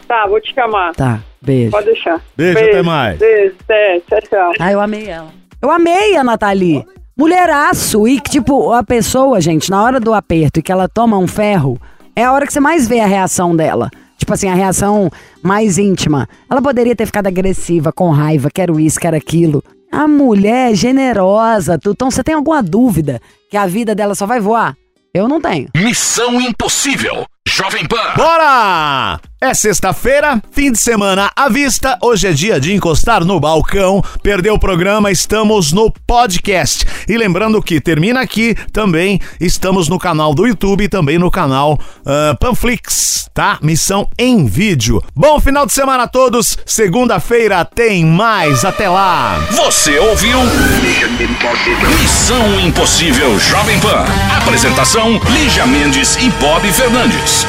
Tá, 0.08 0.28
vou 0.28 0.40
te 0.40 0.54
chamar. 0.54 0.94
Tá, 0.94 1.20
beijo. 1.42 1.72
Pode 1.72 1.88
deixar. 1.88 2.22
Beijo, 2.38 2.60
até 2.60 2.82
mais. 2.84 3.18
Beijo, 3.18 3.56
até, 3.64 4.00
tchau, 4.08 4.20
tchau. 4.30 4.52
Ah, 4.60 4.72
eu 4.72 4.80
amei 4.80 5.08
ela. 5.10 5.30
Eu 5.60 5.72
amei 5.72 6.16
a 6.16 6.24
Nathalie. 6.24 6.86
Mulheraço. 7.18 8.08
E 8.08 8.20
que, 8.20 8.30
tipo, 8.30 8.72
a 8.72 8.84
pessoa, 8.84 9.42
gente, 9.42 9.72
na 9.72 9.82
hora 9.82 10.00
do 10.00 10.14
aperto 10.14 10.60
e 10.60 10.62
que 10.64 10.72
ela 10.72 10.88
toma 10.88 11.18
um 11.18 11.28
ferro, 11.28 11.80
é 12.16 12.24
a 12.24 12.32
hora 12.32 12.46
que 12.46 12.54
você 12.54 12.60
mais 12.60 12.88
vê 12.88 13.00
a 13.00 13.08
reação 13.08 13.56
dela. 13.56 13.90
Tipo 14.18 14.34
assim, 14.34 14.50
a 14.50 14.54
reação 14.56 15.10
mais 15.44 15.78
íntima. 15.78 16.28
Ela 16.50 16.62
poderia 16.62 16.96
ter 16.96 17.06
ficado 17.06 17.28
agressiva, 17.28 17.92
com 17.92 18.10
raiva, 18.12 18.50
quero 18.54 18.80
isso, 18.80 19.00
quero 19.00 19.16
aquilo. 19.16 19.64
A 19.92 20.08
mulher 20.08 20.72
é 20.72 20.76
generosa. 20.76 21.78
Tu- 21.78 21.92
Então, 21.92 22.10
você 22.12 22.24
tem 22.24 22.34
alguma 22.36 22.62
dúvida 22.64 23.22
que 23.50 23.58
a 23.58 23.66
vida 23.68 23.94
dela 23.96 24.16
só 24.16 24.26
vai 24.26 24.40
voar? 24.40 24.76
Eu 25.14 25.28
não 25.28 25.40
tenho. 25.40 25.70
Missão 25.76 26.42
Impossível. 26.42 27.26
Jovem 27.48 27.86
Pan. 27.88 28.14
Bora! 28.18 29.20
É 29.42 29.54
sexta-feira, 29.54 30.42
fim 30.54 30.72
de 30.72 30.80
semana 30.80 31.30
à 31.36 31.50
vista. 31.50 31.98
Hoje 32.02 32.26
é 32.26 32.32
dia 32.32 32.58
de 32.58 32.74
encostar 32.74 33.26
no 33.26 33.38
balcão. 33.38 34.02
Perdeu 34.24 34.54
o 34.54 34.60
programa, 34.60 35.12
estamos 35.12 35.74
no 35.74 35.92
podcast. 36.08 36.86
E 37.08 37.18
lembrando 37.18 37.62
que 37.62 37.82
termina 37.82 38.22
aqui 38.22 38.56
também, 38.72 39.20
estamos 39.40 39.90
no 39.90 40.00
canal 40.00 40.34
do 40.34 40.48
YouTube 40.48 40.86
e 40.86 40.90
também 40.90 41.20
no 41.20 41.30
canal 41.30 41.78
ah, 42.06 42.36
Panflix, 42.40 43.30
tá? 43.34 43.60
Missão 43.62 44.08
em 44.18 44.46
vídeo. 44.46 45.04
Bom 45.14 45.38
final 45.42 45.66
de 45.66 45.74
semana 45.74 46.04
a 46.04 46.08
todos. 46.08 46.58
Segunda-feira 46.66 47.66
tem 47.66 48.06
mais. 48.06 48.64
Até 48.64 48.88
lá. 48.88 49.38
Você 49.52 50.00
ouviu? 50.00 50.40
Missão 52.00 52.60
Impossível 52.62 53.38
Jovem 53.38 53.78
Pan. 53.82 54.06
Apresentação: 54.38 55.20
Lígia 55.30 55.68
Mendes 55.68 56.16
e 56.16 56.30
Bob 56.40 56.66
Fernandes. 56.72 57.46